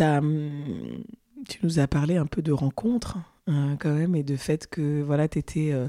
Hum, 0.00 1.04
tu 1.48 1.58
nous 1.62 1.78
as 1.78 1.86
parlé 1.86 2.16
un 2.16 2.26
peu 2.26 2.42
de 2.42 2.52
rencontres 2.52 3.18
euh, 3.48 3.76
quand 3.78 3.92
même 3.92 4.14
et 4.14 4.22
de 4.22 4.36
fait 4.36 4.66
que 4.66 5.02
voilà, 5.02 5.28
t'étais. 5.28 5.72
euh, 5.72 5.88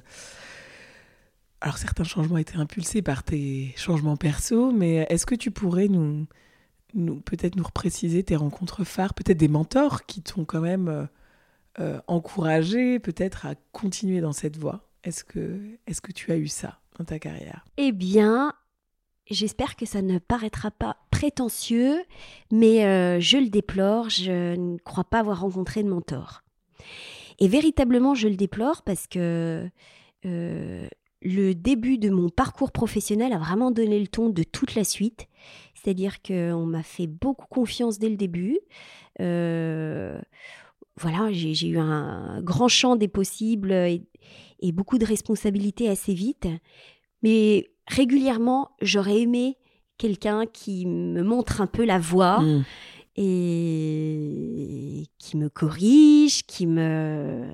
Alors 1.61 1.77
certains 1.77 2.03
changements 2.03 2.37
étaient 2.37 2.57
impulsés 2.57 3.01
par 3.01 3.23
tes 3.23 3.73
changements 3.77 4.17
perso, 4.17 4.71
mais 4.71 5.05
est-ce 5.09 5.25
que 5.25 5.35
tu 5.35 5.51
pourrais 5.51 5.87
nous, 5.87 6.25
peut-être 7.25 7.55
nous 7.55 7.63
repréciser 7.63 8.23
tes 8.23 8.35
rencontres 8.35 8.83
phares, 8.83 9.13
peut-être 9.13 9.37
des 9.37 9.47
mentors 9.47 10.05
qui 10.05 10.21
t'ont 10.21 10.45
quand 10.45 10.61
même 10.61 10.87
euh, 10.87 11.05
euh, 11.79 12.01
encouragé 12.07 12.99
peut-être 12.99 13.45
à 13.45 13.55
continuer 13.71 14.21
dans 14.21 14.33
cette 14.33 14.57
voie 14.57 14.89
Est-ce 15.03 15.23
que, 15.23 15.59
est-ce 15.87 16.01
que 16.01 16.11
tu 16.11 16.31
as 16.31 16.37
eu 16.37 16.47
ça 16.47 16.79
dans 16.97 17.05
ta 17.05 17.19
carrière? 17.19 17.65
Eh 17.77 17.91
bien, 17.91 18.53
j'espère 19.29 19.75
que 19.75 19.85
ça 19.85 20.01
ne 20.01 20.19
paraîtra 20.19 20.71
pas 20.71 20.97
prétentieux, 21.11 22.01
mais 22.51 22.85
euh, 22.85 23.19
je 23.19 23.37
le 23.37 23.49
déplore, 23.49 24.09
je 24.09 24.55
ne 24.55 24.77
crois 24.77 25.05
pas 25.05 25.19
avoir 25.19 25.41
rencontré 25.41 25.83
de 25.83 25.89
mentor. 25.89 26.43
Et 27.39 27.47
véritablement, 27.47 28.13
je 28.13 28.27
le 28.27 28.35
déplore 28.35 28.83
parce 28.83 29.07
que 29.07 29.69
le 31.23 31.53
début 31.53 31.97
de 31.97 32.09
mon 32.09 32.29
parcours 32.29 32.71
professionnel 32.71 33.33
a 33.33 33.37
vraiment 33.37 33.71
donné 33.71 33.99
le 33.99 34.07
ton 34.07 34.29
de 34.29 34.43
toute 34.43 34.75
la 34.75 34.83
suite. 34.83 35.27
C'est-à-dire 35.83 36.21
qu'on 36.21 36.65
m'a 36.65 36.83
fait 36.83 37.07
beaucoup 37.07 37.47
confiance 37.47 37.97
dès 37.99 38.09
le 38.09 38.17
début. 38.17 38.59
Euh, 39.19 40.19
voilà, 40.99 41.31
j'ai 41.31 41.67
eu 41.67 41.79
un 41.79 42.41
grand 42.41 42.67
champ 42.67 42.95
des 42.95 43.07
possibles 43.07 43.71
et, 43.71 44.03
et 44.59 44.71
beaucoup 44.71 44.97
de 44.97 45.05
responsabilités 45.05 45.89
assez 45.89 46.13
vite. 46.13 46.47
Mais 47.23 47.71
régulièrement, 47.87 48.71
j'aurais 48.81 49.21
aimé 49.21 49.57
quelqu'un 49.97 50.45
qui 50.45 50.85
me 50.85 51.23
montre 51.23 51.61
un 51.61 51.67
peu 51.67 51.85
la 51.85 51.99
voie 51.99 52.41
Mm. 52.41 52.63
et 53.17 55.03
qui 55.17 55.37
me 55.37 55.49
corrige, 55.49 56.43
qui 56.45 56.65
me, 56.67 57.45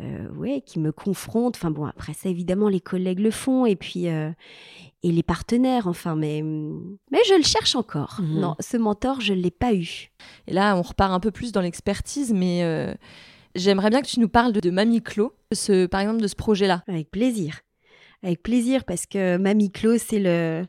euh, 0.00 0.28
ouais, 0.36 0.62
qui 0.64 0.78
me 0.78 0.92
confronte. 0.92 1.56
Enfin 1.56 1.72
bon, 1.72 1.84
après 1.84 2.14
ça, 2.14 2.28
évidemment, 2.28 2.68
les 2.68 2.80
collègues 2.80 3.18
le 3.18 3.32
font 3.32 3.66
et 3.66 3.74
puis 3.74 4.08
euh, 4.08 4.30
et 5.02 5.10
les 5.10 5.24
partenaires. 5.24 5.88
Enfin, 5.88 6.14
mais 6.14 6.40
mais 6.42 7.18
je 7.28 7.34
le 7.34 7.42
cherche 7.42 7.74
encore. 7.74 8.20
Mhm. 8.20 8.40
Non, 8.40 8.54
ce 8.60 8.76
mentor, 8.76 9.20
je 9.20 9.34
l'ai 9.34 9.50
pas 9.50 9.74
eu. 9.74 10.10
Et 10.46 10.52
là, 10.52 10.76
on 10.76 10.82
repart 10.82 11.12
un 11.12 11.18
peu 11.18 11.32
plus 11.32 11.50
dans 11.50 11.60
l'expertise, 11.60 12.32
mais 12.32 12.62
euh, 12.62 12.94
j'aimerais 13.56 13.90
bien 13.90 14.00
que 14.00 14.06
tu 14.06 14.20
nous 14.20 14.28
parles 14.28 14.52
de, 14.52 14.60
de 14.60 14.70
Mamie 14.70 15.02
Clo, 15.02 15.32
ce, 15.52 15.86
par 15.86 16.00
exemple 16.00 16.20
de 16.20 16.28
ce 16.28 16.36
projet-là. 16.36 16.84
Avec 16.86 17.10
plaisir. 17.10 17.62
Avec 18.22 18.42
plaisir 18.42 18.84
parce 18.84 19.06
que 19.06 19.36
Mamie 19.36 19.72
Clos, 19.72 19.98
c'est 19.98 20.20
le, 20.20 20.64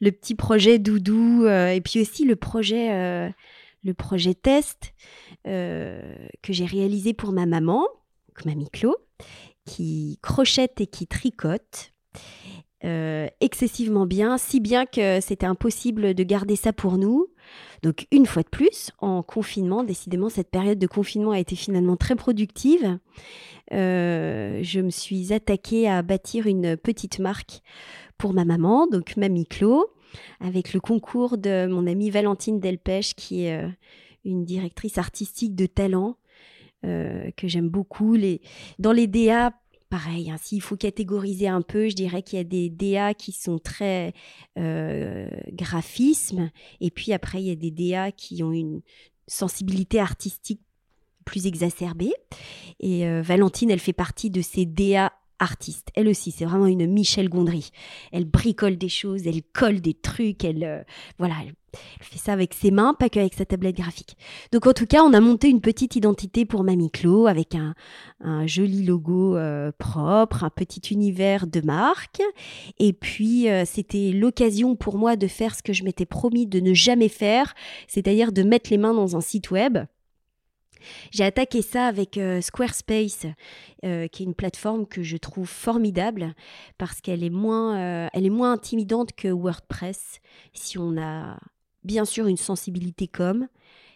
le 0.00 0.10
petit 0.10 0.34
projet 0.34 0.78
doudou 0.78 1.46
et 1.46 1.80
puis 1.82 2.00
aussi 2.00 2.24
le 2.24 2.34
projet, 2.34 3.28
le 3.84 3.92
projet 3.92 4.32
test 4.32 4.94
que 5.44 6.16
j'ai 6.48 6.64
réalisé 6.64 7.12
pour 7.12 7.32
ma 7.32 7.44
maman, 7.44 7.86
Mamie 8.44 8.70
Clo, 8.70 8.96
qui 9.64 10.18
crochette 10.22 10.80
et 10.80 10.86
qui 10.86 11.06
tricote. 11.06 11.92
excessivement 13.40 14.06
bien, 14.06 14.36
si 14.36 14.60
bien 14.60 14.84
que 14.84 15.20
c'était 15.20 15.46
impossible 15.46 16.14
de 16.14 16.22
garder 16.22 16.56
ça 16.56 16.72
pour 16.72 16.98
nous. 16.98 17.28
Donc 17.82 18.06
une 18.10 18.26
fois 18.26 18.42
de 18.42 18.48
plus, 18.48 18.90
en 18.98 19.22
confinement, 19.22 19.84
décidément, 19.84 20.28
cette 20.28 20.50
période 20.50 20.78
de 20.78 20.86
confinement 20.86 21.32
a 21.32 21.38
été 21.38 21.56
finalement 21.56 21.96
très 21.96 22.16
productive. 22.16 22.98
Euh, 23.72 24.60
je 24.62 24.80
me 24.80 24.90
suis 24.90 25.32
attaquée 25.32 25.88
à 25.88 26.02
bâtir 26.02 26.46
une 26.46 26.76
petite 26.76 27.18
marque 27.18 27.60
pour 28.18 28.32
ma 28.32 28.44
maman, 28.44 28.86
donc 28.86 29.16
Mamie 29.16 29.46
Clo, 29.46 29.86
avec 30.40 30.72
le 30.72 30.80
concours 30.80 31.38
de 31.38 31.66
mon 31.66 31.86
amie 31.86 32.10
Valentine 32.10 32.60
Delpech, 32.60 33.14
qui 33.16 33.44
est 33.44 33.62
euh, 33.62 33.68
une 34.24 34.44
directrice 34.44 34.98
artistique 34.98 35.54
de 35.54 35.66
talent 35.66 36.16
euh, 36.84 37.30
que 37.36 37.48
j'aime 37.48 37.68
beaucoup. 37.68 38.14
Les... 38.14 38.40
Dans 38.78 38.92
les 38.92 39.06
DA, 39.06 39.52
pareil, 39.88 40.30
hein, 40.30 40.36
s'il 40.40 40.60
faut 40.60 40.76
catégoriser 40.76 41.48
un 41.48 41.62
peu, 41.62 41.88
je 41.88 41.94
dirais 41.94 42.22
qu'il 42.22 42.36
y 42.36 42.40
a 42.40 42.44
des 42.44 42.68
DA 42.68 43.14
qui 43.14 43.32
sont 43.32 43.58
très 43.58 44.12
euh, 44.58 45.28
graphisme, 45.52 46.50
et 46.80 46.90
puis 46.90 47.12
après, 47.12 47.42
il 47.42 47.46
y 47.46 47.50
a 47.50 47.56
des 47.56 47.70
DA 47.70 48.12
qui 48.12 48.42
ont 48.42 48.52
une 48.52 48.82
sensibilité 49.26 50.00
artistique 50.00 50.60
plus 51.24 51.46
exacerbée. 51.46 52.12
Et 52.80 53.06
euh, 53.06 53.22
Valentine, 53.22 53.70
elle 53.70 53.80
fait 53.80 53.92
partie 53.92 54.30
de 54.30 54.42
ces 54.42 54.66
DA 54.66 55.12
artiste. 55.38 55.88
Elle 55.94 56.08
aussi, 56.08 56.30
c'est 56.30 56.44
vraiment 56.44 56.66
une 56.66 56.86
Michel 56.86 57.28
Gondry. 57.28 57.70
Elle 58.12 58.24
bricole 58.24 58.76
des 58.76 58.88
choses, 58.88 59.26
elle 59.26 59.42
colle 59.52 59.80
des 59.80 59.94
trucs, 59.94 60.44
elle 60.44 60.64
euh, 60.64 60.82
voilà, 61.18 61.34
elle, 61.42 61.54
fait 62.00 62.18
ça 62.18 62.32
avec 62.32 62.54
ses 62.54 62.70
mains, 62.70 62.94
pas 62.94 63.08
qu'avec 63.08 63.34
sa 63.34 63.44
tablette 63.44 63.76
graphique. 63.76 64.16
Donc 64.52 64.66
en 64.66 64.72
tout 64.72 64.86
cas, 64.86 65.02
on 65.02 65.12
a 65.12 65.20
monté 65.20 65.48
une 65.48 65.60
petite 65.60 65.96
identité 65.96 66.44
pour 66.44 66.62
Mamie 66.62 66.90
Clo 66.90 67.26
avec 67.26 67.54
un, 67.54 67.74
joli 68.46 68.84
logo 68.84 69.36
euh, 69.36 69.72
propre, 69.76 70.44
un 70.44 70.50
petit 70.50 70.92
univers 70.92 71.46
de 71.46 71.60
marque. 71.60 72.22
Et 72.78 72.92
puis 72.92 73.48
euh, 73.48 73.64
c'était 73.66 74.12
l'occasion 74.12 74.76
pour 74.76 74.98
moi 74.98 75.16
de 75.16 75.26
faire 75.26 75.54
ce 75.54 75.62
que 75.62 75.72
je 75.72 75.82
m'étais 75.84 76.06
promis 76.06 76.46
de 76.46 76.60
ne 76.60 76.74
jamais 76.74 77.08
faire, 77.08 77.54
c'est-à-dire 77.88 78.32
de 78.32 78.42
mettre 78.42 78.70
les 78.70 78.78
mains 78.78 78.94
dans 78.94 79.16
un 79.16 79.20
site 79.20 79.50
web. 79.50 79.78
J'ai 81.10 81.24
attaqué 81.24 81.62
ça 81.62 81.86
avec 81.86 82.18
euh, 82.18 82.40
Squarespace, 82.40 83.26
euh, 83.84 84.08
qui 84.08 84.22
est 84.22 84.26
une 84.26 84.34
plateforme 84.34 84.86
que 84.86 85.02
je 85.02 85.16
trouve 85.16 85.48
formidable 85.48 86.34
parce 86.78 87.00
qu'elle 87.00 87.22
est 87.22 87.30
moins, 87.30 87.78
euh, 87.78 88.08
elle 88.12 88.26
est 88.26 88.30
moins 88.30 88.52
intimidante 88.52 89.12
que 89.12 89.28
WordPress. 89.28 90.20
Si 90.52 90.78
on 90.78 90.96
a 91.00 91.38
bien 91.82 92.04
sûr 92.04 92.26
une 92.26 92.36
sensibilité 92.36 93.06
comme, 93.06 93.48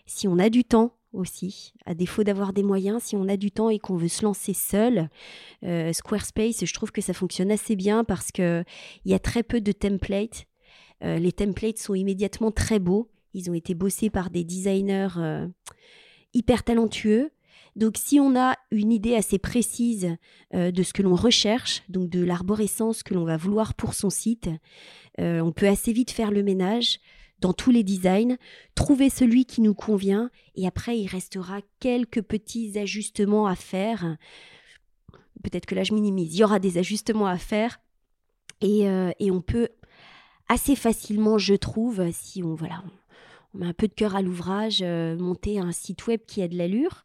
si 0.06 0.28
on 0.28 0.38
a 0.38 0.50
du 0.50 0.64
temps 0.64 0.94
aussi, 1.12 1.72
à 1.86 1.94
défaut 1.94 2.22
d'avoir 2.22 2.52
des 2.52 2.62
moyens, 2.62 3.02
si 3.02 3.16
on 3.16 3.28
a 3.28 3.36
du 3.36 3.50
temps 3.50 3.70
et 3.70 3.78
qu'on 3.78 3.96
veut 3.96 4.08
se 4.08 4.22
lancer 4.22 4.52
seul, 4.52 5.08
Squarespace, 5.62 6.64
je 6.66 6.74
trouve 6.74 6.92
que 6.92 7.00
ça 7.00 7.14
fonctionne 7.14 7.50
assez 7.50 7.76
bien 7.76 8.04
parce 8.04 8.30
que 8.30 8.62
il 9.06 9.10
y 9.10 9.14
a 9.14 9.18
très 9.18 9.42
peu 9.42 9.62
de 9.62 9.72
templates. 9.72 10.44
les 11.00 11.32
templates 11.32 11.78
sont 11.78 11.94
immédiatement 11.94 12.50
très 12.50 12.78
beaux. 12.78 13.10
Ils 13.32 13.50
ont 13.50 13.54
été 13.54 13.74
bossés 13.74 14.10
par 14.10 14.28
des 14.28 14.44
designers 14.44 15.48
hyper 16.38 16.62
talentueux. 16.62 17.30
Donc 17.76 17.96
si 17.96 18.18
on 18.18 18.36
a 18.36 18.56
une 18.70 18.92
idée 18.92 19.14
assez 19.14 19.38
précise 19.38 20.16
euh, 20.54 20.70
de 20.70 20.82
ce 20.82 20.92
que 20.92 21.02
l'on 21.02 21.14
recherche, 21.14 21.82
donc 21.88 22.08
de 22.08 22.24
l'arborescence 22.24 23.02
que 23.02 23.14
l'on 23.14 23.24
va 23.24 23.36
vouloir 23.36 23.74
pour 23.74 23.94
son 23.94 24.10
site, 24.10 24.48
euh, 25.20 25.40
on 25.40 25.52
peut 25.52 25.68
assez 25.68 25.92
vite 25.92 26.10
faire 26.10 26.30
le 26.30 26.42
ménage 26.42 26.98
dans 27.40 27.52
tous 27.52 27.70
les 27.70 27.84
designs, 27.84 28.36
trouver 28.74 29.10
celui 29.10 29.44
qui 29.44 29.60
nous 29.60 29.74
convient 29.74 30.30
et 30.56 30.66
après 30.66 30.98
il 30.98 31.06
restera 31.06 31.60
quelques 31.78 32.22
petits 32.22 32.76
ajustements 32.78 33.46
à 33.46 33.54
faire. 33.54 34.16
Peut-être 35.44 35.66
que 35.66 35.76
là 35.76 35.84
je 35.84 35.94
minimise, 35.94 36.34
il 36.34 36.38
y 36.38 36.44
aura 36.44 36.58
des 36.58 36.78
ajustements 36.78 37.26
à 37.26 37.38
faire 37.38 37.80
et, 38.60 38.88
euh, 38.88 39.12
on 39.20 39.40
peut 39.40 39.68
assez 40.48 40.74
facilement, 40.74 41.38
je 41.38 41.54
trouve, 41.54 42.10
si 42.10 42.42
on 42.42 42.54
voilà, 42.54 42.82
met 43.54 43.66
un 43.66 43.72
peu 43.72 43.88
de 43.88 43.94
cœur 43.94 44.16
à 44.16 44.22
l'ouvrage, 44.22 44.80
euh, 44.82 45.16
monter 45.16 45.58
un 45.58 45.72
site 45.72 46.06
web 46.06 46.20
qui 46.26 46.42
a 46.42 46.48
de 46.48 46.56
l'allure. 46.56 47.04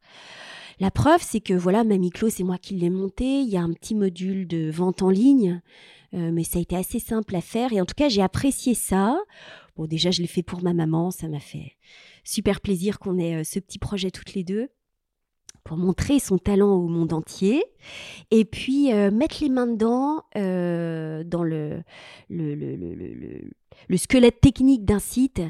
La 0.79 0.91
preuve, 0.91 1.21
c'est 1.21 1.39
que 1.39 1.53
voilà, 1.53 1.83
Mamiclo, 1.83 2.29
c'est 2.29 2.43
moi 2.43 2.57
qui 2.57 2.75
l'ai 2.75 2.89
monté. 2.89 3.41
Il 3.41 3.49
y 3.49 3.57
a 3.57 3.61
un 3.61 3.71
petit 3.71 3.95
module 3.95 4.47
de 4.47 4.71
vente 4.71 5.01
en 5.01 5.09
ligne, 5.09 5.61
euh, 6.13 6.31
mais 6.31 6.43
ça 6.43 6.59
a 6.59 6.61
été 6.61 6.75
assez 6.75 6.99
simple 6.99 7.35
à 7.35 7.41
faire. 7.41 7.73
Et 7.73 7.81
en 7.81 7.85
tout 7.85 7.95
cas, 7.95 8.09
j'ai 8.09 8.21
apprécié 8.21 8.73
ça. 8.73 9.19
Bon, 9.75 9.85
déjà, 9.85 10.11
je 10.11 10.21
l'ai 10.21 10.27
fait 10.27 10.43
pour 10.43 10.63
ma 10.63 10.73
maman. 10.73 11.11
Ça 11.11 11.27
m'a 11.27 11.39
fait 11.39 11.73
super 12.23 12.59
plaisir 12.61 12.99
qu'on 12.99 13.17
ait 13.19 13.35
euh, 13.35 13.43
ce 13.43 13.59
petit 13.59 13.79
projet 13.79 14.11
toutes 14.11 14.33
les 14.33 14.43
deux 14.43 14.69
pour 15.63 15.77
montrer 15.77 16.19
son 16.19 16.37
talent 16.37 16.73
au 16.75 16.89
monde 16.89 17.13
entier 17.13 17.63
et 18.31 18.43
puis 18.43 18.91
mettre 18.91 19.37
les 19.41 19.47
mains 19.47 19.65
dedans 19.65 20.25
dans 20.35 21.43
le 21.45 21.83
le 23.89 23.97
squelette 23.97 24.41
technique 24.41 24.85
d'un 24.85 24.99
site, 24.99 25.41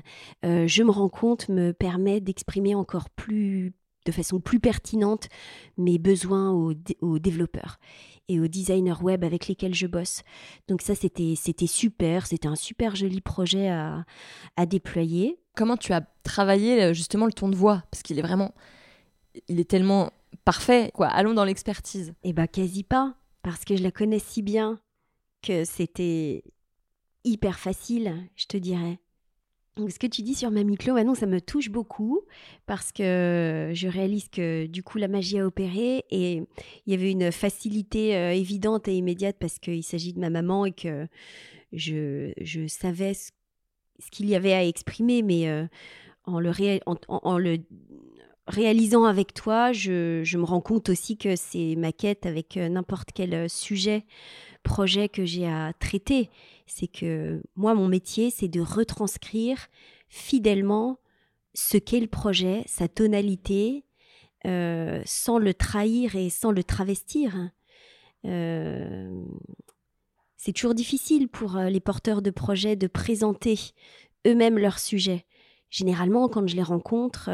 euh, 0.46 0.68
je 0.68 0.84
me 0.84 0.92
rends 0.92 1.10
compte, 1.10 1.50
me 1.50 1.72
permet 1.72 2.20
d'exprimer 2.22 2.76
encore 2.76 3.10
plus, 3.10 3.74
de 4.06 4.12
façon 4.12 4.40
plus 4.40 4.60
pertinente 4.60 5.30
mes 5.78 5.98
besoins 5.98 6.52
aux, 6.52 6.74
développeurs 7.20 7.80
et 8.28 8.40
aux 8.40 8.48
designers 8.48 9.02
web 9.02 9.24
avec 9.24 9.48
lesquels 9.48 9.76
je 9.76 9.88
bosse. 9.88 10.24
Donc 10.68 10.82
ça, 10.82 10.96
c'était, 10.96 11.36
super, 11.68 12.26
c'était 12.26 12.48
un 12.48 12.56
super 12.56 12.96
joli 12.96 13.22
projet 13.22 13.70
à, 13.70 14.06
à 14.58 14.66
déployer. 14.66 15.40
Comment 15.56 15.78
tu 15.78 15.94
as 15.94 16.02
travaillé 16.24 16.82
euh, 16.82 16.94
justement 16.94 17.26
le 17.26 17.34
ton 17.34 17.50
de 17.50 17.56
voix? 17.56 17.84
Parce 17.92 18.04
qu'il 18.04 18.18
est 18.18 18.24
vraiment, 18.24 18.54
il 19.48 19.60
est 19.60 19.70
tellement 19.70 20.12
parfait, 20.46 20.92
quoi. 20.94 21.08
Allons 21.08 21.34
dans 21.34 21.46
l'expertise. 21.46 22.14
Eh 22.24 22.34
bien, 22.34 22.48
quasi 22.48 22.84
pas, 22.84 23.16
parce 23.44 23.66
que 23.66 23.76
je 23.76 23.84
la 23.84 23.92
connais 23.92 24.20
si 24.20 24.42
bien 24.42 24.80
que 25.42 25.66
c'était 25.66 26.44
hyper 27.24 27.60
facile, 27.60 28.16
je 28.36 28.46
te 28.46 28.58
dirais. 28.58 29.00
Donc, 29.76 29.90
ce 29.90 29.98
que 29.98 30.06
tu 30.06 30.22
dis 30.22 30.36
sur 30.36 30.52
Mamie 30.52 30.78
Clo, 30.78 31.02
non, 31.04 31.16
ça 31.16 31.26
me 31.26 31.42
touche 31.42 31.70
beaucoup 31.70 32.22
parce 32.68 32.92
que 32.92 33.72
je 33.74 33.88
réalise 33.88 34.30
que 34.30 34.68
du 34.68 34.84
coup 34.84 35.00
la 35.00 35.08
magie 35.08 35.40
a 35.40 35.48
opéré 35.48 36.06
et 36.12 36.44
il 36.86 36.92
y 36.92 36.94
avait 36.94 37.12
une 37.12 37.32
facilité 37.32 38.16
euh, 38.16 38.34
évidente 38.34 38.88
et 38.88 38.96
immédiate 38.96 39.38
parce 39.40 39.58
qu'il 39.58 39.84
s'agit 39.84 40.14
de 40.14 40.20
ma 40.20 40.30
maman 40.30 40.66
et 40.66 40.74
que 40.74 41.08
je, 41.72 42.34
je 42.40 42.68
savais 42.68 43.16
ce, 43.16 43.32
qu'il 44.12 44.30
y 44.30 44.36
avait 44.36 44.54
à 44.54 44.64
exprimer, 44.64 45.24
mais 45.24 45.50
euh, 45.50 45.66
en, 46.26 46.40
le 46.40 46.52
en, 47.08 47.38
le 47.40 47.58
réalisant 48.48 49.06
avec 49.06 49.34
toi, 49.34 49.72
je, 49.72 50.22
je, 50.24 50.38
me 50.38 50.44
rends 50.44 50.62
compte 50.62 50.90
aussi 50.90 51.18
que 51.18 51.36
c'est 51.36 51.76
ma 51.78 51.92
quête 51.92 52.28
avec 52.28 52.58
euh, 52.58 52.70
n'importe 52.70 53.10
quel 53.12 53.50
sujet, 53.50 54.06
projet 54.62 55.10
que 55.10 55.26
j'ai 55.26 55.48
à 55.48 55.74
traiter 55.80 56.30
c'est 56.66 56.88
que 56.88 57.42
moi, 57.56 57.74
mon 57.76 57.88
métier, 57.88 58.30
c'est 58.30 58.48
de 58.48 58.62
retranscrire 58.62 59.68
fidèlement 60.10 61.00
ce 61.54 61.78
qu'est 61.78 62.00
le 62.00 62.08
projet, 62.08 62.64
sa 62.68 62.88
tonalité, 62.88 63.86
euh, 64.46 65.02
sans 65.06 65.38
le 65.38 65.54
trahir 65.54 66.16
et 66.16 66.30
sans 66.30 66.52
le 66.52 66.64
travestir. 66.64 67.50
Euh, 68.26 69.24
c'est 70.36 70.52
toujours 70.52 70.76
difficile 70.76 71.30
pour 71.30 71.56
euh, 71.56 71.70
les 71.70 71.80
porteurs 71.80 72.22
de 72.22 72.32
projets 72.32 72.76
de 72.76 72.88
présenter 72.88 73.58
eux-mêmes 74.28 74.58
leur 74.58 74.80
sujet. 74.80 75.26
Généralement, 75.70 76.28
quand 76.28 76.48
je 76.48 76.56
les 76.56 76.64
rencontre, 76.64 77.30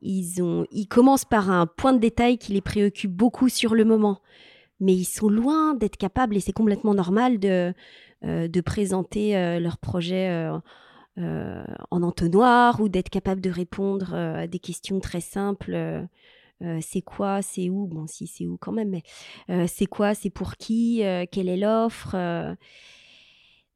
ils, 0.00 0.42
ont, 0.42 0.66
ils 0.72 0.88
commencent 0.88 1.24
par 1.24 1.50
un 1.50 1.66
point 1.66 1.92
de 1.92 2.00
détail 2.00 2.36
qui 2.36 2.52
les 2.52 2.60
préoccupe 2.60 3.12
beaucoup 3.12 3.48
sur 3.48 3.76
le 3.76 3.84
moment 3.84 4.20
mais 4.82 4.94
ils 4.94 5.04
sont 5.04 5.28
loin 5.28 5.74
d'être 5.74 5.96
capables, 5.96 6.36
et 6.36 6.40
c'est 6.40 6.52
complètement 6.52 6.94
normal, 6.94 7.38
de, 7.38 7.72
euh, 8.24 8.48
de 8.48 8.60
présenter 8.60 9.36
euh, 9.36 9.60
leur 9.60 9.78
projet 9.78 10.28
euh, 11.18 11.64
en 11.90 12.02
entonnoir 12.02 12.80
ou 12.80 12.88
d'être 12.88 13.08
capable 13.08 13.40
de 13.40 13.50
répondre 13.50 14.14
à 14.14 14.46
des 14.46 14.58
questions 14.58 14.98
très 15.00 15.20
simples. 15.20 16.06
c'est 16.80 17.02
quoi, 17.02 17.42
c'est 17.42 17.68
où, 17.68 17.86
bon 17.86 18.06
si 18.06 18.26
c'est 18.26 18.46
où 18.46 18.56
quand 18.56 18.72
même, 18.72 18.90
mais 18.90 19.66
c'est 19.66 19.86
quoi, 19.86 20.14
c'est 20.14 20.30
pour 20.30 20.56
qui, 20.56 21.02
quelle 21.30 21.48
est 21.48 21.58
l'offre. 21.58 22.16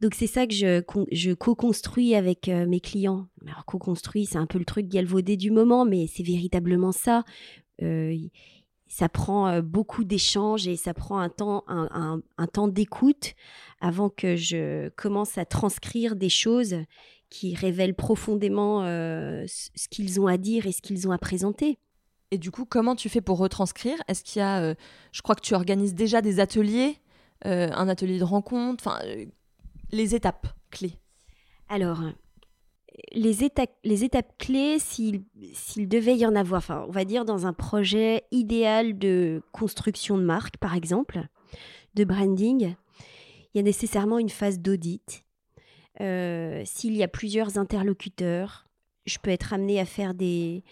Donc 0.00 0.14
c'est 0.14 0.26
ça 0.26 0.46
que 0.46 0.54
je, 0.54 1.34
co-construis 1.34 2.14
avec 2.14 2.48
mes 2.48 2.80
clients. 2.80 3.26
Alors 3.46 3.66
co-construit, 3.66 4.24
c'est 4.24 4.38
un 4.38 4.46
peu 4.46 4.58
le 4.58 4.64
truc 4.64 4.88
galvaudé 4.88 5.36
du 5.36 5.50
moment, 5.50 5.84
mais 5.84 6.06
c'est 6.06 6.22
véritablement 6.22 6.92
ça 6.92 7.22
ça 8.88 9.08
prend 9.08 9.48
euh, 9.48 9.62
beaucoup 9.62 10.04
d'échanges 10.04 10.68
et 10.68 10.76
ça 10.76 10.94
prend 10.94 11.18
un 11.18 11.28
temps, 11.28 11.64
un, 11.68 12.20
temps 12.52 12.68
d'écoute 12.68 13.34
avant 13.80 14.08
que 14.08 14.36
je 14.36 14.88
commence 14.90 15.38
à 15.38 15.44
transcrire 15.44 16.16
des 16.16 16.28
choses 16.28 16.76
qui 17.28 17.54
révèlent 17.54 17.94
profondément 17.94 18.84
euh, 18.84 19.44
ce 19.48 19.88
qu'ils 19.88 20.20
ont 20.20 20.28
à 20.28 20.36
dire 20.36 20.66
et 20.66 20.72
ce 20.72 20.80
qu'ils 20.80 21.08
ont 21.08 21.12
à 21.12 21.18
présenter. 21.18 21.78
Et 22.30 22.38
du 22.38 22.50
coup, 22.50 22.64
comment 22.64 22.96
tu 22.96 23.08
fais 23.08 23.20
pour 23.20 23.38
retranscrire? 23.38 23.98
Est-ce 24.08 24.22
qu'il 24.22 24.40
y 24.40 24.42
a, 24.42 24.60
euh, 24.60 24.74
je 25.12 25.22
crois 25.22 25.34
que 25.34 25.42
tu 25.42 25.54
organises 25.54 25.94
déjà 25.94 26.22
des 26.22 26.40
ateliers, 26.40 26.98
un 27.42 27.88
atelier 27.88 28.18
de 28.18 28.24
rencontre, 28.24 28.84
enfin, 28.84 28.98
les 29.92 30.14
étapes 30.14 30.48
clés? 30.70 30.98
Alors, 31.68 32.00
les 33.12 33.44
étapes, 33.44 33.74
les 33.84 34.04
étapes 34.04 34.32
clés, 34.38 34.78
s'il, 34.78 35.24
devait 35.76 36.16
y 36.16 36.26
en 36.26 36.34
avoir, 36.34 36.58
enfin, 36.58 36.84
on 36.88 36.90
va 36.90 37.04
dire 37.04 37.24
dans 37.24 37.46
un 37.46 37.52
projet 37.52 38.24
idéal 38.30 38.98
de 38.98 39.42
construction 39.52 40.18
de 40.18 40.22
marque, 40.22 40.56
par 40.56 40.74
exemple, 40.74 41.20
de 41.94 42.04
branding, 42.04 42.74
il 43.54 43.58
y 43.58 43.60
a 43.60 43.62
nécessairement 43.62 44.18
une 44.18 44.28
phase 44.28 44.60
d'audit. 44.60 45.24
Euh, 46.00 46.62
s'il 46.64 46.94
y 46.94 47.02
a 47.02 47.08
plusieurs 47.08 47.58
interlocuteurs, 47.58 48.66
je 49.06 49.18
peux 49.18 49.30
être 49.30 49.52
amenée 49.52 49.80
à 49.80 49.86
faire 49.86 50.14
des 50.14 50.62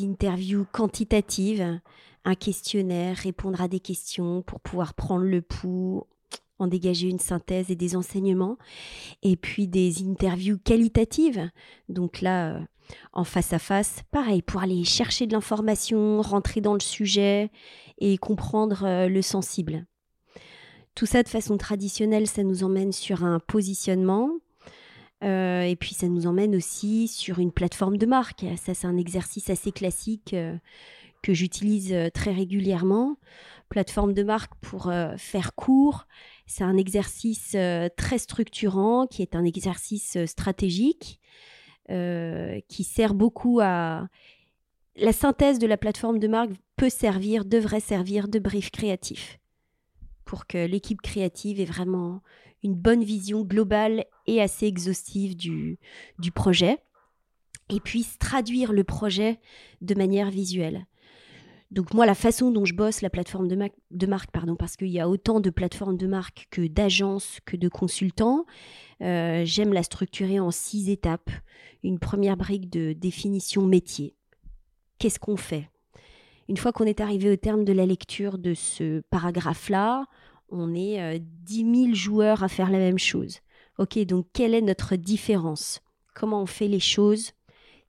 interviews 0.00 0.66
quantitatives, 0.72 1.80
un 2.24 2.34
questionnaire, 2.34 3.16
répondre 3.16 3.60
à 3.60 3.68
des 3.68 3.80
questions 3.80 4.42
pour 4.42 4.60
pouvoir 4.60 4.94
prendre 4.94 5.24
le 5.24 5.42
pouls, 5.42 6.04
en 6.58 6.66
dégager 6.66 7.08
une 7.08 7.18
synthèse 7.18 7.70
et 7.70 7.76
des 7.76 7.96
enseignements, 7.96 8.56
et 9.22 9.36
puis 9.36 9.66
des 9.66 10.02
interviews 10.02 10.58
qualitatives. 10.58 11.50
Donc 11.88 12.20
là, 12.20 12.54
euh, 12.54 12.60
en 13.12 13.24
face 13.24 13.52
à 13.52 13.58
face, 13.58 14.02
pareil, 14.10 14.42
pour 14.42 14.62
aller 14.62 14.84
chercher 14.84 15.26
de 15.26 15.32
l'information, 15.32 16.20
rentrer 16.20 16.60
dans 16.60 16.74
le 16.74 16.80
sujet 16.80 17.50
et 17.98 18.18
comprendre 18.18 18.84
euh, 18.84 19.08
le 19.08 19.22
sensible. 19.22 19.86
Tout 20.94 21.06
ça 21.06 21.22
de 21.22 21.28
façon 21.28 21.56
traditionnelle, 21.56 22.28
ça 22.28 22.44
nous 22.44 22.62
emmène 22.62 22.92
sur 22.92 23.24
un 23.24 23.40
positionnement. 23.40 24.30
Euh, 25.24 25.62
et 25.62 25.74
puis 25.74 25.94
ça 25.94 26.06
nous 26.06 26.26
emmène 26.26 26.54
aussi 26.54 27.08
sur 27.08 27.38
une 27.38 27.50
plateforme 27.50 27.96
de 27.96 28.06
marque. 28.06 28.44
Ça, 28.56 28.74
c'est 28.74 28.86
un 28.86 28.96
exercice 28.96 29.50
assez 29.50 29.72
classique 29.72 30.36
que 31.22 31.34
j'utilise 31.34 31.96
très 32.12 32.32
régulièrement. 32.32 33.16
Plateforme 33.70 34.12
de 34.12 34.22
marque 34.22 34.54
pour 34.60 34.92
faire 35.16 35.54
court, 35.54 36.06
c'est 36.46 36.64
un 36.64 36.76
exercice 36.76 37.52
euh, 37.54 37.88
très 37.96 38.18
structurant, 38.18 39.06
qui 39.06 39.22
est 39.22 39.34
un 39.34 39.44
exercice 39.44 40.16
euh, 40.16 40.26
stratégique, 40.26 41.20
euh, 41.90 42.60
qui 42.68 42.84
sert 42.84 43.14
beaucoup 43.14 43.60
à... 43.62 44.08
La 44.96 45.12
synthèse 45.12 45.58
de 45.58 45.66
la 45.66 45.76
plateforme 45.76 46.18
de 46.18 46.28
marque 46.28 46.52
peut 46.76 46.90
servir, 46.90 47.44
devrait 47.44 47.80
servir 47.80 48.28
de 48.28 48.38
brief 48.38 48.70
créatif 48.70 49.40
pour 50.24 50.46
que 50.46 50.66
l'équipe 50.66 51.02
créative 51.02 51.60
ait 51.60 51.64
vraiment 51.64 52.22
une 52.62 52.74
bonne 52.74 53.04
vision 53.04 53.42
globale 53.42 54.04
et 54.26 54.40
assez 54.40 54.66
exhaustive 54.66 55.36
du, 55.36 55.78
du 56.18 56.30
projet 56.30 56.78
et 57.68 57.80
puisse 57.80 58.18
traduire 58.18 58.72
le 58.72 58.84
projet 58.84 59.40
de 59.80 59.94
manière 59.94 60.30
visuelle. 60.30 60.86
Donc 61.70 61.92
moi, 61.92 62.06
la 62.06 62.14
façon 62.14 62.50
dont 62.50 62.64
je 62.64 62.74
bosse 62.74 63.00
la 63.00 63.10
plateforme 63.10 63.48
de, 63.48 64.06
marque, 64.06 64.30
pardon, 64.30 64.54
parce 64.54 64.76
qu'il 64.76 64.88
y 64.88 65.00
a 65.00 65.08
autant 65.08 65.40
de 65.40 65.50
plateformes 65.50 65.96
de 65.96 66.06
marque 66.06 66.46
que 66.50 66.66
d'agences, 66.66 67.40
que 67.44 67.56
de 67.56 67.68
consultants, 67.68 68.46
euh, 69.02 69.42
j'aime 69.44 69.72
la 69.72 69.82
structurer 69.82 70.38
en 70.38 70.50
six 70.50 70.90
étapes. 70.90 71.30
Une 71.82 71.98
première 71.98 72.36
brique 72.36 72.70
de 72.70 72.92
définition 72.92 73.62
métier. 73.62 74.14
Qu'est-ce 74.98 75.18
qu'on 75.18 75.36
fait? 75.36 75.68
Une 76.48 76.56
fois 76.56 76.72
qu'on 76.72 76.84
est 76.84 77.00
arrivé 77.00 77.30
au 77.30 77.36
terme 77.36 77.64
de 77.64 77.72
la 77.72 77.86
lecture 77.86 78.38
de 78.38 78.54
ce 78.54 79.00
paragraphe-là, 79.10 80.06
on 80.50 80.74
est 80.74 81.00
euh, 81.00 81.18
10 81.20 81.86
000 81.86 81.94
joueurs 81.94 82.42
à 82.42 82.48
faire 82.48 82.70
la 82.70 82.78
même 82.78 82.98
chose. 82.98 83.40
Ok, 83.78 83.98
donc 84.04 84.26
quelle 84.32 84.54
est 84.54 84.60
notre 84.60 84.96
différence? 84.96 85.80
Comment 86.14 86.42
on 86.42 86.46
fait 86.46 86.68
les 86.68 86.80
choses 86.80 87.32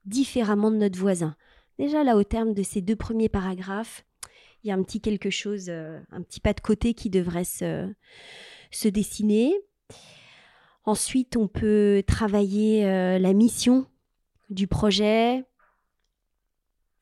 différemment 0.04 0.70
de 0.70 0.76
notre 0.76 0.98
voisin? 0.98 1.36
Déjà 1.78 2.04
là, 2.04 2.16
au 2.16 2.24
terme 2.24 2.54
de 2.54 2.62
ces 2.62 2.80
deux 2.80 2.96
premiers 2.96 3.28
paragraphes, 3.28 4.04
il 4.64 4.68
y 4.68 4.70
a 4.70 4.74
un 4.74 4.82
petit 4.82 5.00
quelque 5.00 5.30
chose, 5.30 5.66
euh, 5.68 6.00
un 6.10 6.22
petit 6.22 6.40
pas 6.40 6.52
de 6.52 6.60
côté 6.60 6.94
qui 6.94 7.10
devrait 7.10 7.44
se, 7.44 7.92
dessiner. 8.84 9.54
Ensuite, 10.84 11.36
on 11.36 11.48
peut 11.48 12.02
travailler 12.06 12.86
euh, 12.86 13.18
la 13.18 13.32
mission 13.32 13.86
du 14.48 14.66
projet, 14.66 15.44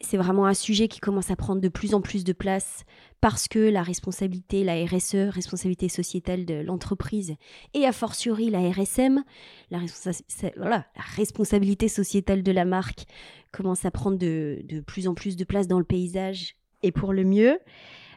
c'est 0.04 0.16
vraiment 0.16 0.46
un 0.46 0.54
sujet 0.54 0.88
qui 0.88 1.00
commence 1.00 1.30
à 1.30 1.36
prendre 1.36 1.60
de 1.60 1.68
plus 1.68 1.94
en 1.94 2.00
plus 2.00 2.24
de 2.24 2.32
place 2.32 2.84
parce 3.20 3.48
que 3.48 3.58
la 3.58 3.82
responsabilité, 3.82 4.64
la 4.64 4.84
RSE, 4.84 5.30
responsabilité 5.30 5.88
sociétale 5.88 6.44
de 6.44 6.54
l'entreprise, 6.54 7.36
et 7.72 7.86
a 7.86 7.92
fortiori 7.92 8.50
la 8.50 8.70
RSM, 8.70 9.24
la, 9.70 9.80
responsabilité 11.16 11.88
sociétale 11.88 12.42
de 12.42 12.52
la 12.52 12.64
marque, 12.66 13.06
commence 13.54 13.84
à 13.84 13.90
prendre 13.90 14.18
de, 14.18 14.82
plus 14.86 15.08
en 15.08 15.14
plus 15.14 15.36
de 15.36 15.44
place 15.44 15.68
dans 15.68 15.78
le 15.78 15.84
paysage 15.84 16.56
et 16.82 16.92
pour 16.92 17.12
le 17.12 17.24
mieux. 17.24 17.58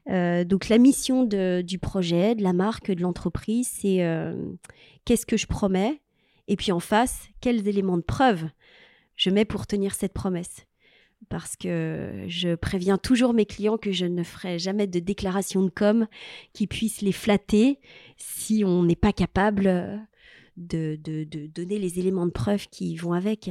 Euh, 0.10 0.44
donc 0.44 0.70
la 0.70 0.78
mission 0.78 1.24
du 1.24 1.80
projet, 1.80 2.36
de 2.36 2.44
la 2.44 2.54
marque, 2.54 2.92
de 2.92 3.02
l'entreprise, 3.02 3.70
c'est 3.72 4.04
euh, 4.04 4.34
qu'est-ce 5.06 5.26
que 5.26 5.38
je 5.38 5.48
promets? 5.48 6.02
Et 6.48 6.56
puis 6.56 6.72
en 6.72 6.80
face, 6.80 7.28
quels 7.42 7.68
éléments 7.68 7.98
de 7.98 8.04
preuve 8.04 8.46
je 9.16 9.30
mets 9.30 9.46
pour 9.46 9.68
tenir 9.68 9.94
cette 9.94 10.14
promesse? 10.14 10.66
Parce 11.30 11.56
que 11.56 12.26
je 12.28 12.56
préviens 12.56 12.98
toujours 12.98 13.34
mes 13.34 13.46
clients 13.46 13.78
que 13.78 13.92
je 13.92 14.06
ne 14.06 14.24
ferai 14.24 14.60
jamais 14.60 14.88
de 14.88 15.00
déclaration 15.00 15.64
de 15.64 15.70
com 15.70 16.08
qui 16.54 16.68
puisse 16.68 17.02
les 17.02 17.12
flatter 17.12 17.80
si 18.18 18.64
on 18.64 18.84
n'est 18.84 18.96
pas 18.96 19.14
capable 19.14 20.08
de, 20.56 20.98
donner 21.48 21.80
les 21.80 22.00
éléments 22.00 22.26
de 22.26 22.32
preuve 22.32 22.68
qui 22.68 22.96
vont 22.96 23.14
avec. 23.14 23.50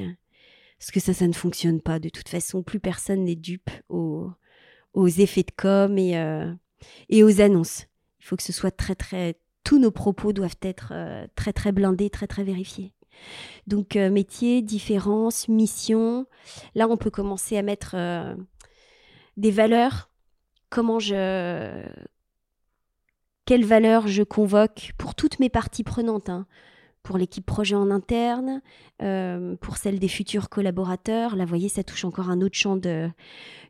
Parce 0.79 0.91
que 0.91 1.01
ça, 1.01 1.15
ça 1.15 1.27
ne 1.27 1.33
fonctionne 1.33 1.81
pas. 1.81 1.99
De 1.99 2.09
toute 2.09 2.29
façon, 2.29 2.63
plus 2.63 2.81
personne 2.81 3.25
n'est 3.25 3.37
dupe 3.37 3.71
aux, 3.89 4.31
effets 5.07 5.43
de 5.43 5.53
com 5.57 5.99
et, 5.99 6.19
euh, 6.19 6.53
et 7.09 7.23
aux 7.23 7.41
annonces. 7.41 7.87
Il 8.21 8.27
faut 8.27 8.37
que 8.37 8.43
ce 8.43 8.53
soit 8.53 8.71
très, 8.71 8.95
très... 8.95 9.39
Tous 9.65 9.79
nos 9.79 9.91
propos 9.91 10.33
doivent 10.33 10.59
être 10.63 10.93
euh, 10.93 11.27
très, 11.35 11.53
très 11.53 11.73
blindés, 11.73 12.11
très, 12.11 12.27
très 12.27 12.45
vérifiés. 12.45 12.93
Donc 13.67 13.97
euh, 13.97 14.11
métier, 14.11 14.63
différence, 14.63 15.49
mission. 15.49 16.27
Là, 16.75 16.87
on 16.89 16.97
peut 16.97 17.11
commencer 17.11 17.57
à 17.57 17.63
mettre 17.63 17.97
des 19.37 19.51
valeurs. 19.51 20.11
Comment 20.69 20.99
je... 20.99 21.87
Quelles 23.47 23.65
valeurs 23.65 24.09
je 24.09 24.25
convoque 24.25 24.93
pour 24.99 25.15
toutes 25.15 25.39
mes 25.39 25.49
parties 25.49 25.85
prenantes. 25.85 26.29
Hein 26.29 26.47
pour 27.07 27.19
l'équipe 27.19 27.47
projet 27.47 27.77
en 27.77 27.93
interne, 27.93 28.61
euh, 29.01 29.55
pour 29.61 29.77
celle 29.77 30.01
des 30.01 30.09
futurs 30.09 30.49
collaborateurs. 30.49 31.37
Là, 31.37 31.45
vous 31.45 31.49
voyez, 31.49 31.69
ça 31.69 31.85
touche 31.85 32.05
encore 32.05 32.31
un 32.31 32.41
autre 32.41 32.57
champ 32.57 32.77
de, 32.77 33.09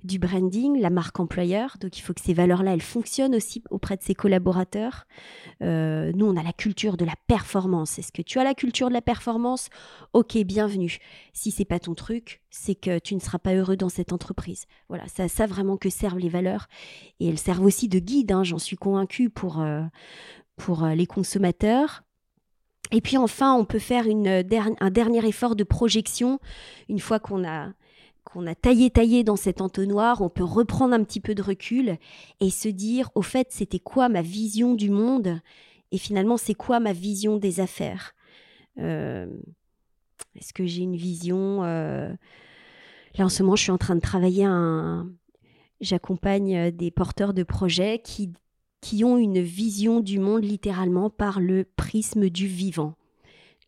du 0.05 0.19
branding, 0.19 0.81
la 0.81 0.89
marque 0.89 1.21
employeur. 1.21 1.77
Donc, 1.79 1.99
il 1.99 2.01
faut 2.01 2.15
que 2.15 2.23
ces 2.23 2.33
valeurs-là, 2.33 2.73
elles 2.73 2.81
fonctionnent 2.81 3.35
aussi 3.35 3.63
auprès 3.69 3.99
de 3.99 4.03
ses 4.03 4.15
collaborateurs. 4.15 5.05
Euh, 5.63 6.13
nous, 6.15 6.25
on 6.25 6.35
a 6.35 6.43
la 6.43 6.55
culture 6.55 6.97
de 6.97 7.05
la 7.05 7.13
performance. 7.27 7.99
Est-ce 7.99 8.11
que 8.11 8.23
tu 8.23 8.39
as 8.39 8.45
la 8.45 8.55
culture 8.55 8.89
de 8.89 8.95
la 8.95 9.03
performance? 9.03 9.69
Ok, 10.15 10.39
bienvenue. 10.39 10.97
Si 11.35 11.51
c'est 11.51 11.67
pas 11.67 11.79
ton 11.79 11.95
truc, 11.95 12.41
c'est 12.49 12.75
que 12.75 12.99
tu 12.99 13.15
ne 13.15 13.21
seras 13.21 13.39
pas 13.39 13.55
heureux 13.55 13.77
dans 13.77 13.91
cette 13.91 14.15
entreprise. 14.15 14.65
Voilà, 14.89 15.07
ça, 15.09 15.29
ça 15.29 15.45
vraiment 15.45 15.77
que 15.77 15.91
servent 15.91 16.19
les 16.19 16.31
valeurs. 16.31 16.69
Et 17.21 17.29
elles 17.29 17.39
servent 17.39 17.67
aussi 17.67 17.89
de 17.89 17.99
guide, 17.99 18.33
hein, 18.33 18.45
j'en 18.45 18.59
suis 18.59 18.77
convaincue, 18.77 19.29
pour, 19.29 19.61
euh, 19.61 19.83
pour 20.57 20.87
les 20.87 21.07
consommateurs 21.07 22.06
et 22.93 23.01
puis 23.01 23.17
enfin, 23.17 23.55
on 23.55 23.65
peut 23.65 23.79
faire 23.79 24.07
une, 24.07 24.29
un 24.29 24.91
dernier 24.91 25.27
effort 25.27 25.57
de 25.57 25.65
projection. 25.65 26.39
Une 26.89 27.01
fois 27.01 27.19
qu'on 27.19 27.47
a, 27.47 27.73
qu'on 28.25 28.47
a 28.47 28.55
taillé, 28.55 28.91
taillé 28.91 29.25
dans 29.25 29.37
cet 29.37 29.61
entonnoir, 29.61 30.21
on 30.21 30.29
peut 30.29 30.45
reprendre 30.45 30.95
un 30.95 31.03
petit 31.03 31.21
peu 31.21 31.35
de 31.35 31.43
recul 31.43 31.97
et 32.41 32.51
se 32.51 32.69
dire, 32.69 33.11
au 33.15 33.23
fait, 33.23 33.49
c'était 33.51 33.79
quoi 33.79 34.09
ma 34.09 34.23
vision 34.23 34.75
du 34.75 34.91
monde 34.91 35.41
Et 35.93 35.99
finalement, 35.99 36.37
c'est 36.37 36.55
quoi 36.55 36.81
ma 36.81 36.93
vision 36.93 37.37
des 37.37 37.61
affaires? 37.61 38.15
Euh, 38.79 39.27
Est-ce 40.37 40.53
que 40.53 40.67
j'ai 40.67 40.83
une 40.83 40.97
vision 40.97 41.65
euh, 41.65 42.13
Là, 43.17 43.25
en 43.25 43.29
ce 43.29 43.43
moment, 43.43 43.57
je 43.57 43.63
suis 43.63 43.73
en 43.73 43.79
train 43.79 43.95
de 43.95 44.01
travailler 44.01 44.45
un... 44.45 45.11
J'accompagne 45.81 46.71
des 46.71 46.91
porteurs 46.91 47.35
de 47.35 47.43
projets 47.43 48.01
qui 48.03 48.33
qui 48.81 49.05
ont 49.05 49.17
une 49.17 49.41
vision 49.41 50.01
du 50.01 50.19
monde 50.19 50.45
littéralement 50.45 51.11
par 51.11 51.41
le 51.41 51.65
prisme 51.77 52.29
du 52.29 52.47
vivant. 52.47 52.95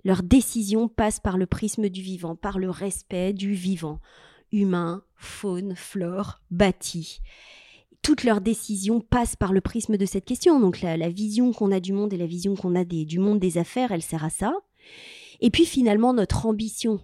Leurs 0.04 0.22
décisions 0.22 0.88
passent 0.88 1.20
par 1.20 1.38
le 1.38 1.46
prisme 1.46 1.88
du 1.88 2.02
vivant, 2.02 2.36
par 2.36 2.58
le 2.58 2.70
respect 2.70 3.32
du 3.32 3.52
vivant, 3.52 4.00
humain, 4.52 5.02
faune, 5.16 5.74
flore, 5.74 6.40
bâti. 6.50 7.20
Toutes 8.02 8.22
leurs 8.22 8.40
décisions 8.40 9.00
passent 9.00 9.36
par 9.36 9.52
le 9.52 9.60
prisme 9.60 9.96
de 9.96 10.06
cette 10.06 10.24
question. 10.24 10.60
Donc 10.60 10.80
la, 10.82 11.08
vision 11.08 11.52
qu'on 11.52 11.72
a 11.72 11.80
du 11.80 11.92
monde 11.92 12.12
et 12.12 12.16
la 12.16 12.26
vision 12.26 12.54
qu'on 12.54 12.76
a 12.76 12.84
du 12.84 13.18
monde 13.18 13.40
des 13.40 13.58
affaires, 13.58 13.90
elle 13.90 14.02
sert 14.02 14.24
à 14.24 14.30
ça. 14.30 14.54
Et 15.40 15.50
puis 15.50 15.66
finalement 15.66 16.14
notre 16.14 16.46
ambition, 16.46 17.00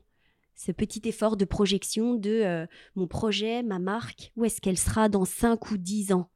ce 0.55 0.73
petit 0.73 1.03
effort 1.09 1.37
de 1.37 1.45
projection 1.45 2.15
de 2.15 2.31
euh, 2.31 2.67
mon 2.95 3.07
projet, 3.07 3.63
ma 3.63 3.81
marque, 3.81 4.33
où 4.37 4.45
est-ce 4.45 4.61
qu'elle 4.61 4.79
sera 4.79 5.09
dans 5.09 5.25
5 5.25 5.71
ou 5.73 5.77
10 5.77 6.13
ans? 6.13 6.31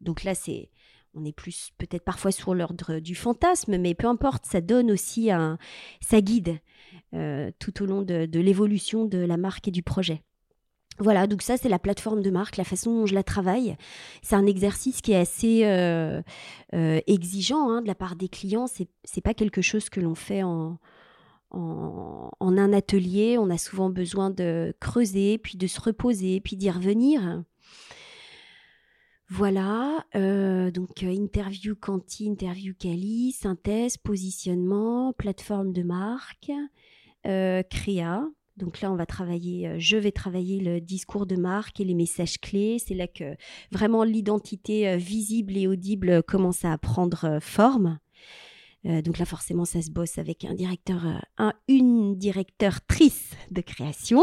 Donc 0.00 0.24
là, 0.24 0.34
c'est 0.34 0.70
on 1.14 1.24
est 1.24 1.32
plus 1.32 1.70
peut-être 1.78 2.04
parfois 2.04 2.32
sur 2.32 2.54
l'ordre 2.54 2.98
du 2.98 3.14
fantasme, 3.14 3.78
mais 3.78 3.94
peu 3.94 4.06
importe, 4.06 4.46
ça 4.46 4.60
donne 4.60 4.90
aussi 4.90 5.30
un, 5.30 5.58
ça 6.00 6.20
guide 6.20 6.58
euh, 7.14 7.50
tout 7.58 7.82
au 7.82 7.86
long 7.86 8.02
de, 8.02 8.28
l'évolution 8.38 9.04
de 9.04 9.18
la 9.18 9.36
marque 9.36 9.68
et 9.68 9.70
du 9.72 9.82
projet. 9.82 10.22
Voilà, 10.98 11.26
donc 11.26 11.40
ça 11.40 11.56
c'est 11.56 11.68
la 11.68 11.78
plateforme 11.78 12.20
de 12.20 12.30
marque, 12.30 12.58
la 12.58 12.64
façon 12.64 12.92
dont 12.92 13.06
je 13.06 13.14
la 13.14 13.22
travaille. 13.22 13.76
C'est 14.22 14.36
un 14.36 14.46
exercice 14.46 15.00
qui 15.00 15.12
est 15.12 15.16
assez 15.16 15.64
euh, 15.64 16.20
euh, 16.74 17.00
exigeant 17.06 17.70
hein, 17.70 17.80
de 17.80 17.86
la 17.86 17.94
part 17.94 18.16
des 18.16 18.28
clients. 18.28 18.66
C'est, 18.66 18.88
c'est 19.04 19.22
pas 19.22 19.32
quelque 19.32 19.62
chose 19.62 19.88
que 19.88 20.00
l'on 20.00 20.14
fait 20.14 20.42
en, 20.42 20.78
en, 21.50 22.30
en 22.38 22.58
un 22.58 22.72
atelier, 22.72 23.38
on 23.38 23.48
a 23.50 23.56
souvent 23.56 23.88
besoin 23.88 24.30
de 24.30 24.74
creuser, 24.78 25.38
puis 25.38 25.56
de 25.56 25.66
se 25.66 25.80
reposer, 25.80 26.40
puis 26.40 26.56
d'y 26.56 26.70
revenir. 26.70 27.42
Voilà, 29.32 30.04
euh, 30.16 30.72
donc 30.72 31.04
euh, 31.04 31.12
interview 31.12 31.76
Canti, 31.76 32.24
interview 32.26 32.74
Cali, 32.76 33.30
synthèse, 33.30 33.96
positionnement, 33.96 35.12
plateforme 35.12 35.72
de 35.72 35.84
marque, 35.84 36.50
euh, 37.28 37.62
créa. 37.62 38.26
Donc 38.56 38.80
là, 38.80 38.90
on 38.90 38.96
va 38.96 39.06
travailler, 39.06 39.78
je 39.78 39.96
vais 39.96 40.10
travailler 40.10 40.58
le 40.58 40.80
discours 40.80 41.26
de 41.26 41.36
marque 41.36 41.78
et 41.78 41.84
les 41.84 41.94
messages 41.94 42.40
clés. 42.40 42.78
C'est 42.84 42.96
là 42.96 43.06
que 43.06 43.36
vraiment 43.70 44.02
l'identité 44.02 44.96
visible 44.96 45.56
et 45.56 45.68
audible 45.68 46.24
commence 46.24 46.64
à 46.64 46.76
prendre 46.76 47.38
forme. 47.40 47.98
Donc 48.84 49.16
là, 49.18 49.24
forcément, 49.24 49.64
ça 49.64 49.80
se 49.80 49.90
bosse 49.90 50.18
avec 50.18 50.44
un 50.44 50.54
directeur, 50.54 51.06
un, 51.38 51.54
une 51.68 52.16
directeur-trice 52.16 53.30
de 53.50 53.62
création. 53.62 54.22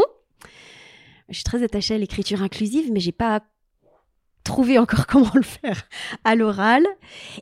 Je 1.30 1.34
suis 1.34 1.44
très 1.44 1.64
attachée 1.64 1.94
à 1.94 1.98
l'écriture 1.98 2.42
inclusive, 2.42 2.92
mais 2.92 3.00
j'ai 3.00 3.10
pas 3.10 3.42
trouvé 4.48 4.78
encore 4.78 5.06
comment 5.06 5.30
le 5.34 5.42
faire 5.42 5.84
à 6.24 6.34
l'oral. 6.34 6.84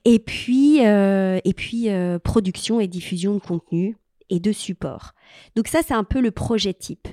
Et 0.05 0.19
puis, 0.19 0.85
euh, 0.85 1.41
et 1.45 1.55
puis 1.55 1.89
euh, 1.89 2.19
production 2.19 2.81
et 2.81 2.89
diffusion 2.89 3.35
de 3.35 3.41
contenu 3.41 3.97
et 4.29 4.41
de 4.41 4.53
support. 4.53 5.13
Donc 5.55 5.69
ça, 5.69 5.81
c'est 5.87 5.95
un 5.95 6.05
peu 6.05 6.21
le 6.21 6.33
projet 6.33 6.75
type. 6.75 7.09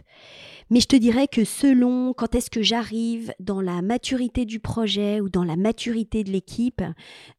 Mais 0.69 0.79
je 0.79 0.87
te 0.87 0.95
dirais 0.95 1.27
que 1.27 1.45
selon 1.45 2.13
quand 2.13 2.33
est-ce 2.33 2.49
que 2.49 2.63
j'arrive 2.63 3.33
dans 3.39 3.61
la 3.61 3.81
maturité 3.81 4.45
du 4.45 4.59
projet 4.59 5.21
ou 5.21 5.29
dans 5.29 5.43
la 5.43 5.55
maturité 5.55 6.23
de 6.23 6.31
l'équipe, 6.31 6.81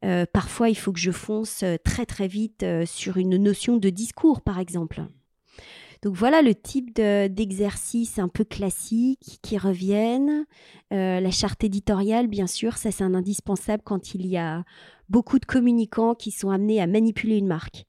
euh, 0.05 0.25
parfois 0.33 0.69
il 0.69 0.77
faut 0.77 0.93
que 0.93 1.01
je 1.01 1.11
fonce 1.11 1.65
très 1.85 2.07
très 2.07 2.29
vite 2.29 2.65
sur 2.85 3.17
une 3.17 3.37
notion 3.37 3.77
de 3.79 3.91
discours, 3.91 4.43
par 4.43 4.61
exemple. 4.61 5.03
Donc 6.05 6.17
voilà 6.17 6.43
le 6.43 6.55
type 6.55 6.95
de- 6.95 7.29
d'exercices 7.29 8.19
un 8.19 8.29
peu 8.29 8.45
classiques 8.45 9.39
qui 9.41 9.57
reviennent. 9.57 10.45
Euh, 10.93 11.19
la 11.19 11.31
charte 11.31 11.65
éditoriale, 11.65 12.27
bien 12.27 12.47
sûr, 12.47 12.77
ça 12.77 12.91
c'est 12.91 13.03
un 13.03 13.15
indispensable 13.15 13.83
quand 13.83 14.15
il 14.15 14.27
y 14.27 14.37
a 14.37 14.65
beaucoup 15.09 15.39
de 15.39 15.47
communicants 15.47 16.15
qui 16.15 16.31
sont 16.31 16.51
amenés 16.51 16.79
à 16.79 16.87
manipuler 16.87 17.39
une 17.39 17.47
marque. 17.47 17.87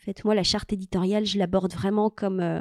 En 0.00 0.04
fait, 0.04 0.24
moi, 0.24 0.34
la 0.34 0.42
charte 0.42 0.72
éditoriale, 0.72 1.26
je 1.26 1.38
l'aborde 1.38 1.72
vraiment 1.72 2.10
comme 2.10 2.40
euh, 2.40 2.60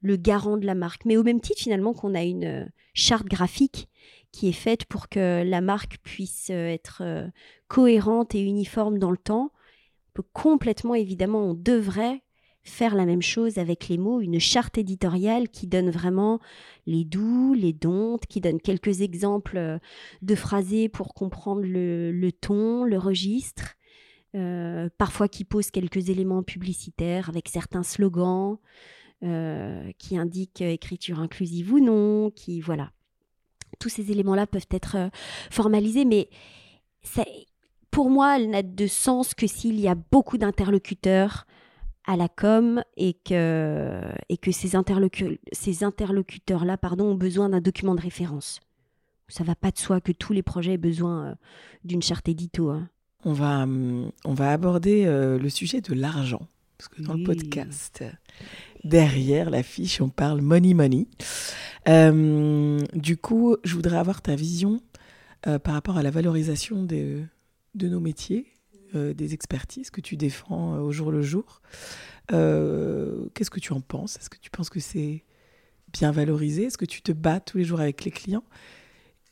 le 0.00 0.16
garant 0.16 0.56
de 0.56 0.66
la 0.66 0.74
marque. 0.74 1.04
Mais 1.04 1.16
au 1.16 1.22
même 1.22 1.40
titre, 1.40 1.60
finalement, 1.60 1.94
qu'on 1.94 2.16
a 2.16 2.24
une 2.24 2.44
euh, 2.44 2.66
charte 2.94 3.28
graphique 3.28 3.88
qui 4.32 4.48
est 4.48 4.52
faite 4.52 4.86
pour 4.86 5.08
que 5.08 5.44
la 5.44 5.60
marque 5.60 5.98
puisse 6.02 6.50
être 6.50 7.02
cohérente 7.68 8.34
et 8.34 8.40
uniforme 8.40 8.98
dans 8.98 9.10
le 9.10 9.18
temps. 9.18 9.52
Complètement, 10.32 10.94
évidemment, 10.94 11.50
on 11.50 11.54
devrait 11.54 12.22
faire 12.64 12.94
la 12.94 13.06
même 13.06 13.22
chose 13.22 13.58
avec 13.58 13.88
les 13.88 13.98
mots, 13.98 14.20
une 14.20 14.38
charte 14.38 14.78
éditoriale 14.78 15.48
qui 15.48 15.66
donne 15.66 15.90
vraiment 15.90 16.38
les 16.86 17.04
doux, 17.04 17.54
les 17.54 17.72
dontes, 17.72 18.26
qui 18.26 18.40
donne 18.40 18.60
quelques 18.60 19.00
exemples 19.00 19.56
euh, 19.56 19.78
de 20.22 20.34
phrasés 20.34 20.88
pour 20.88 21.14
comprendre 21.14 21.62
le, 21.64 22.30
ton, 22.30 22.84
le 22.84 22.98
registre, 22.98 23.74
euh, 24.34 24.88
parfois 24.96 25.28
qui 25.28 25.44
pose 25.44 25.70
quelques 25.70 26.08
éléments 26.08 26.42
publicitaires 26.42 27.28
avec 27.28 27.48
certains 27.48 27.82
slogans 27.82 28.58
euh, 29.24 29.90
qui 29.98 30.16
indiquent 30.16 30.62
écriture 30.62 31.20
inclusive 31.20 31.72
ou 31.72 31.80
non, 31.80 32.30
qui 32.30 32.60
voilà. 32.60 32.92
Tous 33.80 33.88
ces 33.88 34.12
éléments-là 34.12 34.46
peuvent 34.46 34.68
être 34.70 35.10
formalisés, 35.50 36.04
mais 36.04 36.28
pour 37.90 38.10
moi, 38.10 38.36
elle 38.36 38.50
n'a 38.50 38.62
de 38.62 38.86
sens 38.86 39.34
que 39.34 39.48
s'il 39.48 39.80
y 39.80 39.88
a 39.88 39.96
beaucoup 39.96 40.38
d'interlocuteurs 40.38 41.46
à 42.06 42.16
la 42.16 42.28
com 42.28 42.82
et 42.96 43.14
que, 43.14 44.00
et 44.28 44.36
que 44.36 44.50
ces, 44.52 44.70
interlocu- 44.70 45.38
ces 45.52 45.84
interlocuteurs-là 45.84 46.76
pardon, 46.76 47.12
ont 47.12 47.14
besoin 47.14 47.48
d'un 47.48 47.60
document 47.60 47.94
de 47.94 48.00
référence. 48.00 48.60
Ça 49.28 49.44
va 49.44 49.54
pas 49.54 49.70
de 49.70 49.78
soi 49.78 50.00
que 50.00 50.12
tous 50.12 50.32
les 50.32 50.42
projets 50.42 50.72
aient 50.74 50.78
besoin 50.78 51.26
euh, 51.26 51.34
d'une 51.84 52.02
charte 52.02 52.28
édito. 52.28 52.70
hein. 52.70 52.88
On 53.24 53.32
va, 53.32 53.62
hum, 53.62 54.10
on 54.24 54.34
va 54.34 54.52
aborder 54.52 55.04
euh, 55.06 55.38
le 55.38 55.48
sujet 55.48 55.80
de 55.80 55.94
l'argent. 55.94 56.46
Parce 56.76 56.88
que 56.88 57.02
dans 57.02 57.14
le 57.14 57.22
podcast, 57.22 58.04
derrière 58.82 59.50
l'affiche, 59.50 60.00
on 60.00 60.08
parle 60.08 60.40
money 60.40 60.74
money. 60.74 61.06
Euh, 61.88 62.80
du 62.94 63.16
coup, 63.16 63.56
je 63.62 63.74
voudrais 63.74 63.98
avoir 63.98 64.20
ta 64.22 64.34
vision 64.34 64.80
euh, 65.46 65.60
par 65.60 65.74
rapport 65.74 65.96
à 65.96 66.02
la 66.02 66.10
valorisation 66.10 66.82
de, 66.82 67.22
de 67.76 67.88
nos 67.88 68.00
métiers, 68.00 68.46
euh, 68.94 69.14
des 69.14 69.32
expertises 69.32 69.90
que 69.90 70.02
tu 70.02 70.16
défends 70.16 70.74
euh, 70.74 70.80
au 70.80 70.92
jour 70.92 71.10
le 71.10 71.22
jour. 71.22 71.62
Euh, 72.30 73.26
Qu'est-ce 73.34 73.50
que 73.50 73.60
tu 73.60 73.72
en 73.72 73.80
penses? 73.80 74.16
Est-ce 74.16 74.28
que 74.28 74.38
tu 74.38 74.50
penses 74.50 74.68
que 74.68 74.80
c'est 74.80 75.24
bien 75.92 76.12
valorisé? 76.12 76.64
Est-ce 76.64 76.76
que 76.76 76.84
tu 76.84 77.00
te 77.00 77.12
bats 77.12 77.40
tous 77.40 77.58
les 77.58 77.64
jours 77.64 77.80
avec 77.80 78.04
les 78.04 78.10
clients? 78.10 78.44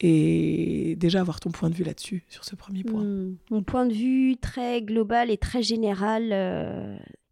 Et 0.00 0.96
déjà 0.96 1.20
avoir 1.20 1.40
ton 1.40 1.50
point 1.50 1.68
de 1.68 1.74
vue 1.74 1.84
là-dessus, 1.84 2.24
sur 2.28 2.44
ce 2.44 2.56
premier 2.56 2.84
point. 2.84 3.04
Hmm. 3.04 3.36
Mon 3.50 3.62
point 3.62 3.84
de 3.84 3.92
vue 3.92 4.38
très 4.38 4.80
global 4.80 5.30
et 5.30 5.36
très 5.36 5.62
général, 5.62 6.30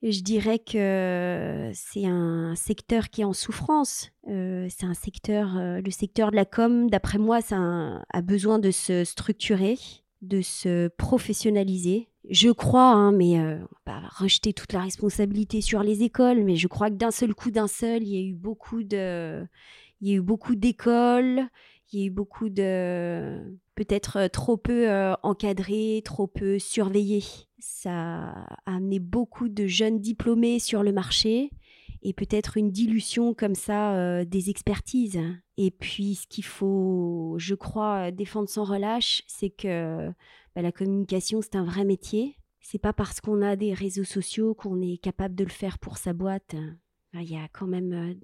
je 0.02 0.20
dirais 0.20 0.58
que 0.58 1.70
c'est 1.72 2.04
un 2.04 2.54
secteur 2.56 3.08
qui 3.08 3.22
est 3.22 3.24
en 3.24 3.32
souffrance. 3.32 4.10
C'est 4.26 4.84
un 4.84 4.92
secteur, 4.92 5.54
le 5.56 5.90
secteur 5.90 6.30
de 6.30 6.36
la 6.36 6.44
com, 6.44 6.90
d'après 6.90 7.16
moi, 7.16 7.40
ça 7.40 8.04
a 8.12 8.20
besoin 8.20 8.58
de 8.58 8.70
se 8.70 9.02
structurer, 9.04 9.78
de 10.20 10.42
se 10.42 10.88
professionnaliser. 10.88 12.08
Je 12.30 12.50
crois, 12.50 12.90
hein, 12.90 13.12
mais 13.12 13.38
euh, 13.38 13.58
on 13.86 13.90
va 13.90 14.00
rejeter 14.08 14.52
toute 14.52 14.74
la 14.74 14.82
responsabilité 14.82 15.62
sur 15.62 15.82
les 15.82 16.02
écoles, 16.02 16.44
mais 16.44 16.56
je 16.56 16.68
crois 16.68 16.90
que 16.90 16.96
d'un 16.96 17.10
seul 17.10 17.34
coup, 17.34 17.50
d'un 17.50 17.68
seul, 17.68 18.02
il 18.02 18.08
y 18.08 18.18
a 18.18 18.20
eu 18.20 18.34
beaucoup 18.34 18.82
de, 18.82 19.46
il 20.00 20.08
y 20.08 20.12
a 20.12 20.16
eu 20.16 20.20
beaucoup 20.20 20.54
d'écoles, 20.54 21.48
il 21.90 22.00
y 22.00 22.02
a 22.02 22.06
eu 22.06 22.10
beaucoup 22.10 22.50
de 22.50 23.58
peut-être 23.76 24.18
euh, 24.18 24.28
trop 24.28 24.58
peu 24.58 24.90
euh, 24.90 25.14
encadrés, 25.22 26.02
trop 26.04 26.26
peu 26.26 26.58
surveillés. 26.58 27.24
Ça 27.60 27.92
a 27.92 28.56
amené 28.66 28.98
beaucoup 28.98 29.48
de 29.48 29.66
jeunes 29.66 29.98
diplômés 29.98 30.58
sur 30.58 30.82
le 30.82 30.92
marché 30.92 31.50
et 32.02 32.12
peut-être 32.12 32.56
une 32.56 32.70
dilution 32.70 33.34
comme 33.34 33.54
ça 33.54 33.94
euh, 33.94 34.24
des 34.24 34.50
expertises. 34.50 35.20
Et 35.56 35.70
puis 35.70 36.14
ce 36.16 36.26
qu'il 36.26 36.44
faut, 36.44 37.34
je 37.38 37.54
crois, 37.54 38.10
défendre 38.10 38.48
sans 38.48 38.64
relâche, 38.64 39.22
c'est 39.26 39.50
que 39.50 40.08
bah, 40.54 40.62
la 40.62 40.72
communication, 40.72 41.40
c'est 41.42 41.56
un 41.56 41.64
vrai 41.64 41.84
métier. 41.84 42.36
C'est 42.60 42.78
pas 42.78 42.92
parce 42.92 43.20
qu'on 43.20 43.42
a 43.42 43.56
des 43.56 43.72
réseaux 43.72 44.04
sociaux 44.04 44.54
qu'on 44.54 44.80
est 44.82 44.98
capable 44.98 45.34
de 45.34 45.44
le 45.44 45.50
faire 45.50 45.78
pour 45.78 45.96
sa 45.98 46.12
boîte. 46.12 46.54
Il 47.14 47.22
y 47.22 47.36
a 47.36 47.48
quand 47.52 47.66
même 47.66 47.92
euh, 47.92 48.14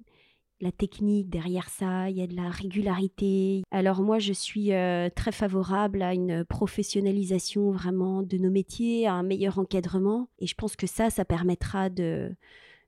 la 0.60 0.70
technique 0.70 1.30
derrière 1.30 1.68
ça, 1.68 2.10
il 2.10 2.16
y 2.16 2.22
a 2.22 2.26
de 2.26 2.36
la 2.36 2.50
régularité. 2.50 3.62
Alors 3.70 4.02
moi, 4.02 4.18
je 4.18 4.32
suis 4.32 4.72
euh, 4.72 5.08
très 5.14 5.32
favorable 5.32 6.02
à 6.02 6.14
une 6.14 6.44
professionnalisation 6.44 7.70
vraiment 7.70 8.22
de 8.22 8.36
nos 8.36 8.50
métiers, 8.50 9.06
à 9.06 9.14
un 9.14 9.22
meilleur 9.22 9.58
encadrement. 9.58 10.28
Et 10.38 10.46
je 10.46 10.54
pense 10.54 10.76
que 10.76 10.86
ça, 10.86 11.10
ça 11.10 11.24
permettra 11.24 11.88
de, 11.88 12.34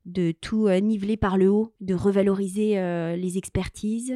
de 0.07 0.33
tout 0.33 0.69
euh, 0.69 0.79
niveler 0.79 1.17
par 1.17 1.37
le 1.37 1.51
haut, 1.51 1.75
de 1.81 1.95
revaloriser 1.95 2.79
euh, 2.79 3.17
les 3.17 3.37
expertises 3.37 4.15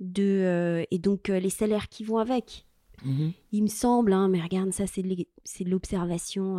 de, 0.00 0.22
euh, 0.22 0.84
et 0.90 0.98
donc 0.98 1.28
les 1.28 1.50
salaires 1.50 1.88
qui 1.88 2.04
vont 2.04 2.18
avec. 2.18 2.66
Mhm. 3.04 3.32
Il 3.52 3.62
me 3.62 3.68
semble, 3.68 4.12
hein, 4.12 4.28
mais 4.28 4.40
regarde, 4.40 4.72
ça 4.72 4.86
c'est 4.86 5.02
de 5.02 5.70
l'observation. 5.70 6.58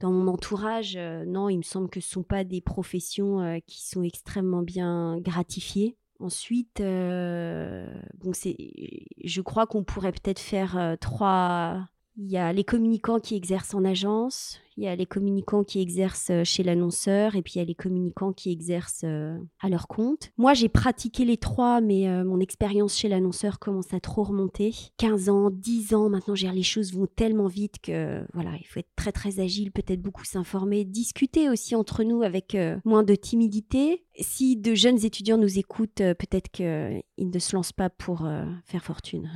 dans 0.00 0.10
mon 0.10 0.28
entourage, 0.28 0.94
euh, 0.96 1.24
non, 1.24 1.48
il 1.48 1.58
me 1.58 1.62
semble 1.62 1.88
que 1.88 2.00
ce 2.00 2.08
ne 2.08 2.12
sont 2.12 2.22
pas 2.22 2.44
des 2.44 2.60
professions 2.60 3.40
euh, 3.40 3.58
qui 3.66 3.86
sont 3.86 4.02
extrêmement 4.02 4.62
bien 4.62 5.18
gratifiées. 5.20 5.96
Ensuite, 6.18 6.80
euh, 6.80 7.86
bon, 8.18 8.32
je 8.34 9.40
crois 9.40 9.66
qu'on 9.66 9.84
pourrait 9.84 10.12
peut-être 10.12 10.38
faire 10.38 10.96
trois. 11.00 11.88
Il 12.18 12.30
y 12.30 12.36
a 12.36 12.52
les 12.52 12.64
communicants 12.64 13.20
qui 13.20 13.36
exercent 13.36 13.72
en 13.72 13.86
agence, 13.86 14.60
il 14.80 14.84
y 14.84 14.88
a 14.88 14.96
les 14.96 15.04
communicants 15.04 15.62
qui 15.62 15.80
exercent 15.82 16.30
euh, 16.30 16.42
chez 16.42 16.62
l'annonceur, 16.62 17.36
et 17.36 17.42
puis 17.42 17.54
il 17.56 17.58
y 17.58 17.60
a 17.60 17.66
les 17.66 17.74
communicants 17.74 18.32
qui 18.32 18.50
exercent 18.50 19.04
euh, 19.04 19.36
à 19.60 19.68
leur 19.68 19.88
compte. 19.88 20.30
Moi, 20.38 20.54
j'ai 20.54 20.70
pratiqué 20.70 21.26
les 21.26 21.36
trois, 21.36 21.82
mais 21.82 22.08
euh, 22.08 22.24
mon 22.24 22.40
expérience 22.40 22.96
chez 22.96 23.08
l'annonceur 23.08 23.58
commence 23.58 23.92
à 23.92 24.00
trop 24.00 24.22
remonter. 24.22 24.74
15 24.96 25.28
ans, 25.28 25.50
10 25.50 25.92
ans, 25.92 26.08
maintenant, 26.08 26.32
dire, 26.32 26.54
les 26.54 26.62
choses 26.62 26.94
vont 26.94 27.06
tellement 27.14 27.46
vite 27.46 27.74
que, 27.82 28.24
voilà, 28.32 28.52
il 28.58 28.66
faut 28.66 28.80
être 28.80 28.88
très 28.96 29.12
très 29.12 29.38
agile, 29.38 29.70
peut-être 29.70 30.00
beaucoup 30.00 30.24
s'informer, 30.24 30.86
discuter 30.86 31.50
aussi 31.50 31.74
entre 31.74 32.02
nous 32.02 32.22
avec 32.22 32.56
moins 32.86 33.02
de 33.02 33.14
timidité. 33.14 34.06
Si 34.18 34.56
de 34.56 34.74
jeunes 34.74 35.04
étudiants 35.04 35.38
nous 35.38 35.58
écoutent, 35.58 35.96
peut-être 35.96 36.50
qu'ils 36.50 37.02
ne 37.18 37.38
se 37.38 37.54
lancent 37.54 37.72
pas 37.72 37.90
pour 37.90 38.26
faire 38.64 38.82
fortune. 38.82 39.30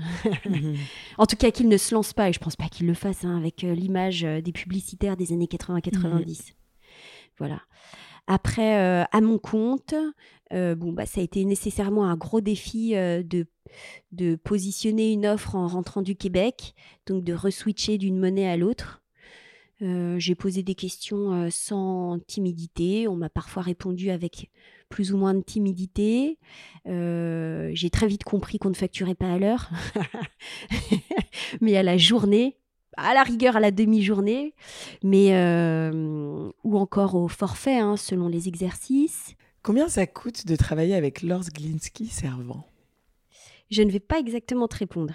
Mhm. 0.47 0.77
En 1.19 1.27
tout 1.27 1.37
cas, 1.37 1.51
qu'ils 1.51 1.69
ne 1.69 1.77
se 1.77 1.95
lancent 1.95 2.13
pas, 2.13 2.29
et 2.29 2.33
je 2.33 2.39
pense 2.39 2.57
pas 2.57 2.69
qu'ils 2.69 2.87
le 2.87 2.95
fassent, 2.95 3.25
hein, 3.25 3.37
avec 3.37 3.63
l'image 3.63 4.23
des 4.23 4.53
publicitaires 4.53 5.17
des 5.17 5.34
années 5.35 5.47
80-90. 5.47 6.55
Voilà. 7.39 7.61
Après, 8.27 8.79
euh, 8.79 9.05
à 9.13 9.21
mon 9.21 9.39
compte, 9.39 9.95
euh, 10.53 10.75
bon, 10.75 10.93
bah, 10.93 11.07
ça 11.07 11.21
a 11.21 11.25
été 11.25 11.45
nécessairement 11.45 12.07
un 12.07 12.17
gros 12.17 12.41
défi 12.41 12.97
euh, 12.97 13.23
de, 13.23 13.47
de 14.13 14.37
positionner 14.37 15.13
une 15.13 15.27
offre 15.27 15.57
en 15.57 15.69
rentrant 15.69 16.03
du 16.03 16.17
Québec, 16.17 16.75
donc 17.07 17.23
de 17.23 17.35
reswitcher 17.35 17.99
d'une 17.99 18.19
monnaie 18.19 18.49
à 18.49 18.57
l'autre. 18.57 19.01
J'ai 20.17 20.35
posé 20.35 20.63
des 20.63 20.75
questions 20.75 21.51
sans 21.51 22.19
timidité. 22.27 23.07
On 23.07 23.17
m'a 23.17 23.29
parfois 23.29 23.63
répondu 23.63 24.09
avec 24.09 24.51
plus 24.89 25.13
ou 25.13 25.19
moins 25.19 25.35
de 25.35 25.43
timidité. 25.43 26.39
J'ai 26.87 27.91
très 27.93 28.07
vite 28.07 28.25
compris 28.25 28.59
qu'on 28.59 28.71
ne 28.71 28.75
facturait 28.75 29.15
pas 29.15 29.31
à 29.31 29.39
l'heure, 29.39 29.69
mais 31.61 31.77
à 31.77 31.83
la 31.83 31.99
journée, 31.99 32.57
à 32.97 33.15
la 33.15 33.23
rigueur 33.23 33.57
à 33.57 33.61
la 33.61 33.71
demi-journée, 33.71 34.55
mais 35.03 35.31
ou 36.65 36.79
encore 36.79 37.15
au 37.15 37.29
forfait 37.29 37.79
hein, 37.79 37.97
selon 37.97 38.29
les 38.29 38.49
exercices. 38.49 39.35
Combien 39.63 39.89
ça 39.89 40.07
coûte 40.07 40.47
de 40.47 40.57
travailler 40.57 40.95
avec 40.95 41.23
Lors 41.23 41.45
Glinsky 41.55 42.07
servant? 42.07 42.67
Je 43.71 43.83
ne 43.83 43.91
vais 43.91 44.01
pas 44.01 44.19
exactement 44.19 44.69
te 44.69 44.77
répondre 44.77 45.15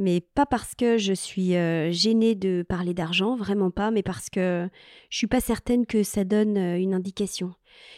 mais 0.00 0.22
pas 0.22 0.46
parce 0.46 0.74
que 0.74 0.96
je 0.96 1.12
suis 1.12 1.54
euh, 1.54 1.92
gênée 1.92 2.34
de 2.34 2.64
parler 2.66 2.94
d'argent, 2.94 3.36
vraiment 3.36 3.70
pas, 3.70 3.90
mais 3.90 4.02
parce 4.02 4.30
que 4.30 4.68
je 5.10 5.16
suis 5.18 5.26
pas 5.26 5.40
certaine 5.40 5.84
que 5.84 6.02
ça 6.02 6.24
donne 6.24 6.56
euh, 6.56 6.78
une 6.78 6.94
indication. 6.94 7.52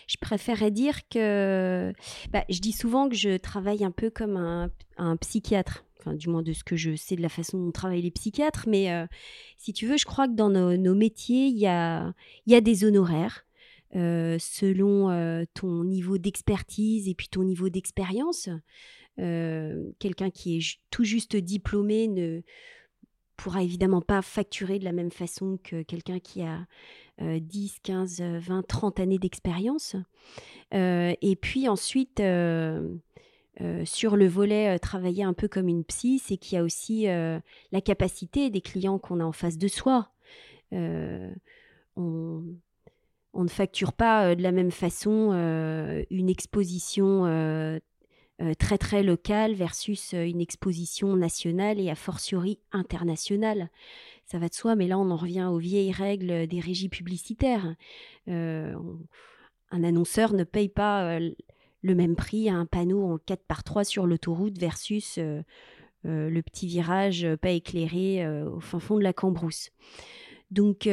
Je 0.09 0.17
préférerais 0.21 0.73
dire 0.73 1.09
que, 1.09 1.93
bah, 2.33 2.45
je 2.49 2.59
dis 2.59 2.73
souvent 2.73 3.09
que 3.09 3.15
je 3.15 3.37
travaille 3.37 3.85
un 3.85 3.93
peu 3.93 4.11
comme 4.11 4.37
un, 4.37 5.17
psychiatre, 5.17 5.85
du 6.07 6.29
moins 6.29 6.43
de 6.43 6.53
ce 6.53 6.65
que 6.65 6.77
je 6.77 6.95
sais 6.95 7.17
de 7.17 7.23
la 7.23 7.29
façon 7.29 7.59
dont 7.59 7.73
travaillent 7.73 8.03
les 8.03 8.11
psychiatres, 8.11 8.65
mais 8.69 8.93
euh, 8.93 9.07
si 9.57 9.73
tu 9.73 9.87
veux, 9.87 9.97
je 9.97 10.05
crois 10.05 10.29
que 10.29 10.35
dans 10.35 10.51
nos, 10.51 10.95
métiers, 10.95 11.47
il 11.47 11.59
y 11.59 11.67
a, 11.67 12.13
des 12.47 12.85
honoraires. 12.85 13.47
selon 13.93 15.47
ton 15.55 15.85
niveau 15.85 16.19
d'expertise 16.19 17.09
et 17.09 17.15
puis 17.15 17.29
ton 17.29 17.45
niveau 17.45 17.69
d'expérience. 17.69 18.49
Euh, 19.19 19.91
quelqu'un 19.99 20.31
qui 20.31 20.57
est 20.57 20.79
tout 20.91 21.05
juste 21.05 21.37
diplômé 21.37 22.09
ne 22.09 22.41
pourra 23.37 23.63
évidemment 23.63 24.01
pas 24.01 24.23
facturer 24.23 24.79
de 24.79 24.85
la 24.85 24.93
même 24.93 25.11
façon 25.11 25.59
que 25.63 25.83
quelqu'un 25.83 26.19
qui 26.19 26.43
a 26.43 26.67
10, 27.21 27.81
15, 27.83 28.21
20, 28.21 28.67
30 28.67 29.01
années 29.01 29.19
d'expérience. 29.19 29.97
Euh, 30.75 31.15
et 31.21 31.37
puis 31.37 31.69
ensuite, 31.69 32.21
euh, 33.61 33.85
sur 33.85 34.17
le 34.17 34.27
volet 34.27 34.79
travailler 34.79 35.25
un 35.25 35.35
peu 35.35 35.49
comme 35.49 35.69
une 35.69 35.85
psy, 35.85 36.19
c'est 36.19 36.37
qu'il 36.37 36.57
y 36.57 36.59
a 36.59 36.65
aussi 36.65 37.05
la 37.05 37.81
capacité 37.85 38.51
des 38.51 38.61
clients 38.61 38.99
qu'on 38.99 39.21
a 39.21 39.25
en 39.25 39.33
face 39.33 39.59
de 39.59 39.69
soi. 39.69 40.11
On, 40.73 42.43
ne 43.35 43.49
facture 43.49 43.93
pas 43.93 44.35
de 44.35 44.43
la 44.43 44.53
même 44.53 44.71
façon 44.71 45.33
une 46.11 46.29
exposition 46.29 47.27
euh, 48.43 48.55
très 48.55 48.79
très 48.79 49.03
local 49.03 49.55
versus 49.55 50.15
euh, 50.15 50.25
une 50.25 50.41
exposition 50.41 51.17
nationale 51.17 51.79
et 51.79 51.91
a 51.91 51.95
fortiori 51.95 52.59
internationale. 52.73 53.69
Ça 54.25 54.39
va 54.39 54.49
de 54.49 54.55
soi, 54.55 54.75
mais 54.75 54.89
là 54.89 54.99
on 54.99 55.11
en 55.11 55.17
revient 55.17 55.49
aux 55.53 55.59
vieilles 55.59 55.93
règles 55.93 56.49
des 56.49 56.59
régies 56.59 56.89
publicitaires. 56.89 57.77
Euh, 58.29 58.75
un 59.71 59.85
annonceur 59.85 60.33
ne 60.33 60.45
paye 60.45 60.69
pas 60.69 61.19
le 61.83 61.95
même 61.95 62.17
prix 62.17 62.49
à 62.49 62.55
un 62.55 62.67
panneau 62.67 63.05
en 63.05 63.19
4 63.19 63.45
par 63.47 63.65
3 63.65 63.85
sur 63.85 64.07
l'autoroute 64.07 64.59
versus 64.59 65.19
le 66.05 66.41
petit 66.41 66.67
virage 66.67 67.27
pas 67.41 67.51
éclairé 67.51 68.27
au 68.47 68.61
fin 68.61 68.81
fond 68.81 68.97
de 68.97 69.03
la 69.03 69.13
Cambrousse. 69.13 69.71
Donc 70.51 70.87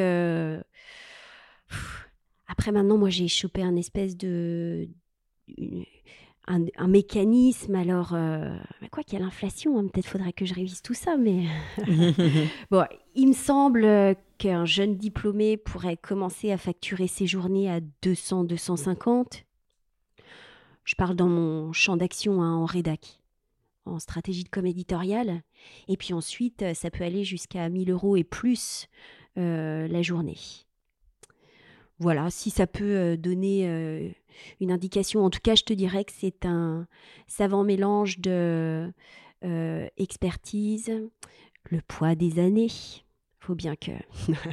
après 2.48 2.72
maintenant, 2.72 2.98
moi 2.98 3.10
j'ai 3.10 3.28
chopé 3.28 3.62
un 3.62 3.76
espèce 3.76 4.18
de 4.18 4.90
un, 6.50 6.88
mécanisme. 6.88 7.76
Alors, 7.76 8.14
euh, 8.14 8.50
quoi 8.92 9.04
qu'il 9.04 9.20
y 9.20 9.22
a 9.22 9.26
l'inflation, 9.26 9.78
hein, 9.78 9.88
peut-être 9.88 10.08
faudrait 10.08 10.34
que 10.34 10.46
je 10.46 10.54
révise 10.54 10.82
tout 10.82 10.94
ça, 10.94 11.16
mais 11.18 11.46
bon, 12.72 12.86
il 13.16 13.28
me 13.28 13.34
semble 13.34 14.16
qu'un 14.38 14.66
jeune 14.66 14.96
diplômé 14.98 15.58
pourrait 15.58 15.98
commencer 15.98 16.52
à 16.52 16.58
facturer 16.58 17.08
ses 17.08 17.28
journées 17.28 17.70
à 17.70 17.80
200, 18.02 18.46
250. 18.46 19.46
Je 20.90 20.96
parle 20.96 21.16
dans 21.16 21.30
mon 21.30 21.72
champ 21.72 21.98
d'action 21.98 22.42
hein, 22.42 22.56
en 22.56 22.66
rédac, 22.66 23.22
en 23.86 24.00
stratégie 24.00 24.44
de 24.44 24.50
com 24.50 24.66
éditoriale. 24.66 25.44
Et 25.88 25.98
puis 25.98 26.16
ensuite, 26.16 26.74
ça 26.74 26.90
peut 26.90 27.04
aller 27.04 27.24
jusqu'à 27.24 27.70
1000 27.70 27.92
euros 27.92 28.18
et 28.18 28.24
plus 28.24 28.88
euh, 29.38 29.88
la 29.88 30.02
journée. 30.02 30.40
Voilà, 32.00 32.32
si 32.32 32.50
ça 32.50 32.66
peut 32.66 32.98
euh, 32.98 33.18
donner 33.18 34.16
une 34.62 34.72
indication. 34.72 35.24
En 35.24 35.30
tout 35.30 35.42
cas, 35.44 35.54
je 35.54 35.64
te 35.64 35.74
dirais 35.74 36.06
que 36.06 36.12
c'est 36.12 36.44
un 36.48 36.88
savant 37.28 37.64
mélange 37.64 38.18
de 38.18 38.92
euh, 39.46 39.88
expertise, 39.98 40.92
le 41.70 41.82
poids 41.82 42.16
des 42.16 42.40
années. 42.40 42.72
Faut 43.42 43.54
bien 43.54 43.76
que, 43.76 43.92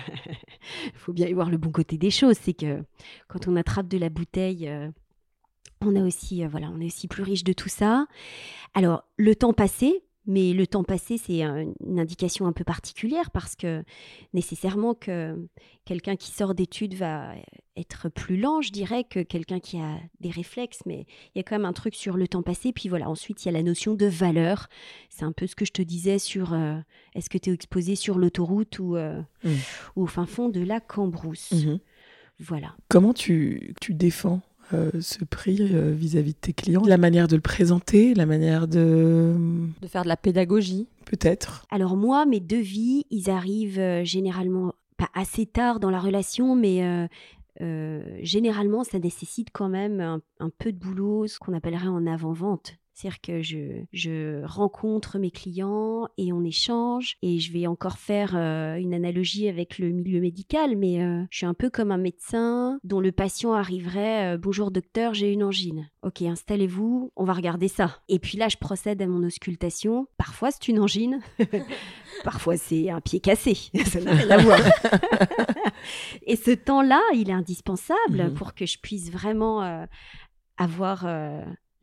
faut 0.96 1.14
bien 1.14 1.28
y 1.28 1.32
voir 1.32 1.48
le 1.48 1.56
bon 1.56 1.70
côté 1.70 1.96
des 1.96 2.10
choses. 2.10 2.36
C'est 2.38 2.52
que 2.52 2.84
quand 3.26 3.48
on 3.48 3.56
attrape 3.56 3.88
de 3.88 3.96
la 3.96 4.10
bouteille, 4.10 4.68
euh, 4.68 4.90
on 5.80 5.96
a 5.96 6.02
aussi, 6.02 6.44
euh, 6.44 6.48
voilà, 6.48 6.70
on 6.74 6.80
est 6.80 6.86
aussi 6.86 7.08
plus 7.08 7.22
riche 7.22 7.44
de 7.44 7.52
tout 7.52 7.68
ça. 7.68 8.06
Alors, 8.74 9.04
le 9.16 9.34
temps 9.34 9.52
passé, 9.52 10.02
mais 10.26 10.52
le 10.52 10.66
temps 10.66 10.82
passé, 10.82 11.18
c'est 11.18 11.42
une 11.42 12.00
indication 12.00 12.46
un 12.46 12.52
peu 12.52 12.64
particulière 12.64 13.30
parce 13.30 13.54
que 13.54 13.84
nécessairement 14.34 14.94
que 14.94 15.48
quelqu'un 15.84 16.16
qui 16.16 16.32
sort 16.32 16.54
d'études 16.54 16.94
va 16.94 17.34
être 17.76 18.08
plus 18.08 18.36
lent, 18.36 18.60
je 18.60 18.72
dirais, 18.72 19.04
que 19.04 19.20
quelqu'un 19.20 19.60
qui 19.60 19.78
a 19.78 20.00
des 20.20 20.30
réflexes. 20.30 20.80
Mais 20.84 21.06
il 21.34 21.38
y 21.38 21.40
a 21.40 21.42
quand 21.44 21.54
même 21.54 21.64
un 21.64 21.72
truc 21.72 21.94
sur 21.94 22.16
le 22.16 22.26
temps 22.26 22.42
passé. 22.42 22.72
Puis 22.72 22.88
voilà, 22.88 23.08
ensuite, 23.08 23.44
il 23.44 23.46
y 23.46 23.48
a 23.50 23.52
la 23.52 23.62
notion 23.62 23.94
de 23.94 24.06
valeur. 24.06 24.68
C'est 25.10 25.24
un 25.24 25.32
peu 25.32 25.46
ce 25.46 25.54
que 25.54 25.64
je 25.64 25.72
te 25.72 25.82
disais 25.82 26.18
sur 26.18 26.54
euh, 26.54 26.76
est-ce 27.14 27.30
que 27.30 27.38
tu 27.38 27.50
es 27.50 27.52
exposé 27.52 27.94
sur 27.94 28.18
l'autoroute 28.18 28.80
ou, 28.80 28.96
euh, 28.96 29.22
mmh. 29.44 29.50
au 29.94 30.06
fin 30.06 30.26
fond 30.26 30.48
de 30.48 30.60
la 30.60 30.80
Cambrousse. 30.80 31.52
Mmh 31.52 31.78
voilà. 32.38 32.76
Comment 32.88 33.14
tu, 33.14 33.74
tu 33.80 33.94
défends 33.94 34.42
euh, 34.72 34.90
ce 35.00 35.24
prix 35.24 35.58
euh, 35.60 35.92
vis-à-vis 35.92 36.32
de 36.32 36.38
tes 36.38 36.52
clients 36.52 36.82
La 36.84 36.98
manière 36.98 37.28
de 37.28 37.36
le 37.36 37.42
présenter, 37.42 38.14
la 38.14 38.26
manière 38.26 38.66
de... 38.66 39.34
De 39.80 39.86
faire 39.86 40.02
de 40.02 40.08
la 40.08 40.16
pédagogie 40.16 40.88
Peut-être. 41.04 41.64
Alors 41.70 41.96
moi, 41.96 42.26
mes 42.26 42.40
devis, 42.40 43.06
ils 43.10 43.30
arrivent 43.30 43.78
euh, 43.78 44.04
généralement 44.04 44.74
pas 44.96 45.08
assez 45.14 45.46
tard 45.46 45.78
dans 45.78 45.90
la 45.90 46.00
relation, 46.00 46.56
mais 46.56 47.08
généralement, 48.22 48.82
ça 48.82 48.98
nécessite 48.98 49.48
quand 49.52 49.68
même 49.68 50.00
un, 50.00 50.22
un 50.40 50.50
peu 50.50 50.72
de 50.72 50.78
boulot, 50.78 51.26
ce 51.26 51.38
qu'on 51.38 51.52
appellerait 51.52 51.88
en 51.88 52.06
avant-vente. 52.06 52.76
C'est-à-dire 52.96 53.20
que 53.20 53.42
je, 53.42 53.82
je, 53.92 54.42
rencontre 54.46 55.18
mes 55.18 55.30
clients 55.30 56.08
et 56.16 56.32
on 56.32 56.42
échange. 56.44 57.16
Et 57.20 57.38
je 57.40 57.52
vais 57.52 57.66
encore 57.66 57.98
faire 57.98 58.32
euh, 58.34 58.76
une 58.76 58.94
analogie 58.94 59.48
avec 59.48 59.78
le 59.78 59.90
milieu 59.90 60.18
médical, 60.18 60.76
mais 60.76 61.02
euh, 61.02 61.22
je 61.30 61.36
suis 61.36 61.46
un 61.46 61.52
peu 61.52 61.68
comme 61.68 61.92
un 61.92 61.98
médecin 61.98 62.78
dont 62.84 63.00
le 63.00 63.12
patient 63.12 63.52
arriverait 63.52 64.34
euh, 64.34 64.38
Bonjour 64.38 64.70
docteur, 64.70 65.12
j'ai 65.12 65.30
une 65.30 65.42
angine. 65.42 65.90
Ok, 66.02 66.22
installez-vous, 66.22 67.12
on 67.16 67.24
va 67.24 67.34
regarder 67.34 67.68
ça. 67.68 67.98
Et 68.08 68.18
puis 68.18 68.38
là, 68.38 68.48
je 68.48 68.56
procède 68.56 69.02
à 69.02 69.06
mon 69.06 69.22
auscultation. 69.24 70.06
Parfois, 70.16 70.50
c'est 70.50 70.68
une 70.68 70.78
angine. 70.78 71.20
Parfois, 72.24 72.56
c'est 72.56 72.88
un 72.88 73.02
pied 73.02 73.20
cassé. 73.20 73.58
ça 73.84 74.00
n'a 74.00 74.12
rien 74.14 74.30
à 74.30 74.38
voir. 74.38 74.58
et 76.26 76.36
ce 76.36 76.52
temps-là, 76.52 77.02
il 77.14 77.28
est 77.28 77.34
indispensable 77.34 77.98
mmh 78.08 78.34
pour 78.36 78.54
que 78.54 78.64
je 78.64 78.78
puisse 78.78 79.10
vraiment 79.10 79.86
avoir 80.56 81.06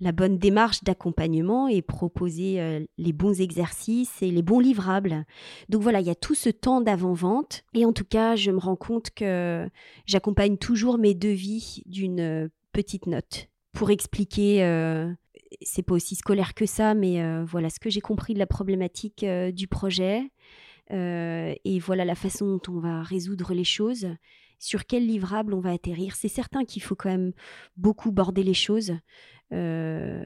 la 0.03 0.11
bonne 0.11 0.37
démarche 0.37 0.83
d'accompagnement 0.83 1.69
et 1.69 1.81
proposer 1.81 2.59
euh, 2.59 2.85
les 2.97 3.13
bons 3.13 3.39
exercices 3.39 4.21
et 4.21 4.31
les 4.31 4.41
bons 4.41 4.59
livrables. 4.59 5.25
Donc 5.69 5.81
voilà, 5.81 6.01
il 6.01 6.07
y 6.07 6.11
a 6.11 6.15
tout 6.15 6.35
ce 6.35 6.49
temps 6.49 6.81
d'avant-vente. 6.81 7.63
Et 7.73 7.85
en 7.85 7.93
tout 7.93 8.03
cas, 8.03 8.35
je 8.35 8.51
me 8.51 8.59
rends 8.59 8.75
compte 8.75 9.11
que 9.11 9.67
j'accompagne 10.05 10.57
toujours 10.57 10.97
mes 10.97 11.13
devis 11.13 11.83
d'une 11.85 12.19
euh, 12.19 12.47
petite 12.73 13.07
note 13.07 13.47
pour 13.71 13.91
expliquer. 13.91 14.63
Euh, 14.63 15.09
c'est 15.61 15.83
pas 15.83 15.93
aussi 15.93 16.15
scolaire 16.15 16.53
que 16.53 16.65
ça, 16.65 16.93
mais 16.95 17.21
voilà 17.43 17.69
ce 17.69 17.79
que 17.79 17.91
j'ai 17.91 18.01
compris 18.01 18.33
de 18.33 18.39
la 18.39 18.47
problématique 18.47 19.23
du 19.53 19.67
projet. 19.67 20.31
et 20.89 21.79
voilà 21.79 22.05
la 22.05 22.15
façon 22.15 22.47
dont 22.47 22.61
on 22.69 22.79
va 22.79 23.03
résoudre 23.03 23.53
les 23.53 23.63
choses 23.63 24.07
sur 24.63 24.85
quel 24.85 25.05
livrable 25.05 25.53
on 25.53 25.59
va 25.59 25.71
atterrir. 25.71 26.15
C'est 26.15 26.29
certain 26.29 26.63
qu'il 26.63 26.81
faut 26.81 26.95
quand 26.95 27.09
même 27.09 27.33
beaucoup 27.75 28.11
border 28.11 28.43
les 28.43 28.53
choses. 28.53 28.93
Euh, 29.51 30.23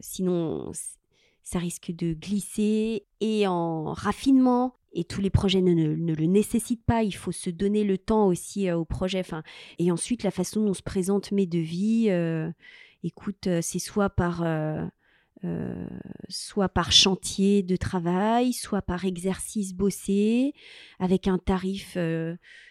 sinon, 0.00 0.72
ça 1.42 1.58
risque 1.58 1.92
de 1.92 2.12
glisser 2.14 3.06
et 3.20 3.46
en 3.46 3.92
raffinement. 3.92 4.74
Et 4.96 5.02
tous 5.02 5.20
les 5.20 5.30
projets 5.30 5.60
ne, 5.60 5.94
le 5.94 6.26
nécessitent 6.26 6.84
pas. 6.84 7.02
Il 7.02 7.14
faut 7.14 7.32
se 7.32 7.50
donner 7.50 7.82
le 7.82 7.98
temps 7.98 8.28
aussi 8.28 8.68
euh, 8.68 8.76
au 8.76 8.84
projet. 8.84 9.18
Enfin, 9.18 9.42
et 9.78 9.90
ensuite, 9.90 10.22
la 10.22 10.30
façon 10.30 10.62
dont 10.62 10.70
on 10.70 10.74
se 10.74 10.82
présente 10.82 11.32
mes 11.32 11.46
devis, 11.46 12.10
euh, 12.10 12.50
écoute, 13.02 13.48
c'est 13.60 13.80
soit 13.80 14.10
par 14.10 14.44
soit 16.30 16.70
par 16.70 16.90
chantier 16.90 17.62
de 17.62 17.76
travail, 17.76 18.54
soit 18.54 18.80
par 18.80 19.04
exercice 19.04 19.74
bossé, 19.74 20.54
avec 20.98 21.28
un 21.28 21.36
tarif 21.36 21.98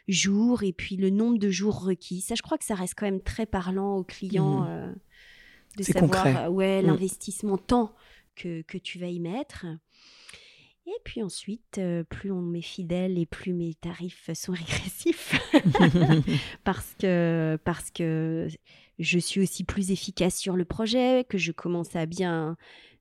jour 0.07 0.63
et 0.63 0.73
puis 0.73 0.95
le 0.95 1.11
nombre 1.11 1.37
de 1.37 1.51
jours 1.51 1.83
requis. 1.83 2.21
Ça, 2.21 2.33
je 2.33 2.41
crois 2.41 2.57
que 2.57 2.65
ça 2.65 2.73
reste 2.73 2.95
quand 2.97 3.05
même 3.05 3.21
très 3.21 3.45
parlant 3.45 3.97
aux 3.97 4.03
clients. 4.03 4.61
Mmh 4.61 4.95
de 5.77 5.83
savoir 5.83 6.27
euh, 6.27 6.49
ouais, 6.49 6.81
mm. 6.81 6.87
l'investissement 6.87 7.57
temps 7.57 7.93
que, 8.35 8.61
que, 8.63 8.77
tu 8.77 8.99
vas 8.99 9.07
y 9.07 9.19
mettre. 9.19 9.65
Et 10.85 10.95
puis 11.05 11.23
ensuite, 11.23 11.77
euh, 11.77 12.03
plus 12.03 12.31
on 12.31 12.41
m'est 12.41 12.61
fidèle 12.61 13.17
et 13.17 13.25
plus 13.25 13.53
mes 13.53 13.73
tarifs 13.73 14.29
sont 14.33 14.51
régressifs. 14.53 15.39
parce, 16.63 16.95
que, 16.99 17.57
parce 17.63 17.89
que 17.91 18.47
je 18.99 19.19
suis 19.19 19.41
aussi 19.41 19.63
plus 19.63 19.91
efficace 19.91 20.37
sur 20.37 20.55
le 20.55 20.65
projet, 20.65 21.25
que 21.27 21.37
je 21.37 21.51
commence 21.51 21.95
à 21.95 22.05
bien 22.05 22.57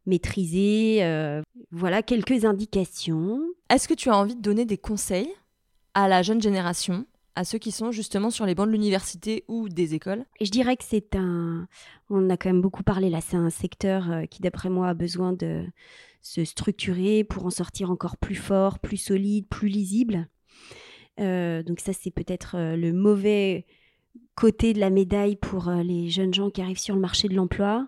maîtriser. 0.06 0.98
euh, 1.02 1.42
voilà 1.70 2.02
quelques 2.02 2.44
indications. 2.44 3.40
Est-ce 3.68 3.88
que 3.88 3.94
tu 3.94 4.10
as 4.10 4.16
envie 4.16 4.36
de 4.36 4.42
donner 4.42 4.64
des 4.64 4.78
conseils 4.78 5.32
à 5.94 6.08
la 6.08 6.22
jeune 6.22 6.40
génération, 6.40 7.06
à 7.34 7.44
ceux 7.44 7.58
qui 7.58 7.72
sont 7.72 7.92
justement 7.92 8.30
sur 8.30 8.46
les 8.46 8.54
bancs 8.54 8.66
de 8.66 8.72
l'université 8.72 9.44
ou 9.48 9.68
des 9.68 9.94
écoles 9.94 10.24
je 10.40 10.50
dirais 10.50 10.76
que 10.76 10.84
c'est 10.84 11.16
un. 11.16 11.66
On 12.10 12.28
a 12.30 12.36
quand 12.36 12.48
même 12.48 12.60
beaucoup 12.60 12.82
parlé 12.82 13.10
là. 13.10 13.20
C'est 13.20 13.36
un 13.36 13.50
secteur 13.50 14.10
euh, 14.10 14.24
qui, 14.26 14.42
d'après 14.42 14.68
moi, 14.68 14.88
a 14.88 14.94
besoin 14.94 15.32
de 15.32 15.64
se 16.20 16.44
structurer 16.44 17.24
pour 17.24 17.46
en 17.46 17.50
sortir 17.50 17.90
encore 17.90 18.16
plus 18.16 18.34
fort, 18.34 18.78
plus 18.78 18.96
solide, 18.96 19.46
plus 19.48 19.68
lisible. 19.68 20.28
Euh, 21.20 21.62
donc 21.62 21.80
ça, 21.80 21.92
c'est 21.92 22.10
peut-être 22.10 22.56
euh, 22.56 22.76
le 22.76 22.92
mauvais 22.92 23.66
côté 24.34 24.72
de 24.72 24.80
la 24.80 24.90
médaille 24.90 25.36
pour 25.36 25.70
les 25.70 26.08
jeunes 26.08 26.32
gens 26.32 26.50
qui 26.50 26.62
arrivent 26.62 26.78
sur 26.78 26.94
le 26.94 27.00
marché 27.00 27.28
de 27.28 27.34
l'emploi. 27.34 27.86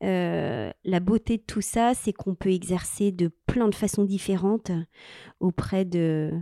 La 0.00 1.00
beauté 1.00 1.36
de 1.36 1.42
tout 1.42 1.60
ça, 1.60 1.94
c'est 1.94 2.12
qu'on 2.12 2.34
peut 2.34 2.52
exercer 2.52 3.12
de 3.12 3.30
plein 3.46 3.68
de 3.68 3.74
façons 3.74 4.04
différentes 4.04 4.70
auprès 5.40 5.84
de 5.84 6.32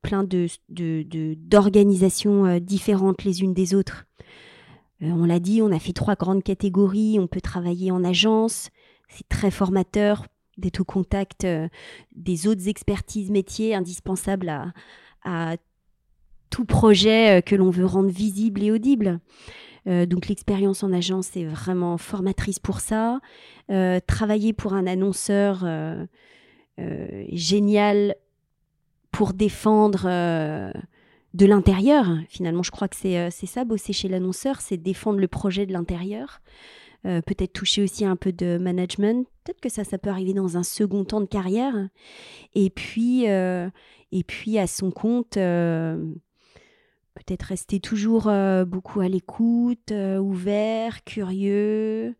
plein 0.00 0.24
de, 0.24 0.46
d'organisations 0.68 2.46
euh, 2.46 2.58
différentes 2.58 3.24
les 3.24 3.42
unes 3.42 3.54
des 3.54 3.74
autres. 3.74 4.06
Euh, 5.02 5.10
on 5.10 5.24
l'a 5.24 5.40
dit, 5.40 5.62
on 5.62 5.72
a 5.72 5.78
fait 5.78 5.92
trois 5.92 6.14
grandes 6.14 6.42
catégories. 6.42 7.18
On 7.20 7.26
peut 7.26 7.40
travailler 7.40 7.90
en 7.90 8.04
agence. 8.04 8.70
C'est 9.08 9.28
très 9.28 9.50
formateur 9.50 10.26
d'être 10.58 10.80
au 10.80 10.84
contact 10.84 11.44
euh, 11.44 11.68
des 12.14 12.46
autres 12.46 12.68
expertises 12.68 13.30
métiers 13.30 13.74
indispensables 13.74 14.72
à, 15.24 15.56
tout 16.50 16.66
projet 16.66 17.42
que 17.46 17.56
l'on 17.56 17.70
veut 17.70 17.86
rendre 17.86 18.10
visible 18.10 18.62
et 18.62 18.70
audible. 18.70 19.20
Donc 19.86 20.28
l'expérience 20.28 20.82
en 20.82 20.92
agence 20.92 21.34
est 21.34 21.46
vraiment 21.46 21.96
formatrice 21.96 22.58
pour 22.58 22.80
ça. 22.80 23.20
Travailler 24.06 24.52
pour 24.52 24.74
un 24.74 24.86
annonceur 24.86 25.66
génial 27.30 28.16
pour 29.12 29.34
défendre 29.34 30.06
euh, 30.06 30.72
de 31.34 31.46
l'intérieur. 31.46 32.08
Finalement, 32.28 32.64
je 32.64 32.72
crois 32.72 32.88
que 32.88 32.96
c'est 32.96 33.18
euh, 33.18 33.28
c'est 33.30 33.46
ça, 33.46 33.64
bosser 33.64 33.92
chez 33.92 34.08
l'annonceur, 34.08 34.60
c'est 34.60 34.78
défendre 34.78 35.20
le 35.20 35.28
projet 35.28 35.66
de 35.66 35.72
l'intérieur. 35.72 36.40
Euh, 37.04 37.20
peut-être 37.20 37.52
toucher 37.52 37.82
aussi 37.82 38.04
un 38.04 38.16
peu 38.16 38.32
de 38.32 38.58
management. 38.58 39.28
Peut-être 39.44 39.60
que 39.60 39.68
ça, 39.68 39.84
ça 39.84 39.98
peut 39.98 40.10
arriver 40.10 40.32
dans 40.32 40.56
un 40.56 40.62
second 40.62 41.04
temps 41.04 41.20
de 41.20 41.26
carrière. 41.26 41.74
Et 42.54 42.70
puis, 42.70 43.24
et 43.24 44.24
puis 44.24 44.58
à 44.58 44.68
son 44.68 44.92
compte, 44.92 45.34
peut-être 45.34 47.42
rester 47.42 47.80
toujours 47.80 48.30
beaucoup 48.66 49.00
à 49.00 49.08
l'écoute, 49.08 49.92
ouvert, 50.20 51.02
curieux, 51.02 52.14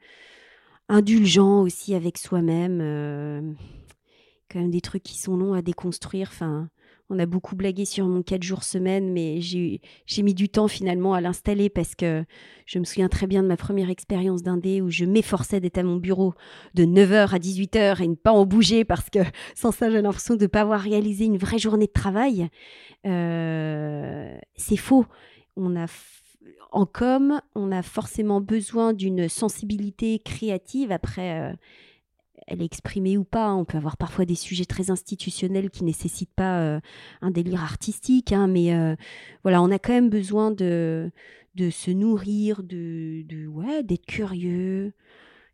indulgent 0.88 1.60
aussi 1.60 1.94
avec 1.94 2.18
soi-même. 2.18 3.54
quand 4.50 4.58
même 4.58 4.72
des 4.72 4.80
trucs 4.80 5.04
qui 5.04 5.16
sont 5.16 5.36
longs 5.36 5.54
à 5.54 5.62
déconstruire. 5.62 6.30
Enfin, 6.32 6.68
on 7.12 7.18
a 7.18 7.26
beaucoup 7.26 7.56
blagué 7.56 7.84
sur 7.84 8.06
mon 8.06 8.22
4 8.22 8.42
jours 8.42 8.64
semaine, 8.64 9.12
mais 9.12 9.40
j'ai 9.42 9.80
mis 10.22 10.32
du 10.32 10.48
temps 10.48 10.66
finalement 10.66 11.12
à 11.12 11.20
l'installer 11.20 11.68
parce 11.68 11.94
que 11.94 12.24
je 12.64 12.78
me 12.78 12.84
souviens 12.84 13.10
très 13.10 13.26
bien 13.26 13.42
de 13.42 13.48
ma 13.48 13.58
première 13.58 13.90
expérience 13.90 14.42
d'indé 14.42 14.80
où 14.80 14.88
je 14.88 15.04
m'efforçais 15.04 15.60
d'être 15.60 15.76
à 15.76 15.82
mon 15.82 15.96
bureau 15.96 16.32
de 16.72 16.84
9h 16.84 17.34
à 17.34 17.38
18h 17.38 18.02
et 18.02 18.08
ne 18.08 18.14
pas 18.14 18.32
en 18.32 18.46
bouger 18.46 18.84
parce 18.84 19.10
que 19.10 19.18
sans 19.54 19.72
ça, 19.72 19.90
j'ai 19.90 20.00
l'impression 20.00 20.36
de 20.36 20.42
ne 20.42 20.46
pas 20.46 20.62
avoir 20.62 20.80
réalisé 20.80 21.26
une 21.26 21.36
vraie 21.36 21.58
journée 21.58 21.86
de 21.86 21.92
travail. 21.92 22.48
Euh, 23.06 24.34
C'est 24.56 24.78
faux. 24.78 25.04
On 25.56 25.76
a 25.76 25.86
en 26.74 26.86
com, 26.86 27.42
on 27.54 27.70
a 27.70 27.82
forcément 27.82 28.40
besoin 28.40 28.94
d'une 28.94 29.28
sensibilité 29.28 30.18
créative. 30.18 30.90
Après, 30.90 31.38
euh, 31.38 31.52
elle 32.46 32.62
est 32.62 32.66
exprimée 32.66 33.16
ou 33.16 33.24
pas. 33.24 33.52
On 33.54 33.64
peut 33.64 33.78
avoir 33.78 33.96
parfois 33.96 34.24
des 34.24 34.34
sujets 34.34 34.64
très 34.64 34.90
institutionnels 34.90 35.70
qui 35.70 35.84
nécessitent 35.84 36.34
pas 36.34 36.58
euh, 36.60 36.80
un 37.20 37.30
délire 37.30 37.62
artistique, 37.62 38.32
hein, 38.32 38.46
mais 38.46 38.74
euh, 38.74 38.94
voilà, 39.42 39.62
on 39.62 39.70
a 39.70 39.78
quand 39.78 39.92
même 39.92 40.10
besoin 40.10 40.50
de, 40.50 41.10
de 41.54 41.70
se 41.70 41.90
nourrir, 41.90 42.62
de, 42.62 43.22
de 43.26 43.46
ouais, 43.46 43.82
d'être 43.82 44.06
curieux, 44.06 44.92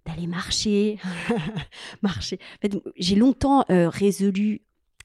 d'aller 0.06 0.26
marcher, 0.26 0.98
marcher. 2.02 2.38
En 2.56 2.60
fait, 2.68 2.82
j'ai 2.96 3.16
longtemps 3.16 3.64
euh, 3.70 3.88
résolu 3.88 4.62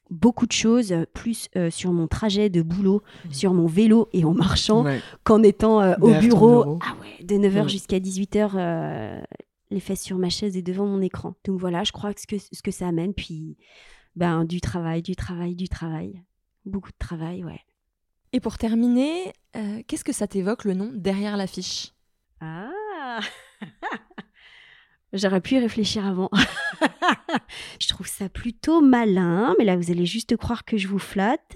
beaucoup 0.09 0.45
de 0.45 0.51
choses, 0.51 0.93
plus 1.13 1.49
euh, 1.55 1.71
sur 1.71 1.91
mon 1.91 2.07
trajet 2.07 2.49
de 2.49 2.61
boulot, 2.61 3.01
sur 3.31 3.53
mon 3.53 3.65
vélo 3.65 4.09
et 4.13 4.25
en 4.25 4.33
marchant, 4.33 4.83
Ouais. 4.83 4.99
qu'en 5.23 5.41
étant 5.41 5.81
euh, 5.81 5.95
au 6.01 6.09
bureau. 6.19 6.63
bureau. 6.63 6.79
Ah 6.85 6.95
ouais, 7.01 7.25
de 7.25 7.35
9h 7.35 7.63
Ouais. 7.63 7.69
jusqu'à 7.69 7.99
18h, 7.99 8.51
euh, 8.55 9.21
les 9.73 9.79
fesses 9.79 10.03
sur 10.03 10.17
ma 10.17 10.29
chaise 10.29 10.55
et 10.55 10.61
devant 10.61 10.85
mon 10.85 11.01
écran. 11.01 11.35
Donc 11.43 11.59
voilà, 11.59 11.83
je 11.83 11.91
crois 11.91 12.13
que 12.13 12.21
ce 12.21 12.27
que, 12.27 12.37
ce 12.37 12.61
que 12.61 12.71
ça 12.71 12.87
amène, 12.87 13.13
puis 13.13 13.57
ben, 14.15 14.45
du 14.45 14.61
travail, 14.61 15.01
du 15.01 15.15
travail, 15.15 15.55
du 15.55 15.67
travail. 15.67 16.23
Beaucoup 16.65 16.91
de 16.91 16.97
travail, 16.97 17.43
ouais. 17.43 17.59
Et 18.31 18.39
pour 18.39 18.57
terminer, 18.57 19.33
euh, 19.55 19.81
qu'est-ce 19.87 20.03
que 20.03 20.13
ça 20.13 20.27
t'évoque 20.27 20.65
le 20.65 20.73
nom 20.73 20.91
derrière 20.93 21.37
l'affiche? 21.37 21.93
Ah 22.39 23.19
J'aurais 25.13 25.41
pu 25.41 25.55
y 25.55 25.59
réfléchir 25.59 26.05
avant. 26.07 26.31
je 27.79 27.87
trouve 27.87 28.07
ça 28.07 28.29
plutôt 28.29 28.81
malin, 28.81 29.53
mais 29.59 29.65
là 29.65 29.75
vous 29.77 29.91
allez 29.91 30.07
juste 30.07 30.35
croire 30.37 30.65
que 30.65 30.77
je 30.77 30.87
vous 30.87 30.99
flatte. 30.99 31.55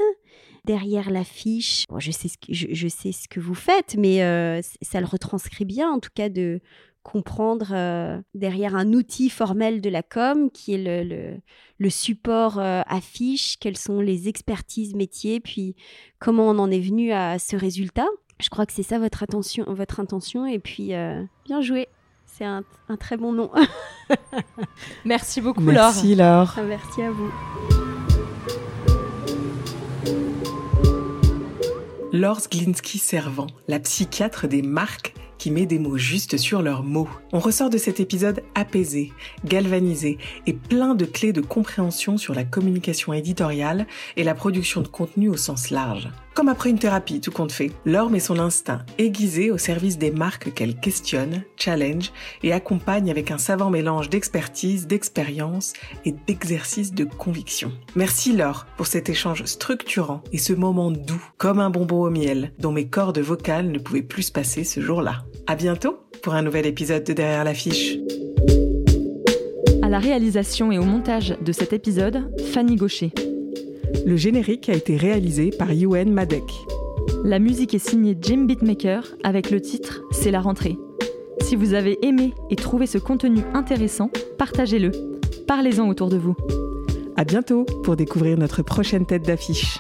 Derrière 0.66 1.10
l'affiche, 1.10 1.86
bon, 1.90 2.00
je, 2.00 2.12
sais 2.12 2.28
ce 2.28 2.38
que, 2.38 2.54
je, 2.54 2.68
je 2.72 2.88
sais 2.88 3.12
ce 3.12 3.28
que 3.28 3.40
vous 3.40 3.56
faites, 3.56 3.96
mais 3.98 4.22
euh, 4.22 4.62
ça 4.82 5.00
le 5.00 5.08
retranscrit 5.08 5.66
bien, 5.66 5.90
en 5.90 6.00
tout 6.00 6.10
cas 6.14 6.30
de 6.30 6.60
comprendre 7.08 7.68
euh, 7.72 8.22
derrière 8.34 8.76
un 8.76 8.92
outil 8.92 9.30
formel 9.30 9.80
de 9.80 9.90
la 9.90 10.04
com 10.04 10.52
qui 10.52 10.74
est 10.74 10.78
le, 10.78 11.08
le, 11.08 11.38
le 11.80 11.90
support 11.90 12.60
euh, 12.60 12.82
affiche, 12.86 13.58
quelles 13.62 13.78
sont 13.78 14.02
les 14.02 14.28
expertises 14.28 14.94
métiers, 14.94 15.40
puis 15.40 15.74
comment 16.20 16.50
on 16.50 16.60
en 16.60 16.70
est 16.70 16.82
venu 16.82 17.14
à 17.14 17.40
ce 17.40 17.56
résultat. 17.56 18.08
Je 18.42 18.50
crois 18.50 18.66
que 18.66 18.74
c'est 18.74 18.84
ça 18.84 19.00
votre, 19.00 19.24
attention, 19.24 19.64
votre 19.70 20.02
intention. 20.02 20.46
Et 20.46 20.60
puis, 20.60 20.94
euh, 20.94 21.24
bien 21.46 21.62
joué. 21.62 21.88
C'est 22.26 22.44
un, 22.44 22.66
un 22.90 22.98
très 22.98 23.16
bon 23.16 23.32
nom. 23.32 23.52
Merci 25.06 25.40
beaucoup, 25.40 25.62
Merci 25.62 26.14
Laure. 26.14 26.56
Ah, 26.58 26.64
Merci 26.64 27.04
à 27.04 27.12
vous. 27.12 27.32
Laure 32.12 32.42
Glinski-Servant, 32.52 33.48
la 33.70 33.80
psychiatre 33.80 34.50
des 34.50 34.62
marques 34.62 35.14
qui 35.38 35.52
met 35.52 35.66
des 35.66 35.80
mots 35.80 35.98
justes 35.98 36.38
sur 36.38 36.62
leurs 36.62 36.84
mots. 36.84 37.10
On 37.32 37.40
ressort 37.40 37.70
de 37.70 37.78
cet 37.78 38.00
épisode 38.00 38.44
apaisé, 38.56 39.12
galvanisé 39.46 40.18
et 40.46 40.54
plein 40.54 40.96
de 40.96 41.06
clés 41.06 41.34
de 41.34 41.42
compréhension 41.42 42.18
sur 42.18 42.34
la 42.34 42.44
communication 42.44 43.14
éditoriale 43.14 43.88
et 44.16 44.24
la 44.24 44.36
production 44.36 44.82
de 44.82 44.88
contenu 44.88 45.30
au 45.30 45.38
sens 45.38 45.70
large. 45.70 46.10
Comme 46.38 46.50
après 46.50 46.70
une 46.70 46.78
thérapie, 46.78 47.20
tout 47.20 47.32
compte 47.32 47.52
fait, 47.52 47.72
Laure 47.84 48.12
met 48.12 48.20
son 48.20 48.38
instinct 48.38 48.86
aiguisé 49.00 49.50
au 49.50 49.58
service 49.58 49.98
des 49.98 50.12
marques 50.12 50.54
qu'elle 50.54 50.80
questionne, 50.80 51.42
challenge 51.56 52.12
et 52.44 52.54
accompagne 52.54 53.10
avec 53.10 53.32
un 53.32 53.40
savant 53.40 53.72
mélange 53.72 54.12
d'expertise, 54.12 54.86
d'expérience 54.86 55.74
et 56.06 56.12
d'exercice 56.12 56.94
de 56.94 57.06
conviction. 57.06 57.72
Merci 57.96 58.34
Laure 58.34 58.68
pour 58.78 58.86
cet 58.86 59.10
échange 59.10 59.46
structurant 59.46 60.22
et 60.32 60.38
ce 60.38 60.54
moment 60.54 60.92
doux, 60.92 61.28
comme 61.38 61.60
un 61.60 61.72
bonbon 61.72 62.04
au 62.04 62.12
miel, 62.12 62.54
dont 62.60 62.72
mes 62.72 62.88
cordes 62.88 63.18
vocales 63.18 63.72
ne 63.72 63.80
pouvaient 63.80 64.04
plus 64.04 64.28
se 64.28 64.32
passer 64.32 64.64
ce 64.64 64.80
jour-là. 64.80 65.24
À 65.48 65.56
bientôt 65.56 65.98
pour 66.22 66.36
un 66.36 66.44
nouvel 66.44 66.68
épisode 66.68 67.04
de 67.04 67.14
Derrière 67.14 67.46
l'affiche. 67.46 67.98
À 69.82 69.90
la 69.90 69.98
réalisation 69.98 70.72
et 70.72 70.78
au 70.78 70.84
montage 70.84 71.36
de 71.42 71.52
cet 71.52 71.74
épisode, 71.74 72.32
Fanny 72.54 72.76
Gaucher. 72.76 73.12
Le 74.06 74.16
générique 74.16 74.70
a 74.70 74.74
été 74.74 74.96
réalisé 74.98 75.50
par 75.50 75.72
Yuen 75.72 76.12
Madek. 76.12 76.44
La 77.24 77.40
musique 77.40 77.74
est 77.74 77.80
signée 77.80 78.18
Jim 78.22 78.46
Beatmaker 78.46 79.04
avec 79.24 79.52
le 79.52 79.62
titre 79.62 80.02
C'est 80.12 80.32
la 80.32 80.40
rentrée. 80.40 80.78
Si 81.42 81.56
vous 81.56 81.74
avez 81.74 81.98
aimé 82.06 82.34
et 82.50 82.56
trouvé 82.56 82.86
ce 82.88 82.98
contenu 82.98 83.42
intéressant, 83.54 84.10
partagez-le. 84.38 84.92
Parlez-en 85.48 85.88
autour 85.88 86.10
de 86.10 86.18
vous. 86.18 86.36
À 87.16 87.24
bientôt 87.24 87.66
pour 87.84 87.96
découvrir 87.96 88.38
notre 88.38 88.62
prochaine 88.62 89.06
tête 89.06 89.26
d'affiche. 89.26 89.80